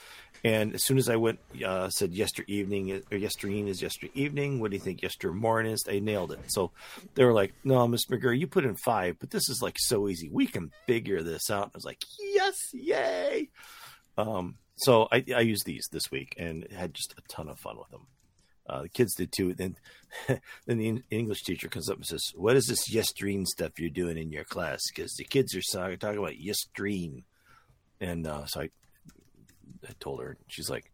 And 0.45 0.75
as 0.75 0.83
soon 0.83 0.97
as 0.99 1.09
I 1.09 1.17
went, 1.17 1.41
uh, 1.65 1.91
said 1.91 2.15
yester 2.15 2.45
evening 2.47 3.03
or 3.11 3.19
yestereen 3.19 3.69
is 3.69 3.83
yester 3.83 4.09
evening. 4.15 4.61
What 4.61 4.71
do 4.71 4.77
you 4.77 4.83
think 4.83 5.03
yester 5.03 5.33
morning 5.33 5.73
is? 5.73 5.83
They 5.83 6.01
nailed 6.01 6.33
it. 6.33 6.41
So 6.47 6.71
they 7.15 7.25
were 7.25 7.33
like, 7.33 7.53
"No, 7.65 7.87
Miss 7.87 8.07
McGurry, 8.07 8.39
you 8.39 8.47
put 8.47 8.65
in 8.65 8.77
five, 8.77 9.17
but 9.19 9.31
this 9.31 9.49
is 9.49 9.61
like 9.61 9.79
so 9.79 10.09
easy. 10.09 10.31
We 10.33 10.47
can 10.47 10.73
figure 10.87 11.23
this 11.23 11.51
out." 11.51 11.67
I 11.67 11.77
was 11.77 11.85
like, 11.85 12.03
"Yes, 12.19 12.73
yay!" 12.73 13.51
Um, 14.17 14.57
so 14.77 15.09
I, 15.13 15.25
I 15.35 15.41
used 15.41 15.67
these 15.67 15.89
this 15.91 16.11
week 16.11 16.35
and 16.39 16.67
had 16.73 16.95
just 16.95 17.15
a 17.17 17.23
ton 17.29 17.49
of 17.49 17.59
fun 17.59 17.79
with 17.79 17.91
them. 17.91 18.07
Uh, 18.67 18.83
the 18.83 18.89
kids 18.89 19.15
did 19.15 19.31
too. 19.31 19.55
Then, 19.55 19.77
then 20.67 20.79
the 20.79 21.03
English 21.11 21.43
teacher 21.43 21.69
comes 21.69 21.91
up 21.91 21.97
and 21.97 22.07
says, 22.07 22.33
"What 22.35 22.57
is 22.57 22.67
this 22.67 22.91
yestreen 22.91 23.45
stuff 23.45 23.79
you're 23.79 23.91
doing 23.91 24.17
in 24.17 24.33
your 24.33 24.45
class?" 24.45 24.81
Because 24.89 25.15
the 25.15 25.25
kids 25.25 25.55
are 25.55 25.97
talking 25.97 26.19
about 26.19 26.41
yestreen, 26.41 27.25
and 28.01 28.27
uh, 28.27 28.47
so 28.47 28.63
I, 28.63 28.71
I 29.87 29.93
told 30.01 30.23
her. 30.23 30.39
She's 30.49 30.71
like, 30.71 30.91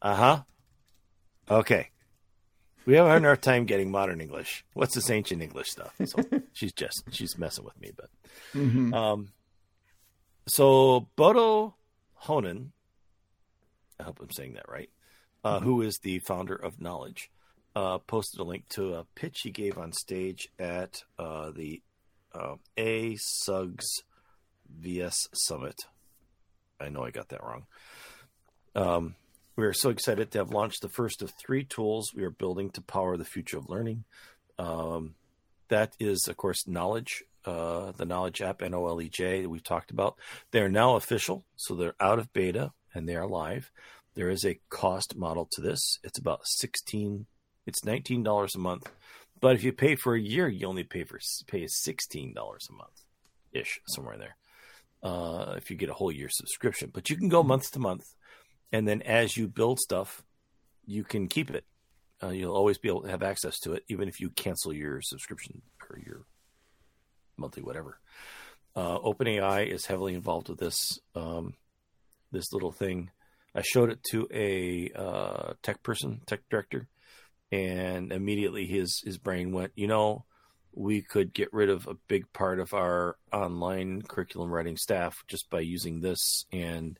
"Uh 0.00 0.14
huh, 0.14 0.42
okay." 1.50 1.90
We 2.86 2.94
have 2.94 3.06
a 3.06 3.20
hard 3.20 3.42
time 3.42 3.66
getting 3.66 3.90
modern 3.90 4.20
English. 4.20 4.64
What's 4.72 4.94
this 4.94 5.10
ancient 5.10 5.42
English 5.42 5.68
stuff? 5.68 5.92
So 6.06 6.22
she's 6.54 6.72
just 6.72 7.02
she's 7.10 7.36
messing 7.36 7.64
with 7.64 7.78
me, 7.78 7.90
but 7.94 8.08
mm-hmm. 8.54 8.94
um, 8.94 9.32
so 10.46 11.08
Bodo 11.14 11.74
Hoenen, 12.24 12.72
I 13.98 14.04
hope 14.04 14.20
I'm 14.20 14.30
saying 14.30 14.54
that 14.54 14.68
right 14.68 14.90
uh, 15.44 15.60
who 15.60 15.82
is 15.82 15.98
the 15.98 16.18
founder 16.20 16.54
of 16.54 16.78
Nolej, 16.78 17.28
uh, 17.76 17.98
posted 17.98 18.40
a 18.40 18.44
link 18.44 18.68
to 18.70 18.94
a 18.94 19.06
pitch 19.14 19.40
he 19.42 19.50
gave 19.50 19.78
on 19.78 19.92
stage 19.92 20.48
at 20.58 21.02
uh, 21.18 21.50
the 21.50 21.82
uh, 22.34 22.56
A 22.76 23.16
Suggs 23.16 23.86
VS 24.80 25.28
Summit. 25.32 25.76
I 26.80 26.88
know 26.88 27.04
I 27.04 27.10
got 27.10 27.28
that 27.28 27.42
wrong. 27.42 27.66
Um, 28.74 29.14
we 29.56 29.64
are 29.64 29.72
so 29.72 29.90
excited 29.90 30.30
to 30.30 30.38
have 30.38 30.52
launched 30.52 30.82
the 30.82 30.88
first 30.88 31.22
of 31.22 31.32
three 31.32 31.64
tools 31.64 32.12
we 32.14 32.24
are 32.24 32.30
building 32.30 32.70
to 32.70 32.80
power 32.80 33.16
the 33.16 33.24
future 33.24 33.58
of 33.58 33.68
learning. 33.68 34.04
Um, 34.58 35.14
that 35.68 35.94
is, 35.98 36.26
of 36.28 36.36
course, 36.36 36.64
Nolej, 36.68 37.22
uh, 37.44 37.92
the 37.92 38.06
Nolej 38.06 38.40
app, 38.40 38.62
N 38.62 38.74
O 38.74 38.86
L 38.86 39.00
E 39.00 39.08
J, 39.08 39.42
that 39.42 39.48
we've 39.48 39.62
talked 39.62 39.90
about. 39.90 40.16
They 40.50 40.60
are 40.60 40.68
now 40.68 40.96
official, 40.96 41.44
so 41.56 41.74
they're 41.74 41.94
out 42.00 42.18
of 42.18 42.32
beta 42.32 42.72
and 42.94 43.08
they 43.08 43.16
are 43.16 43.26
live. 43.26 43.70
There 44.14 44.30
is 44.30 44.44
a 44.44 44.60
cost 44.70 45.16
model 45.16 45.48
to 45.52 45.60
this. 45.60 45.98
It's 46.02 46.18
about 46.18 46.46
16 46.46 47.26
it's 47.68 47.82
$19 47.82 48.54
a 48.54 48.58
month. 48.58 48.90
But 49.40 49.54
if 49.54 49.62
you 49.62 49.72
pay 49.72 49.94
for 49.94 50.14
a 50.14 50.20
year, 50.20 50.48
you 50.48 50.66
only 50.66 50.84
pay 50.84 51.04
for 51.04 51.20
pay 51.46 51.64
$16 51.64 52.34
a 52.34 52.72
month 52.72 53.04
ish 53.52 53.80
somewhere 53.86 54.14
in 54.14 54.20
there. 54.20 54.36
Uh, 55.02 55.54
if 55.56 55.70
you 55.70 55.76
get 55.76 55.90
a 55.90 55.94
whole 55.94 56.10
year 56.10 56.30
subscription, 56.30 56.90
but 56.92 57.08
you 57.10 57.16
can 57.16 57.28
go 57.28 57.42
month 57.42 57.70
to 57.72 57.78
month 57.78 58.14
and 58.72 58.88
then 58.88 59.02
as 59.02 59.36
you 59.36 59.46
build 59.46 59.78
stuff, 59.78 60.24
you 60.86 61.04
can 61.04 61.28
keep 61.28 61.50
it. 61.50 61.64
Uh, 62.22 62.30
you'll 62.30 62.56
always 62.56 62.78
be 62.78 62.88
able 62.88 63.02
to 63.02 63.10
have 63.10 63.22
access 63.22 63.60
to 63.60 63.74
it, 63.74 63.84
even 63.88 64.08
if 64.08 64.18
you 64.18 64.30
cancel 64.30 64.72
your 64.72 65.00
subscription 65.02 65.62
or 65.88 65.98
your 66.04 66.24
monthly 67.38 67.62
whatever. 67.62 67.98
Uh, 68.76 68.98
OpenAI 68.98 69.72
is 69.72 69.86
heavily 69.86 70.14
involved 70.14 70.48
with 70.48 70.58
this 70.58 70.98
um, 71.14 71.54
this 72.30 72.52
little 72.52 72.72
thing 72.72 73.10
I 73.54 73.62
showed 73.62 73.90
it 73.90 74.02
to 74.10 74.28
a 74.32 74.90
uh, 74.94 75.52
tech 75.62 75.82
person, 75.82 76.20
tech 76.26 76.40
director, 76.50 76.86
and 77.50 78.12
immediately 78.12 78.66
his 78.66 79.02
his 79.04 79.18
brain 79.18 79.52
went, 79.52 79.72
you 79.74 79.86
know, 79.86 80.24
we 80.72 81.02
could 81.02 81.32
get 81.32 81.52
rid 81.52 81.70
of 81.70 81.86
a 81.86 81.96
big 82.06 82.32
part 82.32 82.60
of 82.60 82.74
our 82.74 83.16
online 83.32 84.02
curriculum 84.02 84.50
writing 84.50 84.76
staff 84.76 85.16
just 85.26 85.50
by 85.50 85.60
using 85.60 86.00
this 86.00 86.44
and 86.52 86.98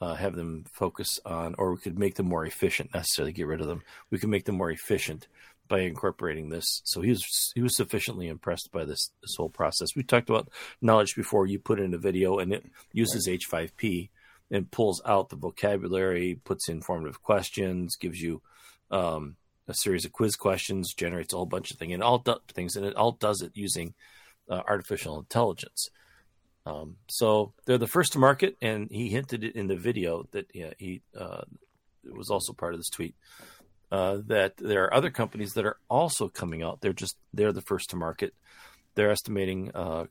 uh, 0.00 0.14
have 0.14 0.36
them 0.36 0.64
focus 0.72 1.18
on, 1.26 1.54
or 1.58 1.72
we 1.72 1.80
could 1.80 1.98
make 1.98 2.14
them 2.14 2.26
more 2.26 2.46
efficient. 2.46 2.94
Necessarily 2.94 3.32
get 3.32 3.46
rid 3.46 3.60
of 3.60 3.66
them. 3.66 3.82
We 4.10 4.18
could 4.18 4.30
make 4.30 4.44
them 4.44 4.56
more 4.56 4.70
efficient 4.70 5.26
by 5.68 5.80
incorporating 5.80 6.48
this. 6.48 6.82
So 6.84 7.00
he 7.00 7.10
was 7.10 7.52
he 7.54 7.62
was 7.62 7.76
sufficiently 7.76 8.28
impressed 8.28 8.70
by 8.72 8.84
this 8.84 9.10
this 9.22 9.34
whole 9.36 9.48
process. 9.48 9.96
We 9.96 10.02
talked 10.02 10.30
about 10.30 10.50
Nolej 10.82 11.16
before. 11.16 11.46
You 11.46 11.58
put 11.58 11.80
in 11.80 11.94
a 11.94 11.98
video 11.98 12.38
and 12.38 12.52
it 12.52 12.64
uses 12.92 13.28
H5P 13.28 14.10
and 14.50 14.70
pulls 14.70 15.00
out 15.06 15.30
the 15.30 15.36
vocabulary, 15.36 16.40
puts 16.44 16.68
informative 16.68 17.22
questions, 17.22 17.96
gives 17.96 18.20
you 18.20 18.42
um, 18.90 19.36
a 19.66 19.74
series 19.74 20.04
of 20.04 20.12
quiz 20.12 20.36
questions, 20.36 20.92
generates 20.94 21.32
a 21.32 21.36
whole 21.36 21.46
bunch 21.46 21.70
of 21.70 21.78
things, 21.78 21.94
and 21.94 22.02
all 22.02 22.18
do- 22.18 22.36
things, 22.52 22.76
and 22.76 22.84
it 22.84 22.94
all 22.94 23.12
does 23.12 23.40
it 23.40 23.52
using 23.54 23.94
uh, 24.48 24.60
artificial 24.68 25.18
intelligence. 25.18 25.88
Um, 26.66 26.96
so 27.08 27.52
they're 27.64 27.78
the 27.78 27.86
first 27.86 28.12
to 28.12 28.18
market, 28.18 28.56
and 28.60 28.88
he 28.90 29.08
hinted 29.08 29.44
it 29.44 29.56
in 29.56 29.66
the 29.66 29.76
video 29.76 30.26
that 30.32 30.46
yeah, 30.54 30.72
he 30.78 31.02
uh, 31.18 31.42
it 32.04 32.16
was 32.16 32.30
also 32.30 32.52
part 32.52 32.74
of 32.74 32.80
this 32.80 32.90
tweet 32.90 33.14
uh, 33.94 34.18
that 34.26 34.56
there 34.56 34.82
are 34.82 34.92
other 34.92 35.10
companies 35.10 35.52
that 35.52 35.64
are 35.64 35.76
also 35.88 36.28
coming 36.28 36.64
out. 36.64 36.80
They're 36.80 36.92
just 36.92 37.16
they're 37.32 37.52
the 37.52 37.60
first 37.60 37.90
to 37.90 37.96
market. 37.96 38.34
They're 38.96 39.12
estimating 39.12 39.70
uh, 39.72 40.06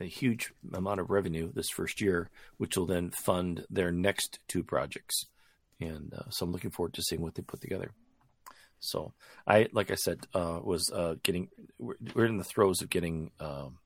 a 0.00 0.04
huge 0.04 0.52
amount 0.72 0.98
of 0.98 1.10
revenue 1.10 1.52
this 1.52 1.68
first 1.68 2.00
year, 2.00 2.28
which 2.56 2.76
will 2.76 2.86
then 2.86 3.12
fund 3.24 3.66
their 3.70 3.92
next 3.92 4.40
two 4.48 4.64
projects. 4.64 5.26
And 5.80 6.12
uh, 6.12 6.28
so 6.30 6.44
I'm 6.44 6.50
looking 6.50 6.72
forward 6.72 6.94
to 6.94 7.02
seeing 7.02 7.22
what 7.22 7.36
they 7.36 7.42
put 7.42 7.60
together. 7.60 7.92
So 8.80 9.12
I, 9.46 9.68
like 9.70 9.92
I 9.92 9.94
said, 9.94 10.26
uh, 10.34 10.58
was 10.64 10.90
uh, 10.92 11.14
getting 11.22 11.50
we're, 11.78 11.94
we're, 12.14 12.26
in 12.26 12.38
the 12.38 12.42
throes 12.42 12.82
of 12.82 12.90
getting 12.90 13.30
um, 13.38 13.78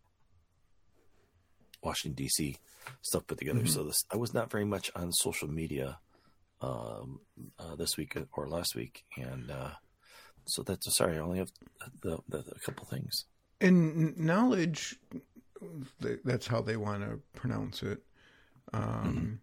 Washington 1.83 2.15
D.C. 2.15 2.57
stuff 3.03 3.27
put 3.27 3.37
together. 3.37 3.61
Mm-hmm. 3.61 3.69
So 3.69 3.85
this 3.85 4.05
I 4.11 4.17
was 4.17 4.33
not 4.33 4.51
very 4.51 4.65
much 4.65 4.91
on 4.97 5.13
social 5.13 5.49
media 5.49 5.99
um, 6.61 7.21
uh, 7.59 7.77
this 7.77 7.97
week 7.97 8.17
or 8.33 8.49
last 8.49 8.75
week, 8.75 9.05
and 9.17 9.51
uh, 9.51 9.71
so 10.45 10.63
that's 10.63 10.95
sorry. 10.97 11.17
I 11.17 11.21
only 11.21 11.39
have 11.39 11.51
the, 12.03 12.19
the, 12.29 12.39
the, 12.39 12.53
a 12.53 12.61
couple 12.61 12.87
things. 12.87 13.25
And 13.61 14.17
Nolej, 14.17 14.97
that's 16.25 16.47
how 16.47 16.61
they 16.63 16.77
want 16.77 17.03
to 17.03 17.21
pronounce 17.35 17.83
it, 17.83 18.03
um, 18.73 19.41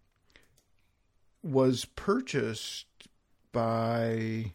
mm-hmm. 1.44 1.52
was 1.54 1.86
purchased 1.86 2.88
by 3.52 4.54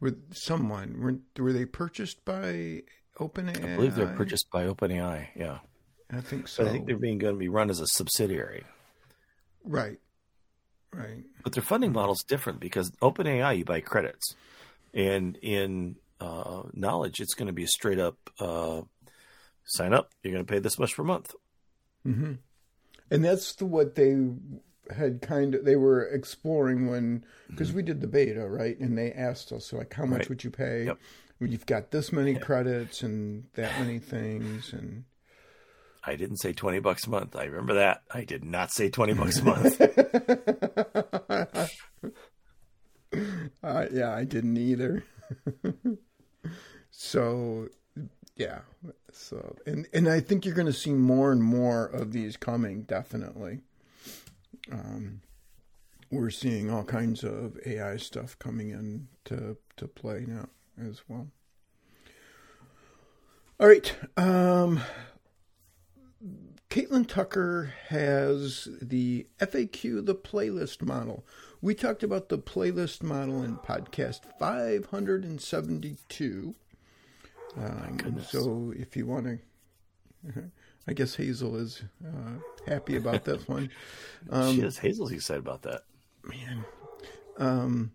with 0.00 0.34
someone. 0.34 1.00
Were 1.00 1.42
were 1.42 1.52
they 1.52 1.64
purchased 1.64 2.24
by 2.24 2.82
OpenAI? 3.18 3.72
I 3.72 3.76
believe 3.76 3.94
they're 3.94 4.06
purchased 4.08 4.50
by 4.50 4.64
OpenAI. 4.64 5.28
Yeah, 5.36 5.58
I 6.10 6.20
think 6.20 6.48
so. 6.48 6.62
But 6.62 6.68
I 6.68 6.72
think 6.72 6.86
they're 6.86 6.96
being 6.96 7.18
going 7.18 7.34
to 7.34 7.38
be 7.38 7.48
run 7.48 7.70
as 7.70 7.80
a 7.80 7.86
subsidiary. 7.86 8.64
Right. 9.64 9.98
Right. 10.96 11.24
But 11.42 11.52
their 11.52 11.62
funding 11.62 11.92
model 11.92 12.14
is 12.14 12.24
different 12.26 12.60
because 12.60 12.90
OpenAI 13.02 13.58
you 13.58 13.64
buy 13.64 13.80
credits, 13.80 14.34
and 14.92 15.36
in 15.42 15.96
uh, 16.20 16.62
Nolej 16.76 17.20
it's 17.20 17.34
going 17.34 17.48
to 17.48 17.52
be 17.52 17.64
a 17.64 17.68
straight 17.68 17.98
up 17.98 18.16
uh, 18.38 18.82
sign 19.64 19.92
up. 19.92 20.12
You're 20.22 20.32
going 20.32 20.44
to 20.44 20.52
pay 20.52 20.60
this 20.60 20.78
much 20.78 20.96
per 20.96 21.02
month. 21.02 21.34
Mm-hmm. 22.06 22.34
And 23.10 23.24
that's 23.24 23.54
the, 23.54 23.66
what 23.66 23.94
they 23.94 24.16
had 24.94 25.22
kind 25.22 25.54
of 25.54 25.64
they 25.64 25.76
were 25.76 26.02
exploring 26.02 26.88
when 26.88 27.24
because 27.48 27.68
mm-hmm. 27.68 27.76
we 27.78 27.82
did 27.82 28.00
the 28.00 28.06
beta 28.06 28.46
right, 28.46 28.78
and 28.78 28.96
they 28.96 29.12
asked 29.12 29.52
us 29.52 29.72
like 29.72 29.92
how 29.92 30.04
much 30.04 30.20
right. 30.20 30.28
would 30.28 30.44
you 30.44 30.50
pay? 30.50 30.84
Yep. 30.86 30.98
You've 31.40 31.66
got 31.66 31.90
this 31.90 32.12
many 32.12 32.36
credits 32.36 33.02
and 33.02 33.44
that 33.54 33.78
many 33.80 33.98
things 33.98 34.72
and 34.72 35.04
I 36.06 36.16
didn't 36.16 36.38
say 36.38 36.52
20 36.52 36.80
bucks 36.80 37.06
a 37.06 37.10
month. 37.10 37.36
I 37.36 37.44
remember 37.44 37.74
that. 37.74 38.02
I 38.10 38.24
did 38.24 38.44
not 38.44 38.72
say 38.72 38.90
20 38.90 39.14
bucks 39.14 39.38
a 39.38 39.44
month. 39.44 39.80
uh, 43.62 43.86
yeah, 43.92 44.14
I 44.14 44.24
didn't 44.24 44.56
either. 44.56 45.04
so, 46.90 47.68
yeah. 48.36 48.60
So, 49.12 49.56
and 49.66 49.86
and 49.92 50.08
I 50.08 50.20
think 50.20 50.44
you're 50.44 50.54
going 50.54 50.66
to 50.66 50.72
see 50.72 50.92
more 50.92 51.30
and 51.30 51.42
more 51.42 51.86
of 51.86 52.12
these 52.12 52.36
coming 52.36 52.82
definitely. 52.82 53.60
Um 54.72 55.20
we're 56.10 56.30
seeing 56.30 56.70
all 56.70 56.84
kinds 56.84 57.24
of 57.24 57.58
AI 57.66 57.96
stuff 57.96 58.38
coming 58.38 58.70
in 58.70 59.08
to 59.24 59.56
to 59.76 59.88
play 59.88 60.24
now 60.26 60.48
as 60.80 61.02
well. 61.08 61.28
All 63.60 63.68
right. 63.68 63.94
Um, 64.16 64.80
Catlin 66.74 67.04
Tucker 67.04 67.72
has 67.88 68.66
the 68.82 69.26
FAQ, 69.38 70.04
the 70.04 70.14
playlist 70.14 70.82
model. 70.82 71.24
We 71.60 71.74
talked 71.74 72.02
about 72.02 72.28
the 72.28 72.38
playlist 72.38 73.02
model 73.02 73.42
in 73.44 73.56
podcast 73.58 74.20
572. 74.38 76.54
Um, 77.56 78.20
so 78.26 78.72
if 78.76 78.96
you 78.96 79.06
want 79.06 79.26
to, 79.26 79.38
I 80.88 80.92
guess 80.92 81.14
Hazel 81.14 81.56
is 81.56 81.84
uh, 82.04 82.40
happy 82.66 82.96
about 82.96 83.24
this 83.24 83.46
one. 83.48 83.70
Um, 84.28 84.56
she 84.56 84.62
is. 84.62 84.78
Hazel's 84.78 85.12
excited 85.12 85.40
about 85.40 85.62
that. 85.62 85.82
Man. 86.24 86.64
Um, 87.38 87.92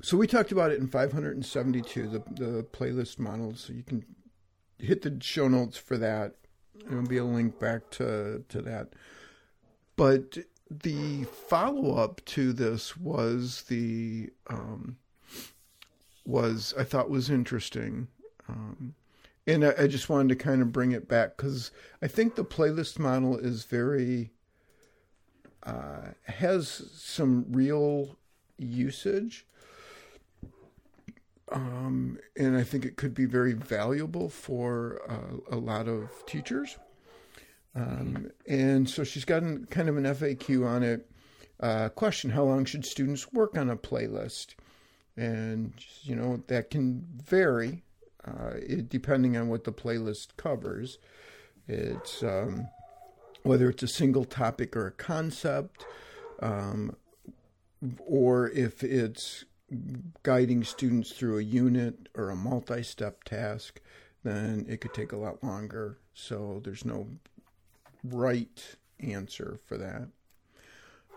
so 0.00 0.16
we 0.16 0.28
talked 0.28 0.52
about 0.52 0.70
it 0.70 0.78
in 0.78 0.86
572, 0.86 2.08
the, 2.08 2.22
the 2.34 2.62
playlist 2.62 3.18
model. 3.18 3.56
So 3.56 3.72
you 3.72 3.82
can 3.82 4.04
hit 4.78 5.02
the 5.02 5.18
show 5.20 5.48
notes 5.48 5.76
for 5.76 5.98
that 5.98 6.36
There'll 6.74 7.06
be 7.06 7.18
a 7.18 7.24
link 7.24 7.58
back 7.58 7.90
to 7.90 8.44
to 8.48 8.62
that. 8.62 8.92
But 9.96 10.38
the 10.70 11.24
follow 11.24 11.96
up 11.96 12.24
to 12.24 12.52
this 12.52 12.96
was 12.96 13.62
the 13.68 14.30
um, 14.48 14.96
was 16.24 16.74
I 16.78 16.84
thought 16.84 17.10
was 17.10 17.30
interesting, 17.30 18.08
um, 18.48 18.94
and 19.46 19.64
I, 19.64 19.74
I, 19.80 19.86
just 19.86 20.08
wanted 20.08 20.30
to 20.30 20.42
kind 20.42 20.62
of 20.62 20.72
bring 20.72 20.92
it 20.92 21.08
back 21.08 21.36
because 21.36 21.72
I 22.00 22.06
think 22.06 22.34
the 22.34 22.44
playlist 22.44 22.98
model 22.98 23.36
is 23.36 23.64
very 23.64 24.30
uh, 25.64 26.12
has 26.24 26.90
some 26.94 27.46
real 27.50 28.16
usage 28.58 29.46
um, 31.52 32.18
and 32.36 32.56
I 32.56 32.62
think 32.62 32.84
it 32.84 32.96
could 32.96 33.14
be 33.14 33.26
very 33.26 33.52
valuable 33.52 34.28
for 34.28 35.00
uh, 35.08 35.54
a 35.54 35.58
lot 35.58 35.88
of 35.88 36.10
teachers. 36.26 36.76
Um, 37.74 38.30
and 38.46 38.88
so 38.88 39.04
she's 39.04 39.24
got 39.24 39.42
kind 39.70 39.88
of 39.88 39.96
an 39.96 40.04
FAQ 40.04 40.66
on 40.66 40.82
it. 40.82 41.10
Uh, 41.60 41.88
question 41.90 42.30
How 42.30 42.44
long 42.44 42.64
should 42.64 42.84
students 42.84 43.32
work 43.32 43.56
on 43.56 43.70
a 43.70 43.76
playlist? 43.76 44.54
And, 45.16 45.72
you 46.02 46.16
know, 46.16 46.42
that 46.46 46.70
can 46.70 47.06
vary 47.24 47.82
uh, 48.26 48.54
it, 48.54 48.88
depending 48.88 49.36
on 49.36 49.48
what 49.48 49.64
the 49.64 49.72
playlist 49.72 50.36
covers. 50.36 50.98
It's 51.68 52.22
um, 52.22 52.68
whether 53.42 53.68
it's 53.68 53.82
a 53.82 53.88
single 53.88 54.24
topic 54.24 54.76
or 54.76 54.86
a 54.86 54.92
concept, 54.92 55.84
um, 56.40 56.96
or 57.98 58.48
if 58.50 58.82
it's 58.82 59.44
guiding 60.22 60.64
students 60.64 61.12
through 61.12 61.38
a 61.38 61.42
unit 61.42 62.08
or 62.14 62.30
a 62.30 62.36
multi 62.36 62.82
step 62.82 63.24
task, 63.24 63.80
then 64.24 64.66
it 64.68 64.80
could 64.80 64.94
take 64.94 65.12
a 65.12 65.16
lot 65.16 65.42
longer. 65.42 65.98
So 66.14 66.60
there's 66.64 66.84
no 66.84 67.08
right 68.04 68.76
answer 69.00 69.58
for 69.66 69.76
that. 69.78 70.08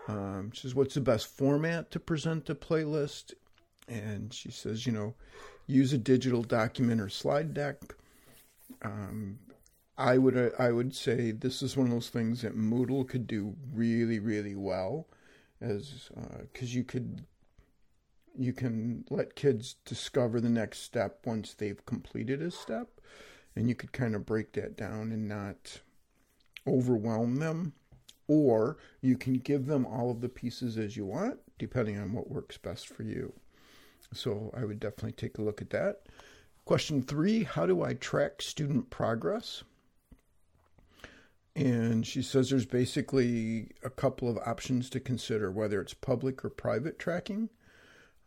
Um, 0.08 0.50
she 0.52 0.62
says, 0.62 0.74
What's 0.74 0.94
the 0.94 1.00
best 1.00 1.26
format 1.26 1.90
to 1.90 2.00
present 2.00 2.50
a 2.50 2.54
playlist? 2.54 3.34
And 3.88 4.32
she 4.32 4.50
says, 4.50 4.86
You 4.86 4.92
know, 4.92 5.14
use 5.66 5.92
a 5.92 5.98
digital 5.98 6.42
document 6.42 7.00
or 7.00 7.08
slide 7.08 7.54
deck. 7.54 7.80
Um, 8.82 9.38
I 9.98 10.18
would 10.18 10.36
uh, 10.36 10.50
I 10.58 10.72
would 10.72 10.94
say 10.94 11.30
this 11.30 11.62
is 11.62 11.76
one 11.76 11.86
of 11.86 11.92
those 11.92 12.10
things 12.10 12.42
that 12.42 12.56
Moodle 12.56 13.08
could 13.08 13.26
do 13.26 13.54
really 13.72 14.18
really 14.18 14.54
well, 14.54 15.06
as 15.60 16.10
because 16.52 16.68
uh, 16.70 16.76
you 16.76 16.84
could 16.84 17.24
you 18.38 18.52
can 18.52 19.04
let 19.10 19.36
kids 19.36 19.76
discover 19.84 20.40
the 20.40 20.48
next 20.48 20.80
step 20.80 21.20
once 21.24 21.54
they've 21.54 21.84
completed 21.86 22.42
a 22.42 22.50
step 22.50 23.00
and 23.54 23.68
you 23.68 23.74
could 23.74 23.92
kind 23.92 24.14
of 24.14 24.26
break 24.26 24.52
that 24.52 24.76
down 24.76 25.12
and 25.12 25.26
not 25.28 25.80
overwhelm 26.66 27.36
them 27.36 27.72
or 28.28 28.76
you 29.00 29.16
can 29.16 29.34
give 29.34 29.66
them 29.66 29.86
all 29.86 30.10
of 30.10 30.20
the 30.20 30.28
pieces 30.28 30.76
as 30.76 30.96
you 30.96 31.04
want 31.04 31.38
depending 31.58 31.98
on 31.98 32.12
what 32.12 32.30
works 32.30 32.58
best 32.58 32.86
for 32.88 33.02
you. 33.02 33.32
So 34.12 34.52
i 34.56 34.64
would 34.64 34.78
definitely 34.78 35.12
take 35.12 35.38
a 35.38 35.42
look 35.42 35.60
at 35.60 35.70
that. 35.70 36.02
Question 36.64 37.02
three 37.02 37.44
how 37.44 37.66
do 37.66 37.82
i 37.82 37.94
track 37.94 38.42
student 38.42 38.90
progress? 38.90 39.64
And 41.54 42.06
she 42.06 42.20
says 42.20 42.50
there's 42.50 42.66
basically 42.66 43.70
a 43.82 43.88
couple 43.88 44.28
of 44.28 44.36
options 44.44 44.90
to 44.90 45.00
consider, 45.00 45.50
whether 45.50 45.80
it's 45.80 45.94
public 45.94 46.44
or 46.44 46.50
private 46.50 46.98
tracking. 46.98 47.48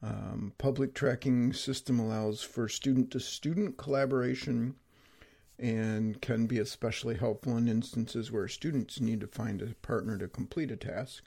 Um, 0.01 0.53
public 0.57 0.93
tracking 0.93 1.51
system 1.51 1.99
allows 1.99 2.41
for 2.41 2.69
student 2.69 3.11
to 3.11 3.19
student 3.19 3.77
collaboration 3.77 4.75
and 5.57 6.21
can 6.21 6.45
be 6.45 6.57
especially 6.57 7.15
helpful 7.15 7.57
in 7.57 7.67
instances 7.67 8.31
where 8.31 8.47
students 8.47 9.01
need 9.01 9.19
to 9.19 9.27
find 9.27 9.61
a 9.61 9.75
partner 9.81 10.17
to 10.17 10.27
complete 10.27 10.71
a 10.71 10.77
task. 10.77 11.25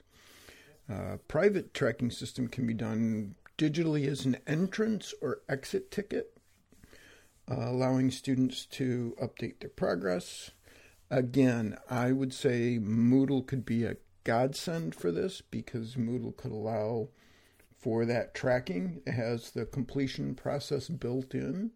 Uh, 0.89 1.17
private 1.27 1.73
tracking 1.73 2.09
system 2.09 2.47
can 2.47 2.65
be 2.65 2.73
done 2.73 3.35
digitally 3.57 4.07
as 4.07 4.25
an 4.25 4.37
entrance 4.47 5.13
or 5.21 5.41
exit 5.47 5.91
ticket, 5.91 6.35
uh, 7.49 7.69
allowing 7.69 8.09
students 8.09 8.65
to 8.65 9.15
update 9.21 9.59
their 9.59 9.69
progress. 9.69 10.51
Again, 11.11 11.77
I 11.89 12.11
would 12.11 12.33
say 12.33 12.79
Moodle 12.81 13.45
could 13.45 13.65
be 13.65 13.83
a 13.83 13.97
godsend 14.23 14.95
for 14.95 15.11
this 15.11 15.41
because 15.41 15.95
Moodle 15.95 16.35
could 16.35 16.51
allow 16.51 17.09
for 17.83 18.05
that 18.05 18.33
tracking. 18.33 19.01
It 19.05 19.11
has 19.11 19.51
the 19.51 19.65
completion 19.65 20.35
process 20.35 20.87
built 20.87 21.35
in. 21.35 21.71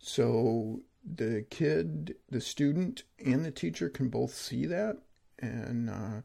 So 0.00 0.80
the 1.04 1.46
kid, 1.50 2.16
the 2.28 2.40
student, 2.40 3.04
and 3.24 3.44
the 3.44 3.52
teacher 3.52 3.88
can 3.88 4.08
both 4.08 4.34
see 4.34 4.66
that. 4.66 4.98
And 5.38 5.88
uh, 5.88 6.22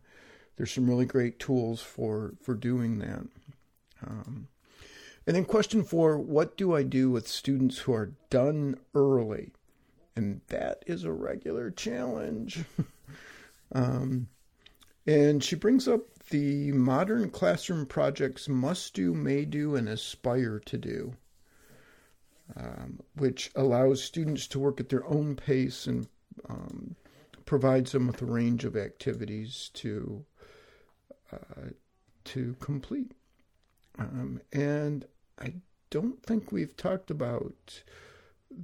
there's 0.56 0.72
some 0.72 0.90
really 0.90 1.06
great 1.06 1.38
tools 1.38 1.82
for, 1.82 2.34
for 2.42 2.56
doing 2.56 2.98
that. 2.98 3.28
Um, 4.06 4.48
and 5.28 5.36
then 5.36 5.46
question 5.46 5.84
four, 5.84 6.18
what 6.18 6.58
do 6.58 6.76
I 6.76 6.82
do 6.82 7.12
with 7.12 7.28
students 7.28 7.80
who 7.80 7.94
are 7.94 8.14
done 8.32 8.80
early? 8.96 9.52
And 10.16 10.42
that 10.48 10.84
is 10.88 11.04
a 11.04 11.12
regular 11.12 11.70
challenge. 11.70 12.64
um, 13.72 14.30
and 15.08 15.44
she 15.44 15.56
brings 15.56 15.88
up 15.88 16.02
the 16.30 16.72
modern 16.74 17.30
classroom 17.30 17.86
projects 17.86 18.50
must 18.50 18.94
do, 18.94 19.14
may 19.14 19.46
do, 19.46 19.76
and 19.76 19.88
aspire 19.88 20.60
to 20.66 20.78
do, 20.78 21.16
um, 22.58 23.00
which 23.16 23.50
allows 23.56 24.04
students 24.04 24.46
to 24.48 24.60
work 24.60 24.80
at 24.80 24.90
their 24.90 25.06
own 25.08 25.36
pace 25.36 25.88
and 25.88 26.08
um, 26.50 26.96
provides 27.46 27.94
them 27.94 28.08
with 28.08 28.22
a 28.22 28.26
range 28.26 28.66
of 28.66 28.76
activities 28.76 29.72
to 29.74 30.26
uh, 31.32 31.70
to 32.26 32.56
complete. 32.60 33.14
Um, 33.98 34.42
and 34.52 35.06
I 35.40 35.54
don't 35.90 36.22
think 36.24 36.52
we've 36.52 36.76
talked 36.76 37.10
about 37.10 37.84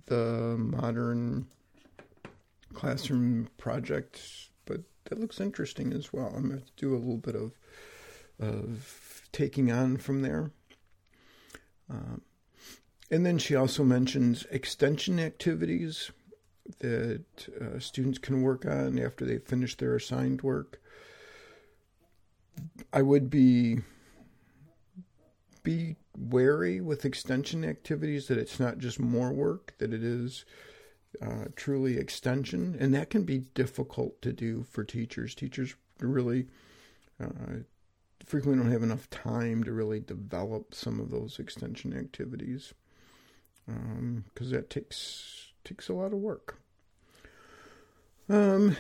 the 0.05 0.55
modern 0.57 1.47
classroom 2.73 3.49
project, 3.57 4.21
but 4.65 4.81
that 5.05 5.19
looks 5.19 5.39
interesting 5.39 5.93
as 5.93 6.11
well. 6.13 6.33
I'm 6.35 6.49
going 6.49 6.61
to 6.61 6.71
do 6.77 6.95
a 6.95 6.97
little 6.97 7.17
bit 7.17 7.35
of 7.35 7.51
of 8.39 9.21
taking 9.31 9.71
on 9.71 9.97
from 9.97 10.21
there. 10.21 10.51
Um, 11.89 12.21
and 13.11 13.25
then 13.25 13.37
she 13.37 13.55
also 13.55 13.83
mentions 13.83 14.45
extension 14.49 15.19
activities 15.19 16.11
that 16.79 17.25
uh, 17.61 17.79
students 17.79 18.17
can 18.17 18.41
work 18.41 18.65
on 18.65 18.97
after 18.97 19.25
they 19.25 19.37
finish 19.37 19.75
their 19.75 19.95
assigned 19.95 20.41
work. 20.41 20.81
I 22.91 23.01
would 23.01 23.29
be 23.29 23.79
be 25.63 25.95
wary 26.17 26.81
with 26.81 27.05
extension 27.05 27.63
activities 27.63 28.27
that 28.27 28.37
it's 28.37 28.59
not 28.59 28.77
just 28.77 28.99
more 28.99 29.31
work, 29.31 29.73
that 29.77 29.93
it 29.93 30.03
is 30.03 30.45
uh, 31.21 31.45
truly 31.55 31.97
extension, 31.97 32.75
and 32.79 32.93
that 32.93 33.09
can 33.09 33.23
be 33.23 33.39
difficult 33.53 34.21
to 34.21 34.33
do 34.33 34.63
for 34.63 34.83
teachers. 34.83 35.35
Teachers 35.35 35.75
really 35.99 36.47
uh, 37.21 37.59
frequently 38.25 38.61
don't 38.61 38.71
have 38.71 38.83
enough 38.83 39.09
time 39.09 39.63
to 39.63 39.71
really 39.71 39.99
develop 39.99 40.73
some 40.73 40.99
of 40.99 41.11
those 41.11 41.39
extension 41.39 41.97
activities 41.97 42.73
because 43.65 44.47
um, 44.47 44.51
that 44.51 44.69
takes 44.69 45.53
takes 45.63 45.87
a 45.87 45.93
lot 45.93 46.13
of 46.13 46.19
work. 46.19 46.57
Um, 48.29 48.77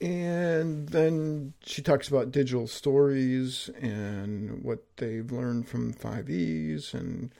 and 0.00 0.88
then 0.88 1.52
she 1.64 1.82
talks 1.82 2.08
about 2.08 2.30
digital 2.30 2.66
stories 2.66 3.68
and 3.80 4.62
what 4.62 4.84
they've 4.96 5.30
learned 5.30 5.68
from 5.68 5.92
5Es 5.92 6.94
and 6.94 7.34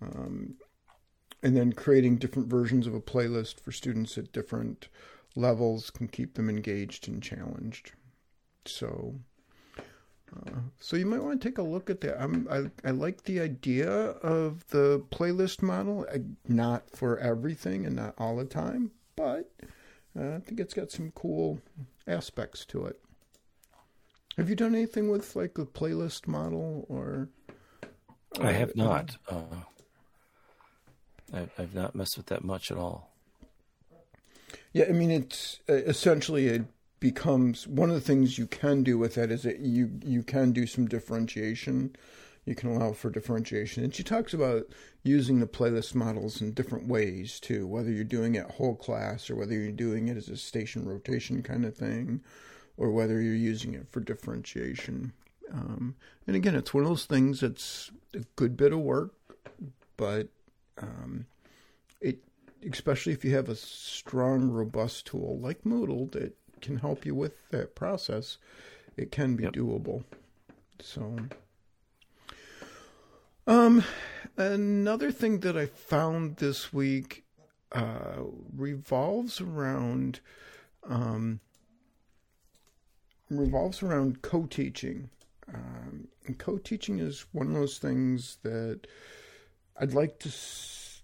um, 0.00 0.54
and 1.42 1.56
then 1.56 1.72
creating 1.72 2.16
different 2.16 2.48
versions 2.48 2.86
of 2.86 2.94
a 2.94 3.00
playlist 3.00 3.60
for 3.60 3.72
students 3.72 4.16
at 4.16 4.32
different 4.32 4.88
levels 5.34 5.90
can 5.90 6.08
keep 6.08 6.34
them 6.34 6.48
engaged 6.48 7.08
and 7.08 7.22
challenged. 7.22 7.92
So, 8.64 9.16
uh, 9.78 10.50
so 10.78 10.96
you 10.96 11.06
might 11.06 11.22
want 11.22 11.40
to 11.40 11.48
take 11.48 11.58
a 11.58 11.62
look 11.62 11.90
at 11.90 12.00
that. 12.02 12.22
I'm, 12.22 12.46
I 12.50 12.88
I 12.88 12.92
like 12.92 13.24
the 13.24 13.40
idea 13.40 13.90
of 13.90 14.66
the 14.68 15.04
playlist 15.10 15.62
model, 15.62 16.06
I, 16.12 16.20
not 16.46 16.90
for 16.94 17.18
everything 17.18 17.86
and 17.86 17.96
not 17.96 18.14
all 18.18 18.36
the 18.36 18.44
time, 18.44 18.92
but 19.16 19.50
uh, 20.18 20.36
I 20.36 20.38
think 20.38 20.60
it's 20.60 20.74
got 20.74 20.90
some 20.90 21.10
cool 21.14 21.60
aspects 22.06 22.64
to 22.66 22.84
it. 22.86 23.00
Have 24.36 24.48
you 24.48 24.56
done 24.56 24.74
anything 24.74 25.10
with 25.10 25.34
like 25.36 25.54
the 25.54 25.66
playlist 25.66 26.26
model 26.26 26.86
or? 26.88 27.28
or 28.38 28.46
I 28.46 28.52
have 28.52 28.76
not. 28.76 29.16
Uh, 29.28 29.42
I, 31.32 31.48
I've 31.58 31.74
not 31.74 31.94
messed 31.94 32.16
with 32.16 32.26
that 32.26 32.44
much 32.44 32.70
at 32.70 32.78
all. 32.78 33.10
Yeah, 34.72 34.86
I 34.88 34.92
mean, 34.92 35.10
it's 35.10 35.60
uh, 35.68 35.74
essentially 35.74 36.48
it 36.48 36.64
becomes 37.00 37.66
one 37.66 37.88
of 37.88 37.94
the 37.94 38.00
things 38.00 38.38
you 38.38 38.46
can 38.46 38.82
do 38.82 38.96
with 38.96 39.14
that 39.16 39.30
is 39.30 39.42
that 39.42 39.60
you 39.60 39.90
you 40.04 40.22
can 40.22 40.52
do 40.52 40.66
some 40.66 40.86
differentiation 40.86 41.94
you 42.44 42.54
can 42.54 42.70
allow 42.70 42.92
for 42.92 43.10
differentiation. 43.10 43.84
And 43.84 43.94
she 43.94 44.02
talks 44.02 44.34
about 44.34 44.66
using 45.04 45.38
the 45.38 45.46
playlist 45.46 45.94
models 45.94 46.40
in 46.40 46.52
different 46.52 46.88
ways 46.88 47.38
too, 47.38 47.66
whether 47.66 47.90
you're 47.90 48.04
doing 48.04 48.34
it 48.34 48.50
whole 48.50 48.74
class 48.74 49.30
or 49.30 49.36
whether 49.36 49.54
you're 49.54 49.70
doing 49.70 50.08
it 50.08 50.16
as 50.16 50.28
a 50.28 50.36
station 50.36 50.84
rotation 50.84 51.42
kind 51.42 51.64
of 51.64 51.76
thing, 51.76 52.20
or 52.76 52.90
whether 52.90 53.20
you're 53.20 53.34
using 53.34 53.74
it 53.74 53.86
for 53.90 54.00
differentiation. 54.00 55.12
Um, 55.52 55.94
and 56.26 56.34
again, 56.34 56.54
it's 56.54 56.74
one 56.74 56.82
of 56.82 56.88
those 56.88 57.04
things 57.04 57.40
that's 57.40 57.90
a 58.14 58.20
good 58.36 58.56
bit 58.56 58.72
of 58.72 58.80
work, 58.80 59.14
but 59.96 60.28
um, 60.80 61.26
it, 62.00 62.18
especially 62.68 63.12
if 63.12 63.24
you 63.24 63.34
have 63.34 63.48
a 63.48 63.56
strong, 63.56 64.48
robust 64.48 65.06
tool 65.06 65.38
like 65.40 65.64
Moodle 65.64 66.10
that 66.12 66.36
can 66.60 66.78
help 66.78 67.04
you 67.04 67.14
with 67.14 67.48
that 67.50 67.74
process, 67.74 68.38
it 68.96 69.10
can 69.10 69.36
be 69.36 69.44
yep. 69.44 69.52
doable. 69.52 70.04
So. 70.80 71.16
Um, 73.46 73.84
another 74.36 75.10
thing 75.10 75.40
that 75.40 75.56
I 75.56 75.66
found 75.66 76.36
this 76.36 76.72
week 76.72 77.24
uh, 77.72 78.22
revolves 78.54 79.40
around 79.40 80.20
um, 80.88 81.40
revolves 83.30 83.82
around 83.82 84.22
co-teaching. 84.22 85.10
Um, 85.52 86.08
and 86.26 86.38
co-teaching 86.38 86.98
is 86.98 87.26
one 87.32 87.48
of 87.48 87.54
those 87.54 87.78
things 87.78 88.38
that 88.42 88.86
I'd 89.82 89.94
like 89.94 90.20
to 90.20 90.30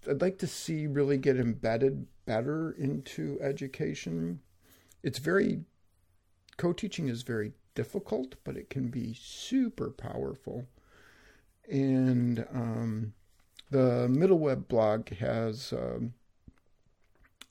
I'd 0.09 0.21
like 0.21 0.37
to 0.37 0.47
see 0.47 0.87
really 0.87 1.17
get 1.17 1.35
embedded 1.35 2.07
better 2.25 2.71
into 2.71 3.37
education. 3.41 4.39
It's 5.03 5.19
very 5.19 5.65
co-teaching 6.55 7.09
is 7.09 7.23
very 7.23 7.51
difficult, 7.75 8.35
but 8.45 8.55
it 8.55 8.69
can 8.69 8.87
be 8.87 9.13
super 9.19 9.89
powerful. 9.89 10.65
And 11.69 12.47
um, 12.53 13.13
the 13.69 14.07
Middle 14.07 14.39
Web 14.39 14.69
blog 14.69 15.09
has 15.09 15.73
um, 15.73 16.13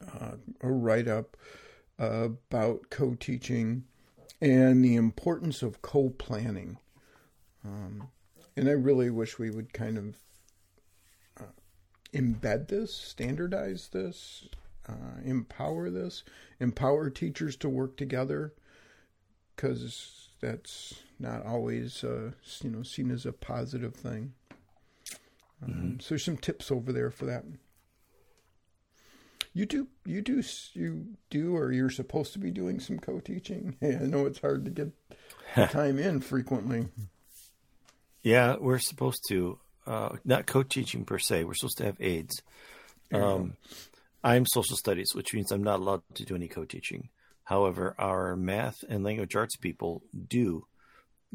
uh, 0.03 0.37
a 0.63 0.71
write 0.71 1.09
up 1.09 1.37
about 1.99 2.89
co 2.89 3.15
teaching 3.15 3.85
and 4.41 4.83
the 4.83 4.97
importance 4.97 5.61
of 5.63 5.83
co 5.83 6.09
planning. 6.09 6.79
Um, 7.63 8.09
and 8.57 8.67
I 8.67 8.73
really 8.73 9.11
wish 9.11 9.39
we 9.39 9.51
would 9.51 9.75
kind 9.75 9.99
of 9.99 10.17
embed 12.13 12.69
this, 12.69 12.95
standardize 12.95 13.89
this, 13.93 14.49
uh, 14.89 15.21
empower 15.25 15.91
this, 15.91 16.25
empower 16.61 17.11
teachers 17.11 17.57
to 17.57 17.69
work 17.69 17.97
together, 17.97 18.55
because 19.55 20.29
that's 20.41 20.95
not 21.19 21.45
always 21.45 22.05
uh, 22.05 22.31
you 22.63 22.71
know 22.71 22.83
seen 22.83 23.11
as 23.11 23.27
a 23.27 23.33
positive 23.33 23.95
thing. 23.95 24.33
Um, 25.63 25.71
mm-hmm. 25.71 26.01
So 26.01 26.11
there's 26.11 26.25
some 26.25 26.37
tips 26.37 26.71
over 26.71 26.93
there 26.93 27.11
for 27.11 27.27
that. 27.27 27.45
You 29.55 29.67
do, 29.67 29.89
you 30.05 30.23
do, 30.23 30.43
you 30.75 31.17
do, 31.31 31.57
or 31.57 31.73
you're 31.73 31.91
supposed 31.91 32.33
to 32.35 32.39
be 32.39 32.51
doing 32.51 32.79
some 32.79 32.99
co-teaching. 32.99 33.77
I 33.83 34.05
know 34.05 34.27
it's 34.27 34.41
hard 34.41 34.65
to 34.67 34.71
get 34.71 34.93
time 35.71 35.99
in 35.99 36.21
frequently. 36.21 36.87
Yeah, 38.23 38.57
we're 38.61 38.79
supposed 38.79 39.23
to. 39.31 39.59
Uh, 39.89 40.17
not 40.23 40.47
co-teaching 40.47 41.07
per 41.07 41.19
se. 41.19 41.45
We're 41.45 41.55
supposed 41.55 41.79
to 41.79 41.87
have 41.87 41.97
aides. 41.99 42.43
Um, 43.11 43.57
I'm 44.23 44.45
social 44.45 44.77
studies, 44.77 45.09
which 45.15 45.33
means 45.33 45.51
I'm 45.51 45.63
not 45.63 45.81
allowed 45.81 46.03
to 46.15 46.27
do 46.27 46.35
any 46.35 46.47
co-teaching. 46.47 47.09
However, 47.45 47.95
our 47.99 48.37
math 48.37 48.77
and 48.87 49.03
language 49.03 49.35
arts 49.35 49.57
people 49.57 50.03
do 50.13 50.67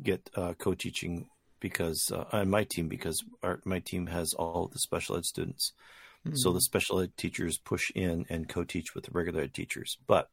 get 0.01 0.29
uh, 0.35 0.53
co-teaching 0.53 1.27
because 1.59 2.11
uh, 2.13 2.25
on 2.31 2.51
my 2.51 2.65
team 2.69 2.87
because 2.87 3.23
our, 3.41 3.59
my 3.65 3.79
team 3.79 4.05
has 4.05 4.33
all 4.37 4.69
the 4.71 4.77
special 4.77 5.17
ed 5.17 5.25
students. 5.25 5.71
Mm-hmm. 6.23 6.35
So 6.35 6.53
the 6.53 6.61
special 6.61 6.99
ed 6.99 7.17
teachers 7.17 7.57
push 7.57 7.89
in 7.95 8.27
and 8.29 8.47
co-teach 8.47 8.93
with 8.93 9.05
the 9.05 9.11
regular 9.13 9.41
ed 9.41 9.55
teachers. 9.55 9.97
But 10.05 10.29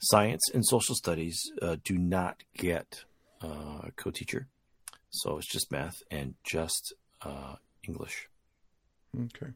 science 0.00 0.42
and 0.54 0.64
social 0.64 0.94
studies 0.94 1.38
uh, 1.60 1.76
do 1.84 1.98
not 1.98 2.42
get 2.56 3.04
uh, 3.42 3.82
a 3.88 3.92
co-teacher. 3.96 4.48
So 5.10 5.36
it's 5.36 5.52
just 5.52 5.70
math 5.70 5.96
and 6.10 6.34
just 6.42 6.94
uh, 7.24 7.56
English. 7.86 8.28
Okay. 9.24 9.52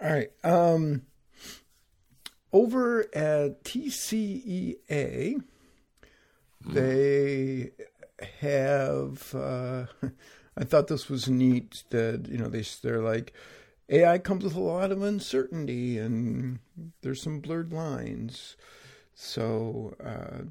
All 0.00 0.12
right. 0.12 0.30
Um, 0.42 1.02
over 2.52 3.00
at 3.14 3.64
TCEA, 3.64 5.42
they 6.66 7.70
have. 8.40 9.34
Uh, 9.34 9.86
I 10.56 10.62
thought 10.62 10.86
this 10.86 11.08
was 11.08 11.28
neat 11.28 11.82
that 11.90 12.28
you 12.28 12.38
know 12.38 12.48
they 12.48 12.64
they're 12.82 13.02
like 13.02 13.32
AI 13.88 14.18
comes 14.18 14.44
with 14.44 14.54
a 14.54 14.60
lot 14.60 14.92
of 14.92 15.02
uncertainty 15.02 15.98
and 15.98 16.60
there's 17.02 17.20
some 17.22 17.40
blurred 17.40 17.72
lines. 17.72 18.56
So, 19.14 19.94
uh, 20.02 20.44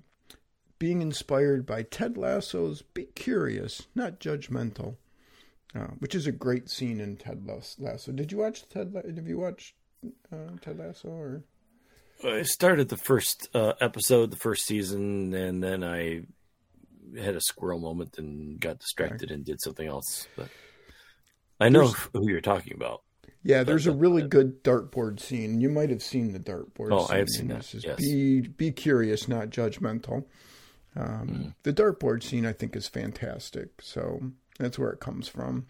being 0.80 1.02
inspired 1.02 1.66
by 1.66 1.84
Ted 1.84 2.18
Lasso's 2.18 2.82
"Be 2.82 3.06
Curious, 3.16 3.88
Not 3.96 4.20
Judgmental," 4.20 4.98
uh, 5.76 5.88
which 6.00 6.16
is 6.16 6.28
a 6.28 6.32
great 6.32 6.70
scene 6.70 7.00
in 7.00 7.18
Ted 7.18 7.46
Lasso. 7.80 8.12
Did 8.12 8.32
you 8.32 8.38
watch 8.38 8.68
Ted? 8.70 8.94
Have 9.16 9.28
you 9.28 9.40
watched 9.40 9.76
uh, 10.32 10.58
Ted 10.62 10.78
Lasso 10.78 11.10
or? 11.10 11.44
I 12.24 12.44
started 12.44 12.90
the 12.90 12.98
first 12.98 13.50
uh, 13.54 13.74
episode, 13.82 14.32
the 14.32 14.38
first 14.38 14.66
season, 14.66 15.34
and 15.34 15.62
then 15.62 15.84
I 15.84 16.22
had 17.20 17.36
a 17.36 17.42
squirrel 17.42 17.80
moment 17.80 18.18
and 18.18 18.60
got 18.60 18.80
distracted 18.80 19.30
and 19.32 19.44
did 19.44 19.62
something 19.62 19.88
else. 19.88 20.28
But 20.38 20.48
I 21.60 21.70
know 21.70 21.88
there's, 21.88 22.10
who 22.14 22.30
you're 22.30 22.42
talking 22.42 22.74
about. 22.74 23.02
Yeah, 23.44 23.64
there's 23.64 23.88
a 23.88 23.92
really 23.92 24.22
good 24.22 24.64
dartboard 24.64 25.20
scene. 25.20 25.60
You 25.60 25.70
might 25.70 25.90
have 25.90 26.02
seen 26.02 26.32
the 26.32 26.40
dartboard. 26.40 26.90
Oh, 26.92 27.08
scene. 27.08 27.16
I 27.16 27.20
have 27.20 27.30
seen 27.30 27.48
that. 27.50 27.74
Yes. 27.74 27.98
Be 27.98 28.42
be 28.42 28.72
curious, 28.72 29.28
not 29.28 29.50
judgmental. 29.50 30.26
Um, 30.96 31.28
mm. 31.28 31.56
The 31.64 31.74
dartboard 31.74 32.24
scene, 32.24 32.46
I 32.46 32.54
think, 32.54 32.76
is 32.76 32.88
fantastic. 32.88 33.82
So 33.82 34.32
that's 34.60 34.80
where 34.80 34.92
it 34.92 35.00
comes 35.00 35.28
from. 35.28 35.68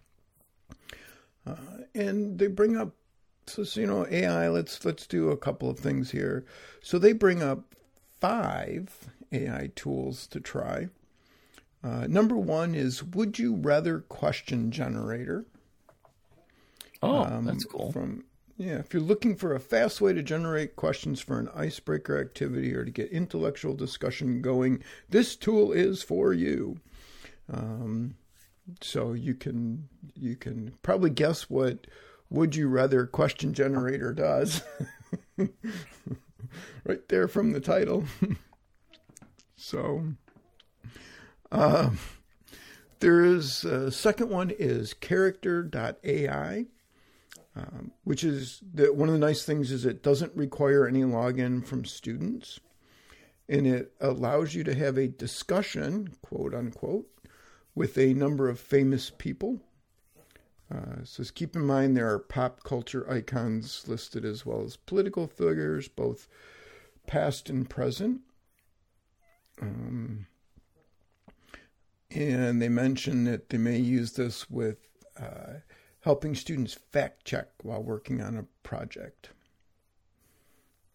Uh, 1.45 1.55
and 1.93 2.39
they 2.39 2.47
bring 2.47 2.77
up 2.77 2.93
so, 3.47 3.63
so, 3.63 3.81
you 3.81 3.87
know 3.87 4.07
AI. 4.09 4.47
Let's 4.47 4.83
let's 4.85 5.05
do 5.05 5.29
a 5.29 5.37
couple 5.37 5.69
of 5.69 5.79
things 5.79 6.11
here. 6.11 6.45
So 6.81 6.97
they 6.97 7.13
bring 7.13 7.43
up 7.43 7.75
five 8.19 9.09
AI 9.31 9.71
tools 9.75 10.27
to 10.27 10.39
try. 10.39 10.87
Uh, 11.83 12.07
number 12.07 12.37
one 12.37 12.73
is 12.73 13.03
Would 13.03 13.37
You 13.37 13.55
Rather 13.55 13.99
question 13.99 14.71
generator. 14.71 15.45
Oh, 17.01 17.23
um, 17.25 17.43
that's 17.45 17.65
cool. 17.65 17.91
From 17.91 18.23
yeah, 18.55 18.75
if 18.75 18.93
you're 18.93 19.03
looking 19.03 19.35
for 19.35 19.53
a 19.53 19.59
fast 19.59 19.99
way 19.99 20.13
to 20.13 20.23
generate 20.23 20.77
questions 20.77 21.19
for 21.19 21.39
an 21.39 21.49
icebreaker 21.53 22.19
activity 22.19 22.73
or 22.73 22.85
to 22.85 22.91
get 22.91 23.09
intellectual 23.09 23.73
discussion 23.73 24.41
going, 24.41 24.83
this 25.09 25.35
tool 25.35 25.71
is 25.71 26.01
for 26.01 26.33
you. 26.33 26.77
Um, 27.51 28.15
so 28.81 29.13
you 29.13 29.33
can 29.33 29.89
you 30.15 30.35
can 30.35 30.73
probably 30.81 31.09
guess 31.09 31.49
what 31.49 31.87
would 32.29 32.55
you 32.55 32.67
rather 32.67 33.05
question 33.05 33.53
generator 33.53 34.11
does. 34.13 34.63
right 36.83 37.07
there 37.09 37.27
from 37.27 37.51
the 37.51 37.59
title. 37.59 38.05
so, 39.55 40.13
uh, 41.51 41.91
there 42.99 43.23
is 43.23 43.63
a 43.65 43.87
uh, 43.87 43.89
second 43.89 44.29
one 44.29 44.49
is 44.49 44.93
character.ai, 44.93 46.65
um, 47.55 47.91
which 48.03 48.23
is 48.23 48.61
the, 48.73 48.91
one 48.93 49.09
of 49.09 49.13
the 49.13 49.19
nice 49.19 49.45
things 49.45 49.71
is 49.71 49.85
it 49.85 50.01
doesn't 50.01 50.35
require 50.35 50.87
any 50.87 51.01
login 51.01 51.65
from 51.65 51.85
students, 51.85 52.59
and 53.47 53.67
it 53.67 53.93
allows 54.01 54.55
you 54.55 54.63
to 54.63 54.73
have 54.73 54.97
a 54.97 55.07
discussion, 55.07 56.13
quote 56.21 56.55
unquote, 56.55 57.07
with 57.75 57.97
a 57.97 58.13
number 58.13 58.49
of 58.49 58.59
famous 58.59 59.11
people 59.17 59.59
uh, 60.73 61.03
says 61.03 61.29
keep 61.29 61.55
in 61.55 61.65
mind 61.65 61.95
there 61.95 62.09
are 62.09 62.19
pop 62.19 62.63
culture 62.63 63.09
icons 63.11 63.83
listed 63.87 64.25
as 64.25 64.45
well 64.45 64.63
as 64.63 64.75
political 64.75 65.27
figures, 65.27 65.87
both 65.87 66.27
past 67.05 67.49
and 67.49 67.69
present. 67.69 68.21
Um, 69.61 70.27
and 72.09 72.61
they 72.61 72.69
mention 72.69 73.25
that 73.25 73.49
they 73.49 73.57
may 73.57 73.77
use 73.77 74.13
this 74.13 74.49
with 74.49 74.77
uh, 75.19 75.59
helping 76.01 76.33
students 76.33 76.73
fact 76.73 77.25
check 77.25 77.49
while 77.61 77.83
working 77.83 78.21
on 78.21 78.37
a 78.37 78.45
project. 78.67 79.29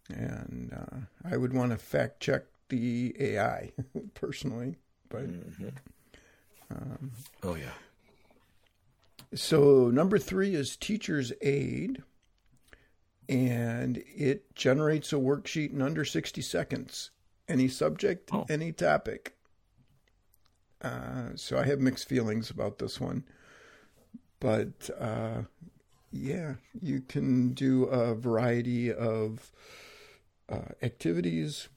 And 0.09 0.73
uh, 0.75 0.97
I 1.31 1.37
would 1.37 1.53
want 1.53 1.73
to 1.73 1.79
fact 1.79 2.21
check 2.21 2.45
the 2.69 3.15
AI 3.19 3.73
personally, 4.15 4.77
but. 5.09 5.27
Mm-hmm. 5.27 5.69
Um, 6.71 7.13
oh 7.43 7.55
yeah. 7.55 7.73
So, 9.35 9.91
number 9.91 10.19
three 10.19 10.55
is 10.55 10.77
Teacher's 10.77 11.33
Aid, 11.43 12.03
and 13.29 14.03
it 14.07 14.55
generates 14.55 15.13
a 15.13 15.17
worksheet 15.17 15.73
in 15.73 15.83
under 15.83 16.05
60 16.05 16.41
seconds. 16.41 17.11
Any 17.47 17.69
subject, 17.69 18.31
oh. 18.33 18.47
any 18.49 18.73
topic. 18.73 19.37
Uh, 20.81 21.31
so, 21.35 21.59
I 21.59 21.65
have 21.65 21.81
mixed 21.81 22.09
feelings 22.09 22.51
about 22.51 22.79
this 22.79 23.01
one. 23.01 23.25
But 24.41 24.89
uh, 24.99 25.43
yeah, 26.13 26.55
you 26.81 27.01
can 27.01 27.53
do 27.53 27.85
a 27.85 28.15
variety 28.15 28.93
of 28.93 29.53
uh, 30.49 30.73
activities 30.83 31.69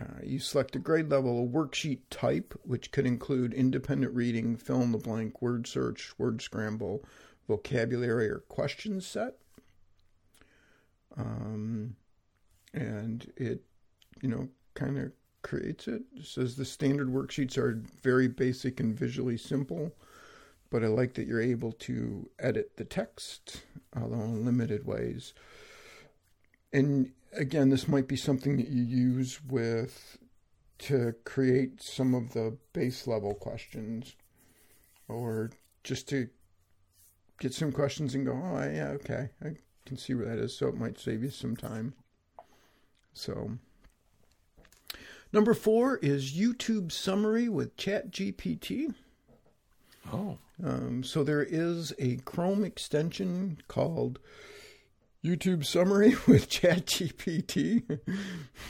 uh, 0.00 0.20
you 0.22 0.38
select 0.38 0.76
a 0.76 0.78
grade 0.78 1.10
level, 1.10 1.44
a 1.44 1.46
worksheet 1.46 2.00
type, 2.10 2.58
which 2.62 2.90
could 2.90 3.06
include 3.06 3.52
independent 3.52 4.14
reading, 4.14 4.56
fill 4.56 4.80
in 4.82 4.92
the 4.92 4.98
blank, 4.98 5.42
word 5.42 5.66
search, 5.66 6.12
word 6.18 6.40
scramble, 6.40 7.04
vocabulary, 7.46 8.28
or 8.28 8.38
question 8.48 9.00
set. 9.00 9.34
Um, 11.16 11.96
and 12.72 13.30
it, 13.36 13.62
you 14.22 14.28
know, 14.28 14.48
kind 14.74 14.98
of 14.98 15.12
creates 15.42 15.88
it. 15.88 16.02
It 16.16 16.26
says 16.26 16.56
the 16.56 16.64
standard 16.64 17.08
worksheets 17.08 17.58
are 17.58 17.82
very 18.02 18.28
basic 18.28 18.80
and 18.80 18.96
visually 18.96 19.36
simple, 19.36 19.94
but 20.70 20.84
I 20.84 20.86
like 20.86 21.14
that 21.14 21.26
you're 21.26 21.42
able 21.42 21.72
to 21.72 22.30
edit 22.38 22.76
the 22.76 22.84
text, 22.84 23.62
although 23.94 24.22
in 24.22 24.44
limited 24.44 24.86
ways. 24.86 25.34
And 26.72 27.10
again, 27.32 27.70
this 27.70 27.88
might 27.88 28.08
be 28.08 28.16
something 28.16 28.56
that 28.56 28.68
you 28.68 28.82
use 28.82 29.40
with 29.44 30.18
to 30.78 31.14
create 31.24 31.82
some 31.82 32.14
of 32.14 32.32
the 32.32 32.56
base 32.72 33.06
level 33.06 33.34
questions 33.34 34.16
or 35.08 35.50
just 35.84 36.08
to 36.08 36.28
get 37.38 37.52
some 37.52 37.72
questions 37.72 38.14
and 38.14 38.26
go, 38.26 38.32
oh, 38.32 38.70
yeah, 38.70 38.88
okay, 38.88 39.28
I 39.44 39.56
can 39.86 39.96
see 39.96 40.14
where 40.14 40.26
that 40.26 40.38
is. 40.38 40.56
So 40.56 40.68
it 40.68 40.76
might 40.76 40.98
save 40.98 41.22
you 41.22 41.30
some 41.30 41.56
time. 41.56 41.94
So, 43.12 43.58
number 45.32 45.52
four 45.52 45.96
is 45.98 46.32
YouTube 46.32 46.92
summary 46.92 47.48
with 47.48 47.76
ChatGPT. 47.76 48.94
Oh. 50.12 50.38
Um, 50.62 51.02
so 51.02 51.24
there 51.24 51.42
is 51.42 51.92
a 51.98 52.16
Chrome 52.18 52.64
extension 52.64 53.58
called 53.68 54.18
YouTube 55.24 55.64
summary 55.64 56.10
with 56.26 56.48
ChatGPT. 56.48 58.00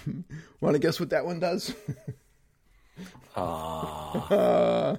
Want 0.61 0.75
to 0.75 0.79
guess 0.81 0.99
what 0.99 1.11
that 1.11 1.25
one 1.25 1.41
does? 1.41 1.75
Ah. 3.37 4.29
uh, 4.31 4.97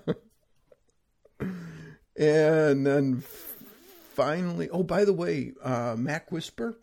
and 2.15 2.85
then 2.85 3.23
finally, 4.13 4.69
oh, 4.69 4.83
by 4.83 5.05
the 5.05 5.13
way, 5.13 5.53
uh, 5.63 5.95
Mac 5.97 6.31
Whisper 6.31 6.79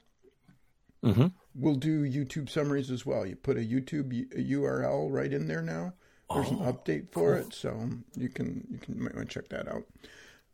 mm-hmm. 1.04 1.26
will 1.54 1.74
do 1.74 2.02
YouTube 2.02 2.50
summaries 2.50 2.90
as 2.90 3.06
well. 3.06 3.26
You 3.26 3.36
put 3.36 3.56
a 3.56 3.60
YouTube 3.60 4.32
URL 4.32 5.08
right 5.10 5.32
in 5.32 5.46
there 5.46 5.62
now. 5.62 5.94
There's 6.34 6.48
oh, 6.50 6.62
an 6.62 6.72
update 6.72 7.10
for 7.10 7.36
cool. 7.36 7.46
it, 7.46 7.54
so 7.54 7.88
you 8.14 8.28
can 8.28 8.66
you 8.70 8.78
can 8.78 9.02
might 9.02 9.14
want 9.14 9.30
to 9.30 9.34
check 9.34 9.48
that 9.48 9.66
out. 9.66 9.84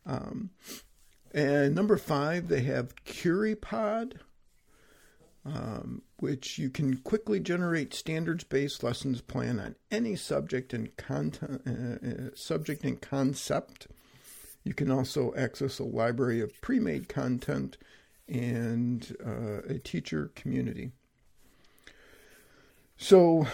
Um, 0.06 0.50
and 1.34 1.74
number 1.74 1.96
five, 1.96 2.46
they 2.46 2.62
have 2.62 2.94
CuriPod, 3.04 4.18
um, 5.44 6.02
which 6.20 6.58
you 6.58 6.70
can 6.70 6.98
quickly 6.98 7.40
generate 7.40 7.92
standards-based 7.92 8.84
lessons 8.84 9.20
plan 9.20 9.58
on 9.58 9.74
any 9.90 10.14
subject 10.14 10.72
and 10.72 10.96
content, 10.96 11.60
uh, 11.66 12.08
uh, 12.08 12.30
subject 12.36 12.84
and 12.84 13.00
concept. 13.02 13.88
You 14.62 14.74
can 14.74 14.92
also 14.92 15.34
access 15.36 15.80
a 15.80 15.84
library 15.84 16.40
of 16.40 16.58
pre-made 16.60 17.08
content 17.08 17.78
and 18.28 19.14
uh, 19.26 19.62
a 19.68 19.80
teacher 19.80 20.30
community. 20.36 20.92
So 22.96 23.48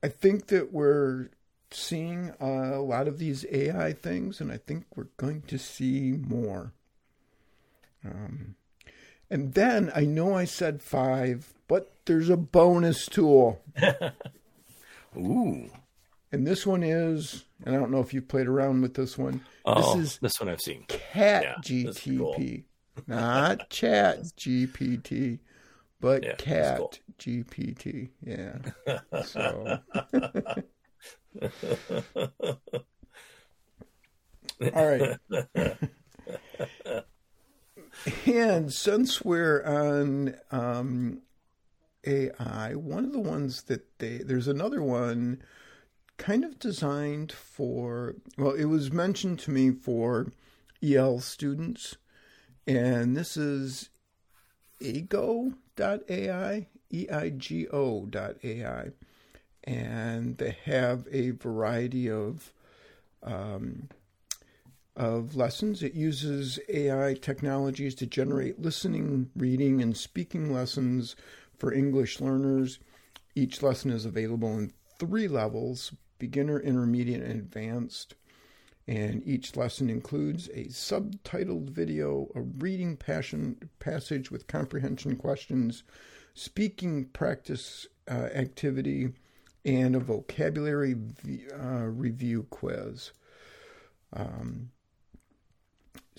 I 0.00 0.08
think 0.08 0.46
that 0.46 0.72
we're 0.72 1.30
seeing 1.72 2.32
a 2.40 2.78
lot 2.78 3.08
of 3.08 3.18
these 3.18 3.44
AI 3.50 3.92
things, 3.92 4.40
and 4.40 4.50
I 4.52 4.58
think 4.58 4.86
we're 4.94 5.08
going 5.16 5.42
to 5.42 5.58
see 5.58 6.12
more. 6.12 6.72
Um, 8.04 8.54
and 9.30 9.54
then 9.54 9.92
I 9.94 10.04
know 10.04 10.34
I 10.34 10.44
said 10.44 10.82
five, 10.82 11.52
but 11.68 11.92
there's 12.06 12.28
a 12.28 12.36
bonus 12.36 13.06
tool. 13.06 13.60
Ooh. 15.16 15.70
And 16.32 16.46
this 16.46 16.66
one 16.66 16.82
is, 16.82 17.44
and 17.64 17.74
I 17.74 17.78
don't 17.78 17.90
know 17.90 18.00
if 18.00 18.14
you've 18.14 18.28
played 18.28 18.46
around 18.46 18.82
with 18.82 18.94
this 18.94 19.18
one. 19.18 19.42
Oh, 19.64 19.96
this 19.96 20.04
is 20.04 20.18
this 20.20 20.40
one 20.40 20.48
I've 20.48 20.60
seen. 20.60 20.84
Cat 20.88 21.42
Yeah, 21.42 21.54
GTP, 21.62 22.18
cool. 22.18 23.04
not 23.06 23.68
Chat 23.70 24.22
GPT, 24.38 25.40
but 26.00 26.22
Yeah, 26.24 26.34
Cat 26.36 26.78
cool. 26.78 26.92
GPT. 27.18 28.10
Yeah. 28.24 28.58
So. 29.24 29.80
All 34.74 34.86
right. 34.86 35.18
And 38.26 38.72
since 38.72 39.22
we're 39.22 39.62
on 39.62 40.34
um, 40.50 41.22
AI, 42.06 42.74
one 42.74 43.04
of 43.04 43.12
the 43.12 43.20
ones 43.20 43.62
that 43.64 43.98
they 43.98 44.18
there's 44.18 44.48
another 44.48 44.82
one 44.82 45.42
kind 46.16 46.44
of 46.44 46.58
designed 46.58 47.32
for 47.32 48.16
well, 48.38 48.52
it 48.52 48.66
was 48.66 48.92
mentioned 48.92 49.38
to 49.40 49.50
me 49.50 49.70
for 49.70 50.32
EL 50.82 51.20
students, 51.20 51.96
and 52.66 53.16
this 53.16 53.36
is 53.36 53.90
eigo.ai, 54.80 56.66
E 56.90 57.06
I 57.10 57.28
G 57.30 57.68
O.ai, 57.68 58.90
and 59.64 60.38
they 60.38 60.56
have 60.64 61.06
a 61.10 61.30
variety 61.30 62.10
of 62.10 62.52
um, 63.22 63.90
of 64.96 65.36
lessons. 65.36 65.82
It 65.82 65.94
uses 65.94 66.58
AI 66.68 67.14
technologies 67.14 67.94
to 67.96 68.06
generate 68.06 68.60
listening, 68.60 69.30
reading, 69.36 69.80
and 69.80 69.96
speaking 69.96 70.52
lessons 70.52 71.16
for 71.56 71.72
English 71.72 72.20
learners. 72.20 72.78
Each 73.34 73.62
lesson 73.62 73.90
is 73.90 74.04
available 74.04 74.58
in 74.58 74.72
three 74.98 75.28
levels 75.28 75.92
beginner, 76.18 76.60
intermediate, 76.60 77.22
and 77.22 77.32
advanced. 77.32 78.14
And 78.86 79.26
each 79.26 79.56
lesson 79.56 79.88
includes 79.88 80.48
a 80.48 80.64
subtitled 80.66 81.70
video, 81.70 82.28
a 82.34 82.40
reading 82.40 82.96
passion, 82.96 83.70
passage 83.78 84.30
with 84.30 84.46
comprehension 84.46 85.16
questions, 85.16 85.84
speaking 86.34 87.06
practice 87.06 87.86
uh, 88.08 88.28
activity, 88.34 89.10
and 89.64 89.94
a 89.94 90.00
vocabulary 90.00 90.94
v- 90.94 91.46
uh, 91.52 91.84
review 91.84 92.46
quiz. 92.50 93.12
Um, 94.12 94.70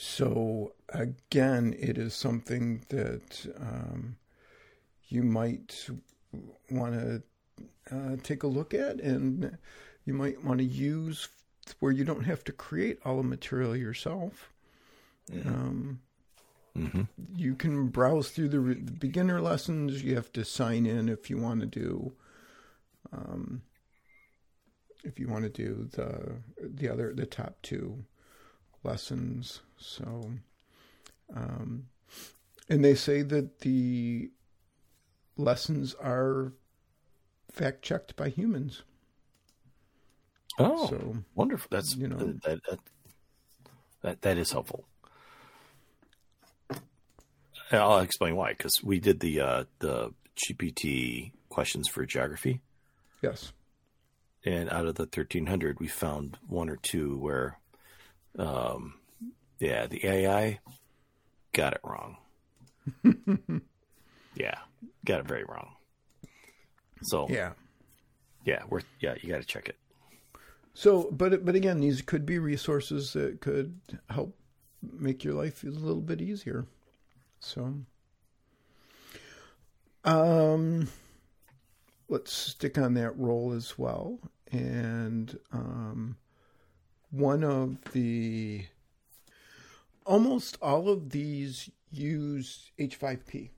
so 0.04 0.74
again, 0.90 1.76
it 1.80 1.96
is 1.96 2.16
something 2.16 2.84
that 2.90 3.46
um, 3.60 4.16
you 5.10 5.22
might 5.22 5.88
want 6.72 6.94
to 6.94 7.24
uh, 7.96 8.16
take 8.24 8.42
a 8.42 8.48
look 8.48 8.74
at, 8.74 9.00
and 9.00 9.56
you 10.04 10.16
might 10.16 10.44
want 10.44 10.58
to 10.58 10.66
use 10.66 11.30
where 11.82 11.92
you 11.92 12.04
don't 12.04 12.24
have 12.24 12.44
to 12.46 12.52
create 12.52 12.98
all 13.06 13.18
the 13.18 13.24
material 13.24 13.76
yourself. 13.76 14.52
Um, 15.46 16.00
Mm-hmm. 16.76 17.02
you 17.36 17.54
can 17.54 17.90
browse 17.90 18.30
through 18.30 18.48
the, 18.50 18.60
re- 18.62 18.82
the 18.82 18.94
beginner 18.94 19.40
lessons. 19.42 20.04
You 20.04 20.16
have 20.16 20.32
to 20.34 20.44
sign 20.46 20.86
in 20.88 21.10
if 21.10 21.30
you 21.30 21.38
want 21.38 21.60
to 21.60 21.66
do, 21.68 22.14
um, 23.12 23.62
if 25.04 25.20
you 25.20 25.28
want 25.28 25.44
to 25.44 25.50
do 25.50 25.90
the 25.92 26.38
the 26.60 26.90
other 26.90 27.14
the 27.14 27.26
top 27.26 27.58
two 27.62 28.06
lessons. 28.84 29.62
So, 29.78 30.32
um, 31.36 31.88
and 32.70 32.84
they 32.84 32.96
say 32.96 33.22
that 33.22 33.60
the 33.60 34.32
lessons 35.38 35.94
are 35.96 36.54
fact 37.52 37.82
checked 37.82 38.16
by 38.16 38.30
humans. 38.30 38.84
Oh, 40.60 40.88
So 40.88 41.18
wonderful. 41.36 41.68
That's 41.72 41.96
you 41.96 42.08
know. 42.08 42.18
that, 42.18 42.62
that 42.68 42.80
that 44.02 44.22
that 44.22 44.38
is 44.38 44.52
helpful. 44.52 44.86
And 46.70 47.80
I'll 47.80 48.00
explain 48.00 48.36
why. 48.36 48.50
Because 48.52 48.84
we 48.84 49.00
did 49.00 49.22
the 49.22 49.40
uh, 49.40 49.64
the 49.80 50.14
GPT 50.36 51.32
questions 51.50 51.88
for 51.88 52.06
geography, 52.06 52.62
yes, 53.22 53.54
and 54.46 54.70
out 54.70 54.88
of 54.88 54.96
the 54.96 55.06
thirteen 55.06 55.46
hundred, 55.46 55.80
we 55.80 55.88
found 55.88 56.38
one 56.48 56.70
or 56.70 56.76
two 56.76 57.18
where, 57.18 57.60
um, 58.38 58.96
yeah, 59.60 59.88
the 59.88 60.06
AI 60.06 60.60
got 61.54 61.74
it 61.74 61.82
wrong. 61.84 62.18
yeah, 64.36 64.58
got 65.06 65.20
it 65.20 65.28
very 65.28 65.44
wrong. 65.44 65.76
So 67.04 67.28
yeah, 67.30 67.54
yeah. 68.46 68.64
we're 68.70 68.82
yeah, 69.00 69.16
you 69.22 69.30
got 69.30 69.42
to 69.42 69.48
check 69.48 69.70
it. 69.70 69.78
So, 70.74 71.10
but 71.12 71.44
but 71.46 71.56
again, 71.56 71.80
these 71.80 72.02
could 72.02 72.26
be 72.26 72.40
resources 72.40 73.14
that 73.14 73.42
could 73.42 73.80
help 74.10 74.36
make 74.82 75.24
your 75.24 75.34
life 75.34 75.64
a 75.64 75.68
little 75.68 76.02
bit 76.02 76.22
easier. 76.22 76.66
So, 77.40 77.74
um, 80.06 80.88
let's 82.08 82.32
stick 82.32 82.78
on 82.78 82.94
that 82.96 83.18
role 83.18 83.54
as 83.54 83.78
well. 83.78 84.20
And 84.52 85.38
um, 85.52 86.18
one 87.12 87.44
of 87.44 87.78
the 87.94 88.66
almost 90.06 90.58
all 90.62 90.90
of 90.90 91.12
these 91.12 91.70
use 91.92 92.72
H5P. 92.80 93.50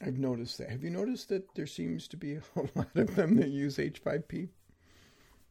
I've 0.00 0.18
noticed 0.18 0.58
that. 0.58 0.70
Have 0.70 0.82
you 0.82 0.90
noticed 0.90 1.28
that 1.28 1.54
there 1.54 1.66
seems 1.66 2.08
to 2.08 2.16
be 2.16 2.36
a 2.36 2.42
lot 2.74 2.88
of 2.96 3.14
them 3.16 3.36
that 3.36 3.48
use 3.48 3.76
H5P? 3.76 4.48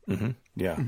Mm-hmm. 0.10 0.32
Yeah, 0.56 0.80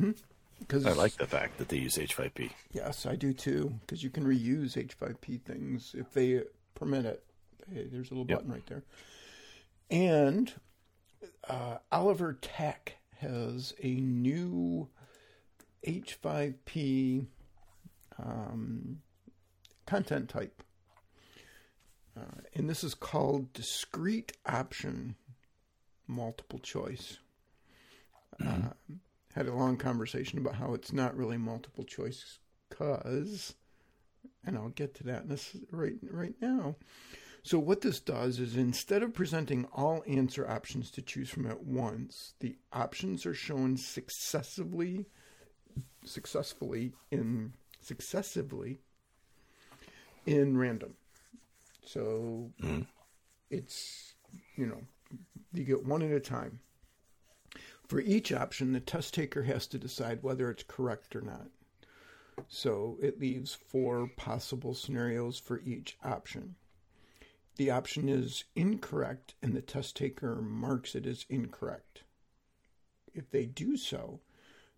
Because 0.60 0.86
I 0.86 0.94
like 0.94 1.16
the 1.18 1.28
fact 1.28 1.60
that 1.60 1.70
they 1.70 1.78
use 1.78 1.96
H5P. 1.96 2.50
Yes, 2.72 3.06
I 3.06 3.16
do 3.16 3.34
too. 3.34 3.76
Because 3.82 4.04
you 4.04 4.10
can 4.10 4.26
reuse 4.26 4.74
H5P 4.76 5.42
things 5.44 5.94
if 5.96 6.12
they 6.14 6.42
permit 6.74 7.06
it. 7.06 7.24
Hey, 7.72 7.88
there's 7.92 8.10
a 8.10 8.16
little 8.16 8.26
Yep. 8.26 8.40
button 8.40 8.52
right 8.52 8.66
there. 8.66 8.84
And 9.92 10.52
uh, 11.48 11.78
Oliver 11.92 12.38
Tacke 12.42 12.94
has 13.20 13.74
a 13.84 13.94
new 13.94 14.88
H5P 15.86 17.26
um, 18.20 19.00
content 19.86 20.30
type. 20.30 20.64
Uh, 22.18 22.42
and 22.54 22.70
this 22.70 22.84
is 22.84 22.94
called 22.94 23.54
discrete 23.54 24.34
option 24.46 25.16
multiple 26.08 26.60
choice. 26.60 27.20
Uh, 28.46 28.70
had 29.34 29.48
a 29.48 29.54
long 29.54 29.78
conversation 29.78 30.40
about 30.40 30.56
how 30.56 30.74
it's 30.74 30.92
not 30.92 31.16
really 31.16 31.38
multiple 31.38 31.86
choice 31.86 32.40
because, 32.70 33.56
and 34.46 34.58
I'll 34.58 34.70
get 34.70 34.96
to 34.96 35.04
that 35.06 35.24
in 35.24 35.30
this 35.30 35.56
right 35.72 35.96
right 36.10 36.36
now. 36.42 36.76
So 37.44 37.58
what 37.58 37.82
this 37.82 38.00
does 38.00 38.40
is 38.40 38.56
instead 38.56 39.02
of 39.02 39.14
presenting 39.14 39.66
all 39.74 40.04
answer 40.08 40.48
options 40.48 40.92
to 40.92 41.02
choose 41.02 41.30
from 41.30 41.48
at 41.48 41.64
once, 41.64 42.34
the 42.40 42.58
options 42.72 43.26
are 43.26 43.34
shown 43.34 43.78
successively 43.78 45.08
successfully 46.06 46.94
in 47.12 47.54
successively 47.82 48.80
in 50.26 50.58
random. 50.58 50.96
So 51.86 52.52
mm-hmm. 52.62 52.82
it's 53.50 54.14
you 54.56 54.66
know 54.66 54.82
you 55.54 55.64
get 55.64 55.86
one 55.86 56.02
at 56.02 56.12
a 56.12 56.20
time. 56.20 56.60
For 57.88 58.00
each 58.00 58.32
option, 58.32 58.72
the 58.72 58.80
test 58.80 59.14
taker 59.14 59.44
has 59.44 59.68
to 59.68 59.78
decide 59.78 60.24
whether 60.24 60.50
it's 60.50 60.64
correct 60.64 61.14
or 61.16 61.22
not. 61.22 61.48
So 62.48 62.98
it 63.02 63.20
leaves 63.20 63.54
four 63.54 64.08
possible 64.16 64.74
scenarios 64.74 65.38
for 65.38 65.60
each 65.60 65.98
option. 66.02 66.56
The 67.58 67.70
option 67.70 68.08
is 68.08 68.46
incorrect, 68.56 69.36
and 69.42 69.54
the 69.54 69.62
test 69.62 69.98
taker 69.98 70.42
marks 70.42 70.96
it 70.96 71.06
as 71.06 71.26
incorrect. 71.30 72.04
If 73.14 73.30
they 73.30 73.46
do 73.46 73.76
so, 73.76 74.22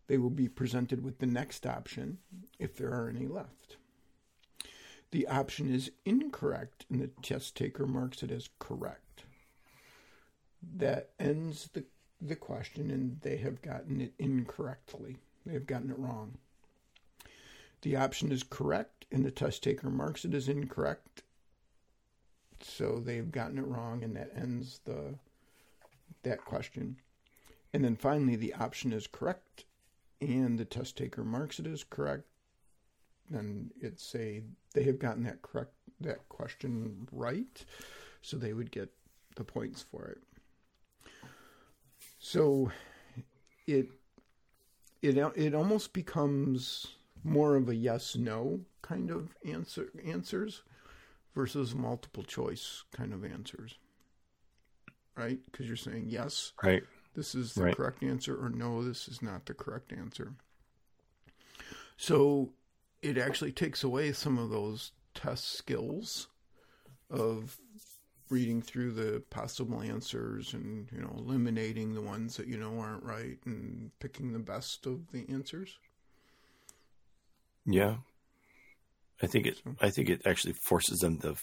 they 0.08 0.18
will 0.18 0.30
be 0.30 0.47
presented 0.47 1.04
with 1.04 1.20
the 1.20 1.26
next 1.26 1.66
option 1.66 2.18
if 2.60 2.76
there 2.76 2.91
are 2.91 3.10
any 3.10 3.28
left. 3.28 3.78
The 5.12 5.28
option 5.28 5.74
is 5.74 5.91
incorrect, 6.06 6.86
and 6.89 6.99
the 6.99 7.10
test 7.22 7.56
taker 7.56 7.86
marks 7.86 8.24
it 8.24 8.32
as 8.32 8.49
correct. 8.60 9.24
That 10.76 11.10
ends 11.20 11.70
the, 11.74 11.86
the 12.20 12.36
question, 12.36 12.89
and 12.89 13.22
they 13.22 13.38
have 13.38 13.62
gotten 13.62 14.01
it 14.01 14.14
incorrectly. 14.18 15.18
They 15.45 15.54
have 15.54 15.68
gotten 15.68 15.91
it 15.91 15.99
wrong. 15.99 16.38
The 17.82 17.95
option 17.95 18.32
is 18.32 18.43
correct, 18.43 19.06
and 19.12 19.26
the 19.26 19.32
test 19.32 19.62
taker 19.62 19.89
marks 19.89 20.26
it 20.26 20.34
as 20.34 20.47
incorrect. 20.47 21.22
So 22.62 22.99
they've 22.99 23.32
gotten 23.32 23.60
it 23.60 23.68
wrong, 23.68 24.04
and 24.04 24.16
that 24.16 24.32
ends 24.36 24.80
the 24.86 25.16
that 26.24 26.45
question. 26.45 26.97
And 27.74 27.84
then 27.84 27.95
finally, 27.95 28.36
the 28.36 28.54
option 28.54 28.93
is 28.93 29.06
correct, 29.06 29.66
and 30.24 30.57
the 30.57 30.65
test 30.65 30.97
taker 30.97 31.24
marks 31.24 31.59
it 31.59 31.67
as 31.67 31.84
correct. 31.84 32.24
Then 33.30 33.71
it 33.80 33.99
say 33.99 34.43
they 34.74 34.84
have 34.84 34.99
gotten 34.99 35.24
that 35.24 35.41
correct 35.41 35.74
that 36.01 36.28
question 36.30 37.07
right, 37.11 37.65
so 38.21 38.38
they 38.38 38.53
would 38.53 38.71
get 38.71 38.89
the 39.36 39.43
points 39.43 39.82
for 39.82 40.05
it. 40.07 40.19
So 42.19 42.71
it 43.67 43.88
it 45.01 45.17
it 45.36 45.53
almost 45.53 45.93
becomes 45.93 46.88
more 47.24 47.55
of 47.55 47.69
a 47.69 47.76
yes 47.76 48.15
no 48.15 48.61
kind 48.82 49.09
of 49.09 49.36
answer 49.45 49.89
answers 50.05 50.63
versus 51.36 51.74
multiple 51.74 52.24
choice 52.24 52.84
kind 52.95 53.13
of 53.13 53.24
answers. 53.24 53.76
Right? 55.15 55.39
Because 55.45 55.67
you're 55.67 55.76
saying 55.76 56.05
yes. 56.07 56.53
Right. 56.63 56.84
This 57.16 57.36
is 57.36 57.53
the 57.53 57.64
Right. 57.64 57.76
correct 57.76 58.03
answer, 58.03 58.36
or 58.36 58.49
no, 58.49 58.84
this 58.84 59.07
is 59.07 59.22
not 59.22 59.45
the 59.45 59.53
correct 59.53 59.93
answer. 59.93 60.34
So 61.97 62.53
it 63.01 63.18
actually 63.18 63.51
takes 63.51 63.84
away 63.84 64.11
some 64.14 64.38
of 64.38 64.49
those 64.49 64.91
test 65.14 65.53
skills 65.57 66.28
of 67.09 67.57
reading 68.30 68.61
through 68.61 68.91
the 68.93 69.22
possible 69.30 69.82
answers 69.82 70.53
and 70.53 70.89
you 70.91 70.99
know 70.99 71.14
eliminating 71.18 71.93
the 71.93 72.01
ones 72.01 72.36
that 72.38 72.47
you 72.47 72.57
know 72.57 72.80
aren't 72.80 73.03
right 73.03 73.38
and 73.45 73.91
picking 73.99 74.34
the 74.34 74.39
best 74.39 74.88
of 74.88 75.11
the 75.11 75.30
answers. 75.30 75.78
Yeah. 77.66 77.97
I 79.22 79.28
think 79.28 79.45
it. 79.45 79.61
I 79.80 79.89
think 79.89 80.09
it 80.09 80.24
actually 80.26 80.53
forces 80.66 80.99
them 80.99 81.20
to 81.20 81.36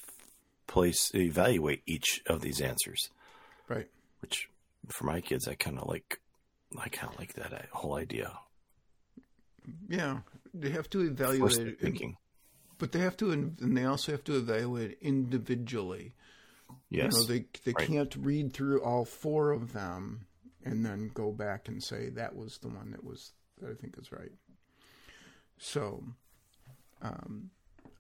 place 0.67 1.11
evaluate 1.15 1.83
each 1.87 2.21
of 2.27 2.41
these 2.43 2.61
answers, 2.61 3.09
Right. 3.69 3.89
which 4.21 4.50
for 4.89 5.05
my 5.05 5.21
kids, 5.21 5.47
I 5.49 5.55
kind 5.55 5.79
of 5.79 5.87
like. 5.89 6.21
I 6.79 6.89
kind 6.89 7.13
of 7.13 7.19
like 7.19 7.35
that 7.35 7.67
whole 7.73 7.95
idea. 7.97 8.33
Yeah, 9.89 10.21
they 10.55 10.71
have 10.71 10.89
to 10.91 11.01
evaluate 11.01 11.59
it, 11.59 11.81
thinking. 11.81 12.17
but 12.79 12.93
they 12.93 13.01
have 13.01 13.17
to, 13.19 13.33
and 13.33 13.57
they 13.77 13.85
also 13.85 14.13
have 14.13 14.23
to 14.25 14.37
evaluate 14.37 14.99
individually. 15.01 16.15
Yes. 16.89 17.13
You 17.13 17.19
know, 17.19 17.25
they 17.25 17.45
they 17.65 17.73
Right. 17.77 17.87
can't 17.89 18.15
read 18.17 18.53
through 18.53 18.83
all 18.83 19.05
four 19.05 19.51
of 19.51 19.73
them 19.73 20.27
and 20.65 20.85
then 20.87 21.11
go 21.13 21.33
back 21.33 21.67
and 21.69 21.83
say 21.83 22.09
that 22.11 22.37
was 22.37 22.59
the 22.59 22.69
one 22.69 22.93
that 22.93 23.03
was 23.05 23.33
that 23.61 23.71
I 23.71 23.75
think 23.75 23.99
is 23.99 24.13
right. 24.13 24.33
So, 25.59 26.05
um, 27.03 27.51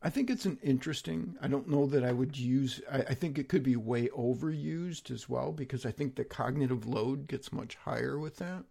I 0.02 0.08
think 0.08 0.30
it's 0.30 0.46
an 0.46 0.58
interesting. 0.62 1.36
I 1.42 1.48
don't 1.48 1.68
know 1.68 1.86
that 1.86 2.04
I 2.04 2.12
would 2.12 2.36
use. 2.38 2.80
I, 2.90 2.98
I 2.98 3.14
think 3.14 3.38
it 3.38 3.48
could 3.48 3.62
be 3.62 3.76
way 3.76 4.08
overused 4.08 5.10
as 5.10 5.28
well 5.28 5.52
because 5.52 5.84
I 5.84 5.90
think 5.90 6.14
the 6.14 6.24
cognitive 6.24 6.86
load 6.86 7.28
gets 7.28 7.52
much 7.52 7.74
higher 7.76 8.18
with 8.18 8.36
that. 8.36 8.64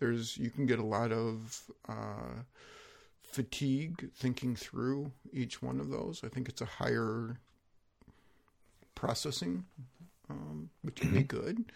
There's 0.00 0.36
you 0.36 0.50
can 0.50 0.66
get 0.66 0.80
a 0.80 0.84
lot 0.84 1.12
of 1.12 1.62
uh, 1.88 2.42
fatigue 3.22 4.10
thinking 4.14 4.56
through 4.56 5.12
each 5.32 5.62
one 5.62 5.78
of 5.78 5.90
those. 5.90 6.22
I 6.24 6.28
think 6.28 6.48
it's 6.48 6.60
a 6.60 6.66
higher 6.66 7.38
processing, 8.96 9.64
um, 10.28 10.70
which 10.82 10.96
can 10.96 11.12
be 11.12 11.22
good, 11.22 11.72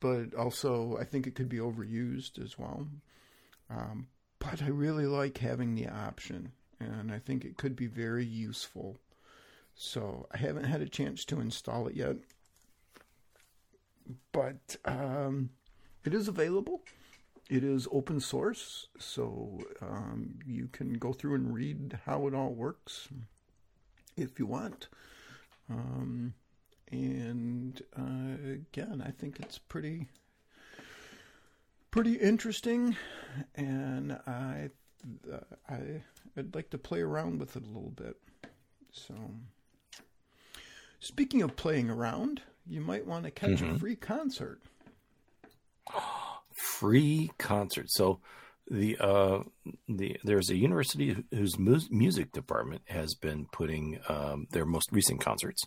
but 0.00 0.34
also 0.34 0.98
I 1.00 1.04
think 1.04 1.26
it 1.26 1.36
could 1.36 1.48
be 1.48 1.58
overused 1.58 2.42
as 2.42 2.58
well. 2.58 2.88
Um, 3.70 4.08
but 4.40 4.60
I 4.60 4.68
really 4.68 5.06
like 5.06 5.38
having 5.38 5.76
the 5.76 5.86
option, 5.88 6.50
and 6.82 7.12
I 7.12 7.18
think 7.18 7.44
it 7.44 7.56
could 7.56 7.76
be 7.76 7.86
very 7.86 8.24
useful. 8.24 8.98
So 9.74 10.26
I 10.32 10.36
haven't 10.38 10.64
had 10.64 10.82
a 10.82 10.88
chance 10.88 11.24
to 11.26 11.40
install 11.40 11.86
it 11.86 11.96
yet, 11.96 12.16
but 14.32 14.76
um, 14.84 15.50
it 16.04 16.14
is 16.14 16.28
available. 16.28 16.82
It 17.48 17.64
is 17.64 17.88
open 17.90 18.20
source, 18.20 18.88
so 18.98 19.60
um, 19.80 20.38
you 20.46 20.68
can 20.72 20.94
go 20.94 21.12
through 21.12 21.34
and 21.34 21.54
read 21.54 21.98
how 22.06 22.26
it 22.26 22.34
all 22.34 22.52
works 22.52 23.08
if 24.16 24.38
you 24.38 24.46
want. 24.46 24.88
Um, 25.70 26.34
and 26.90 27.82
uh, 27.98 28.52
again, 28.52 29.02
I 29.04 29.10
think 29.10 29.40
it's 29.40 29.58
pretty 29.58 30.08
pretty 31.90 32.14
interesting, 32.14 32.96
and 33.54 34.12
I 34.26 34.70
I 35.68 36.02
I'd 36.36 36.54
like 36.54 36.70
to 36.70 36.78
play 36.78 37.00
around 37.00 37.40
with 37.40 37.56
it 37.56 37.64
a 37.64 37.66
little 37.66 37.90
bit. 37.94 38.16
So, 38.92 39.14
speaking 41.00 41.42
of 41.42 41.56
playing 41.56 41.90
around, 41.90 42.42
you 42.66 42.80
might 42.80 43.06
want 43.06 43.24
to 43.24 43.30
catch 43.30 43.60
a 43.62 43.78
free 43.78 43.96
concert. 43.96 44.60
free 46.52 47.30
concert. 47.38 47.86
So 47.90 48.20
the 48.70 48.96
uh, 48.98 49.40
the 49.88 50.16
there's 50.24 50.50
a 50.50 50.56
university 50.56 51.24
whose 51.30 51.58
mu- 51.58 51.80
music 51.90 52.32
department 52.32 52.82
has 52.86 53.14
been 53.14 53.46
putting 53.52 53.98
um, 54.08 54.46
their 54.50 54.64
most 54.64 54.90
recent 54.92 55.20
concerts 55.20 55.62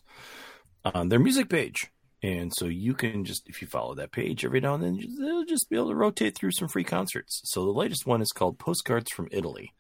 on 0.86 1.10
their 1.10 1.20
music 1.20 1.50
page, 1.50 1.92
and 2.24 2.52
so 2.56 2.66
you 2.66 2.94
can 2.94 3.26
just 3.26 3.48
if 3.48 3.62
you 3.62 3.68
follow 3.68 3.96
that 3.96 4.12
page 4.12 4.46
every 4.46 4.60
now 4.60 4.76
and 4.76 4.84
then, 4.84 5.00
they'll 5.20 5.46
just 5.46 5.70
be 5.70 5.76
able 5.76 5.90
to 5.90 5.96
rotate 5.96 6.36
through 6.36 6.52
some 6.52 6.68
free 6.68 6.84
concerts. 6.84 7.42
So 7.46 7.66
the 7.66 7.72
latest 7.72 8.06
one 8.06 8.22
is 8.22 8.32
called 8.32 8.60
Postcards 8.60 9.12
from 9.12 9.30
Italy, 9.32 9.74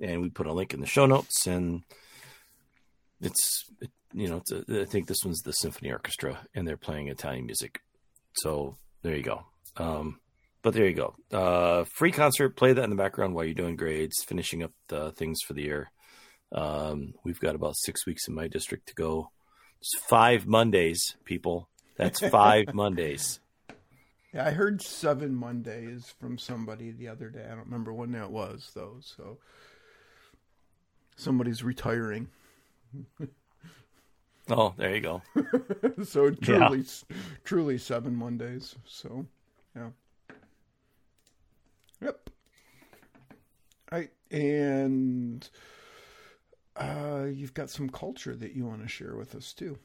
and 0.00 0.20
we 0.22 0.30
put 0.30 0.46
a 0.46 0.52
link 0.52 0.74
in 0.74 0.80
the 0.80 0.86
show 0.86 1.06
notes, 1.06 1.46
and 1.46 1.82
it's 3.20 3.64
it, 3.80 3.90
you 4.12 4.28
know 4.28 4.38
it's 4.38 4.52
a, 4.52 4.82
I 4.82 4.84
think 4.84 5.06
this 5.06 5.24
one's 5.24 5.42
the 5.42 5.52
symphony 5.52 5.92
orchestra, 5.92 6.40
and 6.54 6.66
they're 6.66 6.76
playing 6.76 7.08
Italian 7.08 7.46
music. 7.46 7.80
So 8.34 8.76
there 9.02 9.16
you 9.16 9.22
go. 9.22 9.42
Um, 9.76 10.20
but 10.62 10.74
there 10.74 10.88
you 10.88 10.94
go. 10.94 11.14
Uh, 11.32 11.84
free 11.84 12.12
concert. 12.12 12.56
Play 12.56 12.72
that 12.72 12.84
in 12.84 12.90
the 12.90 12.96
background 12.96 13.34
while 13.34 13.44
you're 13.44 13.54
doing 13.54 13.76
grades, 13.76 14.22
finishing 14.24 14.62
up 14.62 14.72
the 14.88 15.10
things 15.12 15.40
for 15.46 15.54
the 15.54 15.62
year. 15.62 15.90
Um, 16.52 17.14
we've 17.24 17.40
got 17.40 17.54
about 17.54 17.74
six 17.76 18.06
weeks 18.06 18.28
in 18.28 18.34
my 18.34 18.46
district 18.46 18.88
to 18.88 18.94
go. 18.94 19.30
It's 19.80 20.04
five 20.08 20.46
Mondays, 20.46 21.16
people. 21.24 21.68
That's 21.96 22.20
five 22.20 22.74
Mondays. 22.74 23.40
Yeah, 24.32 24.46
I 24.46 24.50
heard 24.50 24.80
seven 24.80 25.34
Mondays 25.34 26.14
from 26.18 26.38
somebody 26.38 26.90
the 26.90 27.08
other 27.08 27.28
day. 27.28 27.44
I 27.44 27.50
don't 27.50 27.66
remember 27.66 27.92
when 27.92 28.12
that 28.12 28.30
was 28.30 28.70
though. 28.74 28.96
So 29.00 29.38
somebody's 31.16 31.62
retiring. 31.62 32.28
Oh, 34.50 34.74
there 34.76 34.94
you 34.94 35.00
go. 35.00 35.22
so 36.04 36.30
truly, 36.30 36.84
truly 37.44 37.78
seven 37.78 38.14
Mondays. 38.16 38.74
So, 38.84 39.24
yeah. 39.76 39.90
Yep. 42.02 42.30
I 43.92 44.08
and 44.30 45.48
uh, 46.76 47.26
you've 47.32 47.54
got 47.54 47.70
some 47.70 47.88
culture 47.88 48.34
that 48.34 48.54
you 48.54 48.66
want 48.66 48.82
to 48.82 48.88
share 48.88 49.14
with 49.14 49.34
us 49.34 49.52
too. 49.52 49.78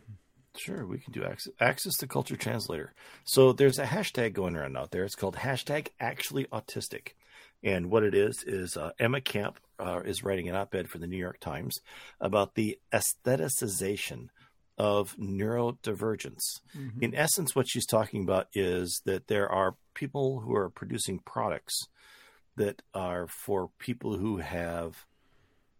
Sure, 0.58 0.86
we 0.86 0.98
can 0.98 1.14
do 1.14 1.24
access, 1.24 1.54
access 1.60 1.96
to 1.98 2.08
culture 2.08 2.36
translator. 2.36 2.94
So 3.26 3.54
there's 3.54 3.80
a 3.80 3.86
hashtag 3.86 4.34
going 4.34 4.56
around 4.56 4.78
out 4.78 4.92
there. 4.92 5.04
It's 5.04 5.16
called 5.16 5.36
hashtag 5.36 5.90
actually 6.00 6.46
autistic. 6.46 7.10
And 7.64 7.90
what 7.90 8.04
it 8.04 8.14
is 8.14 8.44
is 8.46 8.78
uh, 8.78 8.92
Emma 9.00 9.22
Camp 9.22 9.60
uh, 9.80 10.02
is 10.06 10.24
writing 10.24 10.48
an 10.50 10.56
op-ed 10.56 10.90
for 10.90 10.98
the 10.98 11.08
New 11.08 11.18
York 11.18 11.40
Times 11.40 11.80
about 12.20 12.56
the 12.56 12.80
aestheticization 12.94 14.30
of 14.78 15.16
neurodivergence. 15.18 16.62
In 17.02 17.16
essence, 17.16 17.56
what 17.56 17.68
she's 17.68 17.86
talking 17.86 18.24
about 18.24 18.48
is 18.54 19.02
that 19.06 19.28
there 19.28 19.50
are 19.52 19.76
people 19.96 20.42
who 20.42 20.56
are 20.56 20.70
producing 20.70 21.20
products 21.20 21.88
that 22.56 22.82
are 22.94 23.28
for 23.28 23.70
people 23.80 24.18
who 24.18 24.38
have 24.38 25.06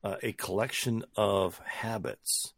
uh, 0.04 0.16
a 0.24 0.32
collection 0.34 1.04
of 1.16 1.60
habits 1.60 2.54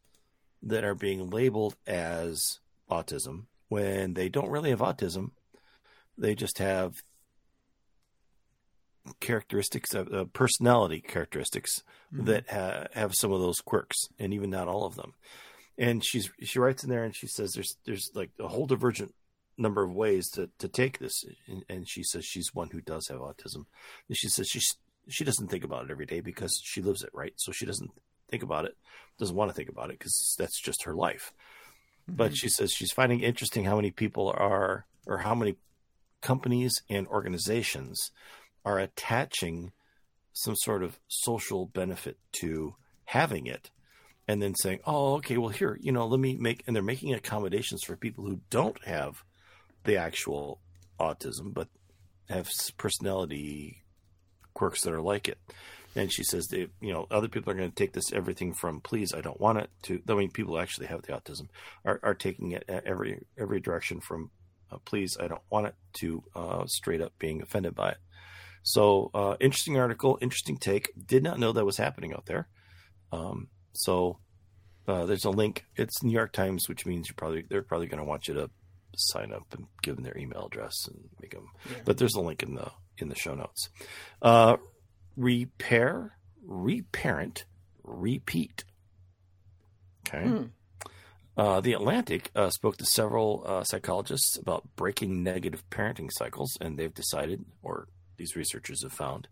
that 0.61 0.83
are 0.83 0.95
being 0.95 1.29
labeled 1.29 1.75
as 1.87 2.59
autism 2.89 3.45
when 3.69 4.13
they 4.13 4.29
don't 4.29 4.49
really 4.49 4.71
have 4.71 4.79
autism. 4.79 5.31
They 6.17 6.35
just 6.35 6.57
have 6.57 7.03
characteristics 9.19 9.93
of 9.93 10.13
uh, 10.13 10.25
personality 10.25 11.01
characteristics 11.01 11.83
that 12.11 12.49
ha- 12.49 12.87
have 12.93 13.15
some 13.15 13.31
of 13.31 13.39
those 13.39 13.61
quirks, 13.61 14.07
and 14.17 14.33
even 14.33 14.49
not 14.49 14.67
all 14.67 14.85
of 14.85 14.95
them. 14.95 15.13
And 15.77 16.03
she's 16.03 16.29
she 16.41 16.59
writes 16.59 16.83
in 16.83 16.89
there, 16.89 17.03
and 17.03 17.15
she 17.15 17.27
says 17.27 17.53
there's 17.53 17.77
there's 17.85 18.11
like 18.13 18.31
a 18.39 18.47
whole 18.47 18.65
divergent 18.65 19.13
number 19.57 19.83
of 19.83 19.93
ways 19.93 20.29
to 20.31 20.49
to 20.59 20.67
take 20.67 20.99
this, 20.99 21.23
and, 21.47 21.63
and 21.69 21.87
she 21.87 22.03
says 22.03 22.25
she's 22.25 22.53
one 22.53 22.69
who 22.71 22.81
does 22.81 23.07
have 23.07 23.19
autism. 23.19 23.65
And 24.07 24.17
she 24.17 24.27
says 24.27 24.47
she's 24.49 24.75
she 25.07 25.23
doesn't 25.23 25.47
think 25.47 25.63
about 25.63 25.85
it 25.85 25.91
every 25.91 26.05
day 26.05 26.19
because 26.19 26.61
she 26.63 26.81
lives 26.81 27.03
it, 27.03 27.09
right? 27.13 27.33
So 27.37 27.51
she 27.51 27.65
doesn't 27.65 27.91
think 28.29 28.43
about 28.43 28.65
it, 28.65 28.75
doesn't 29.17 29.35
want 29.35 29.49
to 29.49 29.55
think 29.55 29.69
about 29.69 29.89
it 29.89 29.99
because 29.99 30.35
that's 30.37 30.61
just 30.61 30.83
her 30.83 30.93
life. 30.93 31.33
Mm-hmm. 32.09 32.17
But 32.17 32.37
she 32.37 32.49
says 32.49 32.71
she's 32.71 32.91
finding 32.91 33.21
interesting 33.21 33.65
how 33.65 33.75
many 33.75 33.91
people 33.91 34.33
are, 34.35 34.85
or 35.05 35.17
how 35.19 35.35
many 35.35 35.55
companies 36.21 36.73
and 36.89 37.07
organizations 37.07 38.11
are 38.65 38.79
attaching 38.79 39.71
some 40.33 40.55
sort 40.55 40.83
of 40.83 40.99
social 41.07 41.65
benefit 41.65 42.17
to 42.41 42.75
having 43.05 43.47
it 43.47 43.71
and 44.27 44.41
then 44.41 44.53
saying, 44.55 44.79
oh, 44.85 45.15
okay, 45.15 45.37
well, 45.37 45.49
here, 45.49 45.77
you 45.81 45.91
know, 45.91 46.05
let 46.05 46.19
me 46.19 46.35
make, 46.35 46.63
and 46.67 46.75
they're 46.75 46.83
making 46.83 47.13
accommodations 47.13 47.81
for 47.83 47.95
people 47.95 48.23
who 48.23 48.39
don't 48.49 48.83
have 48.85 49.23
the 49.85 49.97
actual 49.97 50.59
autism, 50.99 51.53
but 51.53 51.67
have 52.29 52.47
personality 52.77 53.83
quirks 54.53 54.81
that 54.81 54.93
are 54.93 55.01
like 55.01 55.27
it. 55.27 55.39
And 55.99 56.09
she 56.13 56.23
says, 56.23 56.47
they, 56.47 56.69
you 56.79 56.93
know, 56.93 57.07
other 57.11 57.27
people 57.27 57.51
are 57.51 57.57
going 57.57 57.69
to 57.69 57.75
take 57.75 57.91
this 57.91 58.13
everything 58.13 58.53
from 58.53 58.79
"please, 58.79 59.13
I 59.13 59.19
don't 59.19 59.39
want 59.39 59.57
it" 59.57 59.69
to. 59.83 60.01
I 60.07 60.13
mean, 60.13 60.31
people 60.31 60.57
actually 60.57 60.87
have 60.87 61.01
the 61.01 61.11
autism 61.11 61.49
are, 61.83 61.99
are 62.01 62.13
taking 62.13 62.53
it 62.53 62.63
every 62.69 63.25
every 63.37 63.59
direction 63.59 63.99
from 63.99 64.31
uh, 64.71 64.77
"please, 64.85 65.17
I 65.19 65.27
don't 65.27 65.41
want 65.49 65.67
it" 65.67 65.75
to 65.99 66.23
uh, 66.33 66.65
straight 66.67 67.01
up 67.01 67.11
being 67.19 67.41
offended 67.41 67.75
by 67.75 67.89
it. 67.89 67.97
So, 68.63 69.11
uh, 69.13 69.35
interesting 69.41 69.77
article, 69.77 70.17
interesting 70.21 70.55
take. 70.55 70.93
Did 71.05 71.21
not 71.21 71.37
know 71.37 71.51
that 71.51 71.65
was 71.65 71.75
happening 71.75 72.13
out 72.13 72.27
there. 72.27 72.47
Um, 73.11 73.49
so, 73.73 74.19
uh, 74.87 75.05
there's 75.05 75.25
a 75.25 75.31
link. 75.31 75.65
It's 75.75 76.01
New 76.01 76.13
York 76.13 76.31
Times, 76.31 76.69
which 76.69 76.85
means 76.85 77.09
you 77.09 77.15
probably 77.15 77.43
they're 77.49 77.61
probably 77.61 77.87
going 77.87 78.01
to 78.01 78.07
want 78.07 78.29
you 78.29 78.35
to 78.35 78.49
sign 78.95 79.33
up 79.33 79.53
and 79.53 79.67
give 79.83 79.95
them 79.95 80.05
their 80.05 80.17
email 80.17 80.45
address 80.45 80.87
and 80.87 81.09
make 81.21 81.31
them. 81.31 81.49
Yeah. 81.69 81.81
But 81.83 81.97
there's 81.97 82.15
a 82.15 82.21
link 82.21 82.41
in 82.41 82.55
the 82.55 82.71
in 82.99 83.09
the 83.09 83.15
show 83.15 83.35
notes. 83.35 83.67
Repair, 85.19 86.17
reparent, 86.45 87.43
repeat. 87.83 88.63
Okay. 90.07 90.25
Hmm. 90.25 90.43
Uh, 91.35 91.59
the 91.59 91.73
Atlantic 91.73 92.31
uh, 92.35 92.49
spoke 92.49 92.77
to 92.77 92.85
several 92.85 93.43
uh, 93.45 93.63
psychologists 93.65 94.37
about 94.37 94.63
breaking 94.77 95.21
negative 95.21 95.69
parenting 95.69 96.09
cycles, 96.09 96.57
and 96.61 96.77
they've 96.77 96.93
decided, 96.93 97.43
or 97.61 97.89
these 98.15 98.37
researchers 98.37 98.81
have 98.83 98.93
found, 98.93 99.27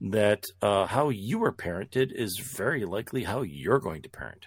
that 0.00 0.44
uh, 0.62 0.86
how 0.86 1.08
you 1.08 1.40
were 1.40 1.52
parented 1.52 2.12
is 2.12 2.38
very 2.38 2.84
likely 2.84 3.24
how 3.24 3.42
you're 3.42 3.80
going 3.80 4.02
to 4.02 4.08
parent. 4.08 4.46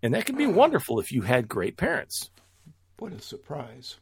And 0.00 0.14
that 0.14 0.26
can 0.26 0.36
be 0.36 0.46
wonderful 0.46 1.00
if 1.00 1.10
you 1.10 1.22
had 1.22 1.48
great 1.48 1.76
parents. 1.76 2.30
What 2.98 3.12
a 3.12 3.20
surprise. 3.20 3.96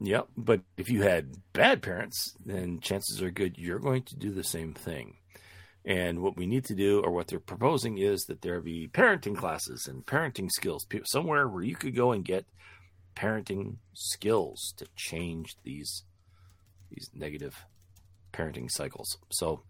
Yep. 0.00 0.28
But 0.36 0.62
if 0.76 0.90
you 0.90 1.02
had 1.02 1.34
bad 1.52 1.82
parents, 1.82 2.34
then 2.44 2.80
chances 2.80 3.22
are 3.22 3.30
good 3.30 3.58
you're 3.58 3.78
going 3.78 4.02
to 4.04 4.16
do 4.16 4.30
the 4.30 4.44
same 4.44 4.74
thing. 4.74 5.16
And 5.88 6.20
what 6.20 6.36
we 6.36 6.46
need 6.46 6.66
to 6.66 6.74
do, 6.74 7.00
or 7.00 7.10
what 7.10 7.28
they're 7.28 7.40
proposing, 7.40 7.96
is 7.96 8.24
that 8.24 8.42
there 8.42 8.60
be 8.60 8.88
parenting 8.88 9.34
classes 9.34 9.86
and 9.86 10.04
parenting 10.04 10.50
skills 10.50 10.86
somewhere 11.06 11.48
where 11.48 11.62
you 11.62 11.76
could 11.76 11.96
go 11.96 12.12
and 12.12 12.22
get 12.22 12.44
parenting 13.16 13.76
skills 13.94 14.74
to 14.76 14.86
change 14.96 15.56
these 15.64 16.04
these 16.90 17.08
negative 17.14 17.64
parenting 18.34 18.70
cycles. 18.70 19.16
So 19.30 19.62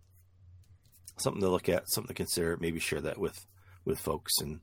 something 1.19 1.41
to 1.41 1.49
look 1.49 1.69
at, 1.69 1.89
something 1.89 2.09
to 2.09 2.15
consider. 2.15 2.57
Maybe 2.61 2.81
share 2.81 3.01
that 3.01 3.19
with 3.19 3.47
with 3.85 4.01
folks 4.01 4.33
and 4.41 4.59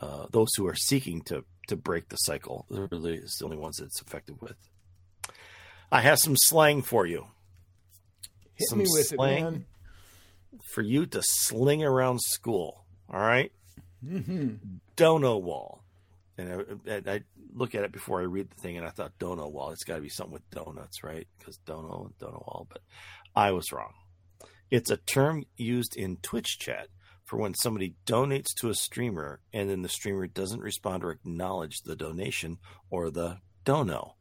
uh, 0.00 0.26
those 0.32 0.48
who 0.56 0.66
are 0.66 0.74
seeking 0.74 1.22
to 1.26 1.44
to 1.68 1.76
break 1.76 2.08
the 2.08 2.16
cycle. 2.16 2.66
They're 2.68 2.88
really 2.90 3.20
the 3.20 3.44
only 3.44 3.56
ones 3.56 3.76
that's 3.76 4.02
effective 4.02 4.42
with. 4.42 4.56
I 5.92 6.00
have 6.00 6.18
some 6.18 6.34
slang 6.36 6.82
for 6.82 7.06
you. 7.06 7.28
Hit 8.56 8.68
some 8.68 8.78
me 8.80 8.86
with 8.88 9.06
slang 9.06 9.36
it, 9.38 9.42
man. 9.42 9.66
For 10.62 10.82
you 10.82 11.06
to 11.06 11.22
sling 11.22 11.82
around 11.84 12.20
school. 12.20 12.84
All 13.12 13.20
right? 13.20 13.52
mm-hmm. 14.04 14.54
Dono 14.96 15.38
wall. 15.38 15.84
And 16.38 16.80
I, 16.88 17.02
I, 17.06 17.20
look 17.54 17.74
at 17.74 17.84
it 17.84 17.92
before 17.92 18.20
I 18.20 18.24
read 18.24 18.50
the 18.50 18.60
thing, 18.60 18.78
and 18.78 18.86
I 18.86 18.90
thought 18.90 19.18
dono 19.18 19.46
wall. 19.46 19.70
It's 19.70 19.84
got 19.84 19.96
to 19.96 20.00
be 20.00 20.08
something 20.08 20.32
with 20.32 20.50
donuts, 20.50 21.04
right? 21.04 21.28
Because 21.38 21.58
dono 21.58 22.04
and 22.06 22.18
dono 22.18 22.42
wall. 22.46 22.66
But 22.70 22.80
I 23.36 23.52
was 23.52 23.72
wrong. 23.72 23.92
It's 24.70 24.90
a 24.90 24.96
term 24.96 25.44
used 25.56 25.94
in 25.94 26.16
Twitch 26.16 26.58
chat 26.58 26.88
for 27.24 27.36
when 27.38 27.54
somebody 27.54 27.94
donates 28.06 28.54
to 28.60 28.70
a 28.70 28.74
streamer 28.74 29.40
and 29.52 29.68
then 29.68 29.82
the 29.82 29.88
streamer 29.88 30.26
doesn't 30.26 30.60
respond 30.60 31.04
or 31.04 31.10
acknowledge 31.10 31.82
the 31.82 31.94
donation 31.94 32.56
or 32.90 33.10
the 33.10 33.38
dono. 33.64 34.16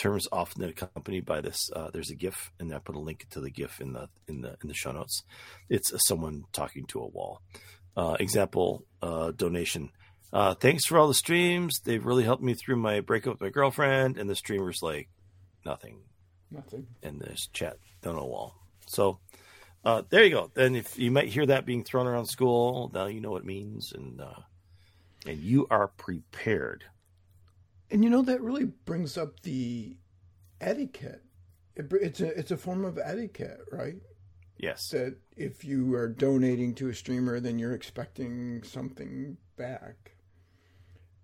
The 0.00 0.08
term 0.08 0.16
is 0.16 0.28
often 0.32 0.64
accompanied 0.64 1.26
by 1.26 1.42
this. 1.42 1.68
Uh, 1.76 1.90
there's 1.92 2.10
a 2.10 2.14
GIF, 2.14 2.52
and 2.58 2.74
I 2.74 2.78
put 2.78 2.96
a 2.96 2.98
link 2.98 3.26
to 3.32 3.40
the 3.40 3.50
GIF 3.50 3.82
in 3.82 3.92
the 3.92 4.08
in 4.26 4.40
the 4.40 4.56
in 4.62 4.68
the 4.68 4.74
show 4.74 4.92
notes. 4.92 5.24
It's 5.68 5.92
someone 6.08 6.44
talking 6.52 6.86
to 6.86 7.00
a 7.00 7.06
wall. 7.06 7.42
Uh, 7.94 8.16
example 8.18 8.86
uh, 9.02 9.32
donation. 9.32 9.90
Uh, 10.32 10.54
thanks 10.54 10.86
for 10.86 10.96
all 10.96 11.06
the 11.06 11.12
streams. 11.12 11.80
They've 11.84 12.04
really 12.04 12.24
helped 12.24 12.42
me 12.42 12.54
through 12.54 12.76
my 12.76 13.00
breakup 13.00 13.34
with 13.34 13.40
my 13.42 13.50
girlfriend. 13.50 14.16
And 14.16 14.30
the 14.30 14.34
streamer's 14.34 14.78
like, 14.80 15.10
nothing. 15.66 15.98
Nothing. 16.50 16.86
And 17.02 17.20
this 17.20 17.48
chat 17.52 17.76
dono 18.00 18.24
wall. 18.24 18.54
So 18.86 19.18
uh, 19.84 20.02
there 20.08 20.24
you 20.24 20.30
go. 20.30 20.50
Then 20.54 20.76
if 20.76 20.98
you 20.98 21.10
might 21.10 21.28
hear 21.28 21.44
that 21.44 21.66
being 21.66 21.84
thrown 21.84 22.06
around 22.06 22.24
school, 22.24 22.90
now 22.94 23.04
you 23.04 23.20
know 23.20 23.32
what 23.32 23.42
it 23.42 23.46
means, 23.46 23.92
and 23.92 24.18
uh, 24.18 24.40
and 25.26 25.40
you 25.40 25.66
are 25.70 25.88
prepared. 25.88 26.84
And 27.90 28.04
you 28.04 28.10
know 28.10 28.22
that 28.22 28.40
really 28.40 28.64
brings 28.64 29.18
up 29.18 29.40
the 29.40 29.96
etiquette. 30.60 31.22
It, 31.76 31.92
it's 31.92 32.20
a 32.20 32.38
it's 32.38 32.50
a 32.50 32.56
form 32.56 32.84
of 32.84 32.98
etiquette, 32.98 33.60
right? 33.72 33.96
Yes. 34.56 34.90
That 34.90 35.16
if 35.36 35.64
you 35.64 35.94
are 35.94 36.08
donating 36.08 36.74
to 36.76 36.88
a 36.88 36.94
streamer, 36.94 37.40
then 37.40 37.58
you're 37.58 37.72
expecting 37.72 38.62
something 38.62 39.38
back. 39.56 40.12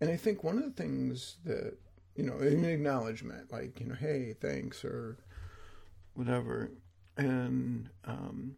And 0.00 0.10
I 0.10 0.16
think 0.16 0.42
one 0.42 0.58
of 0.58 0.64
the 0.64 0.82
things 0.82 1.36
that 1.44 1.78
you 2.14 2.24
know, 2.24 2.38
an 2.38 2.64
acknowledgement, 2.64 3.52
like 3.52 3.78
you 3.78 3.86
know, 3.86 3.94
hey, 3.94 4.34
thanks 4.40 4.84
or 4.84 5.18
whatever 6.14 6.70
and 7.16 7.88
um, 8.04 8.56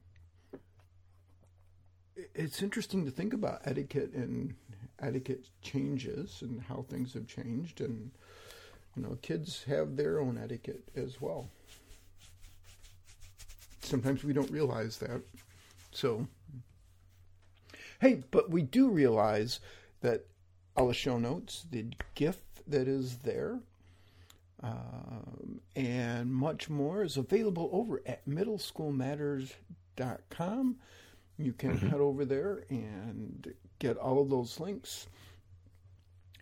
it's 2.35 2.63
interesting 2.63 3.05
to 3.05 3.11
think 3.11 3.33
about 3.33 3.61
etiquette 3.65 4.13
and 4.13 4.55
etiquette 5.01 5.49
changes 5.63 6.43
and 6.43 6.61
how 6.63 6.85
things 6.89 7.15
have 7.15 7.27
changed 7.27 7.81
and 7.81 8.11
you 8.97 9.03
know 9.03 9.17
kids 9.23 9.65
have 9.65 9.97
their 9.97 10.21
own 10.21 10.39
etiquette 10.39 10.89
as 10.97 11.21
well 11.21 11.49
sometimes 13.81 14.25
we 14.25 14.33
don't 14.33 14.51
realize 14.51 14.99
that 14.99 15.23
so 15.93 16.27
hey 18.01 18.23
but 18.31 18.51
we 18.51 18.63
do 18.63 18.89
realize 18.89 19.61
that 20.01 20.25
all 20.77 20.89
the 20.89 20.95
show 20.95 21.19
notes 21.19 21.67
the 21.71 21.87
gif 22.15 22.39
that 22.67 22.89
is 22.89 23.19
there 23.19 23.61
um, 24.63 25.61
and 25.77 26.33
much 26.33 26.69
more 26.69 27.05
is 27.05 27.17
available 27.17 27.71
over 27.73 28.03
at 28.07 28.29
middleschoolmatters.com. 28.29 30.77
You 31.39 31.53
can 31.53 31.77
mm-hmm. 31.77 31.89
head 31.89 32.01
over 32.01 32.25
there 32.25 32.65
and 32.69 33.53
get 33.79 33.97
all 33.97 34.21
of 34.21 34.29
those 34.29 34.59
links. 34.59 35.07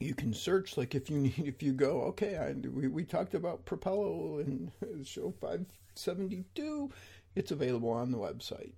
You 0.00 0.14
can 0.14 0.32
search, 0.32 0.76
like 0.76 0.94
if 0.94 1.10
you 1.10 1.18
need, 1.20 1.44
if 1.46 1.62
you 1.62 1.72
go, 1.72 2.02
okay, 2.02 2.36
I, 2.36 2.52
we, 2.68 2.88
we 2.88 3.04
talked 3.04 3.34
about 3.34 3.66
Propello 3.66 4.40
in 4.40 4.72
show 5.04 5.34
572, 5.40 6.90
it's 7.34 7.50
available 7.50 7.90
on 7.90 8.10
the 8.10 8.18
website. 8.18 8.72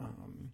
Um, 0.00 0.50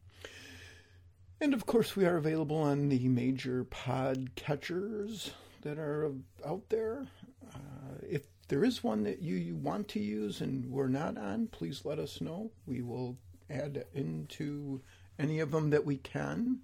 and 1.40 1.54
of 1.54 1.66
course, 1.66 1.96
we 1.96 2.06
are 2.06 2.16
available 2.16 2.56
on 2.56 2.88
the 2.88 3.08
major 3.08 3.64
pod 3.64 4.34
catchers 4.36 5.32
that 5.62 5.78
are 5.78 6.12
out 6.46 6.68
there. 6.68 7.06
Uh, 7.54 7.98
if 8.02 8.22
there 8.48 8.64
is 8.64 8.84
one 8.84 9.02
that 9.04 9.20
you, 9.20 9.36
you 9.36 9.56
want 9.56 9.88
to 9.88 10.00
use 10.00 10.40
and 10.40 10.70
we're 10.70 10.88
not 10.88 11.18
on, 11.18 11.48
please 11.48 11.84
let 11.84 11.98
us 11.98 12.20
know. 12.20 12.50
We 12.66 12.82
will 12.82 13.18
add 13.50 13.84
into 13.94 14.80
any 15.18 15.40
of 15.40 15.50
them 15.50 15.70
that 15.70 15.84
we 15.84 15.96
can. 15.96 16.60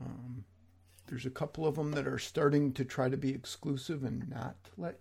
Um, 0.00 0.44
there's 1.06 1.26
a 1.26 1.30
couple 1.30 1.66
of 1.66 1.76
them 1.76 1.92
that 1.92 2.06
are 2.06 2.18
starting 2.18 2.72
to 2.72 2.84
try 2.84 3.08
to 3.08 3.16
be 3.16 3.30
exclusive 3.30 4.04
and 4.04 4.28
not 4.28 4.56
let 4.76 4.98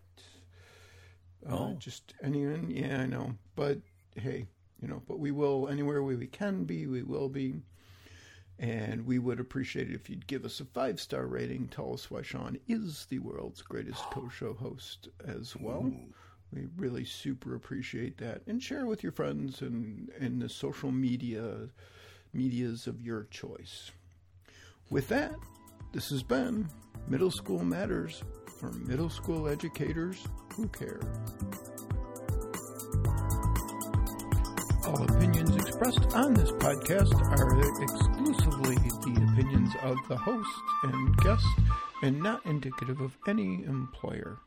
uh, 1.50 1.56
oh. 1.56 1.76
just 1.80 2.14
anyone. 2.24 2.70
Yeah, 2.70 3.02
I 3.02 3.06
know, 3.06 3.36
but 3.56 3.80
hey, 4.16 4.46
you 4.82 4.88
know, 4.88 5.02
but 5.08 5.20
we 5.20 5.32
will 5.32 5.68
anywhere 5.68 6.04
where 6.04 6.16
we 6.16 6.28
can 6.28 6.64
be, 6.64 6.88
we 6.88 7.04
will 7.04 7.30
be. 7.30 7.56
And 8.58 9.06
we 9.06 9.20
would 9.20 9.42
appreciate 9.42 9.90
it 9.90 9.96
if 9.96 10.10
you'd 10.10 10.28
give 10.28 10.46
us 10.46 10.62
a 10.62 10.66
five 10.66 11.02
star 11.02 11.28
rating. 11.28 11.68
Tell 11.68 11.94
us 11.94 12.10
why 12.10 12.22
Shawn 12.22 12.58
is 12.68 13.06
the 13.10 13.20
world's 13.20 13.62
greatest 13.62 14.04
co 14.12 14.30
show 14.30 14.54
host 14.54 15.10
as 15.26 15.56
well. 15.58 15.88
Ooh. 15.88 16.14
We 16.54 16.68
really 16.78 17.04
super 17.04 17.56
appreciate 17.56 18.18
that. 18.20 18.44
And 18.48 18.64
share 18.64 18.86
with 18.86 19.04
your 19.04 19.12
friends 19.12 19.62
and, 19.62 20.10
and 20.20 20.42
the 20.42 20.48
social 20.48 20.92
media 20.92 21.70
medias 22.36 22.86
of 22.86 23.02
your 23.02 23.24
choice. 23.32 23.92
With 24.90 25.08
that, 25.08 25.36
this 25.94 26.10
has 26.10 26.22
been 26.22 26.68
Middle 27.08 27.32
School 27.32 27.64
Matters 27.64 28.22
for 28.60 28.72
middle 28.72 29.10
school 29.10 29.48
educators 29.48 30.28
who 30.56 30.68
care. 30.68 31.00
All 34.86 35.04
opinions 35.04 35.56
expressed 35.56 36.14
on 36.14 36.34
this 36.34 36.52
podcast 36.52 37.14
are 37.16 37.84
exclusively 37.84 38.76
the 38.76 39.32
opinions 39.32 39.72
of 39.82 39.98
the 40.08 40.18
host 40.18 40.50
and 40.84 41.18
guest 41.18 41.46
and 42.04 42.22
not 42.22 42.46
indicative 42.46 43.02
of 43.02 43.18
any 43.28 43.64
employer. 43.64 44.38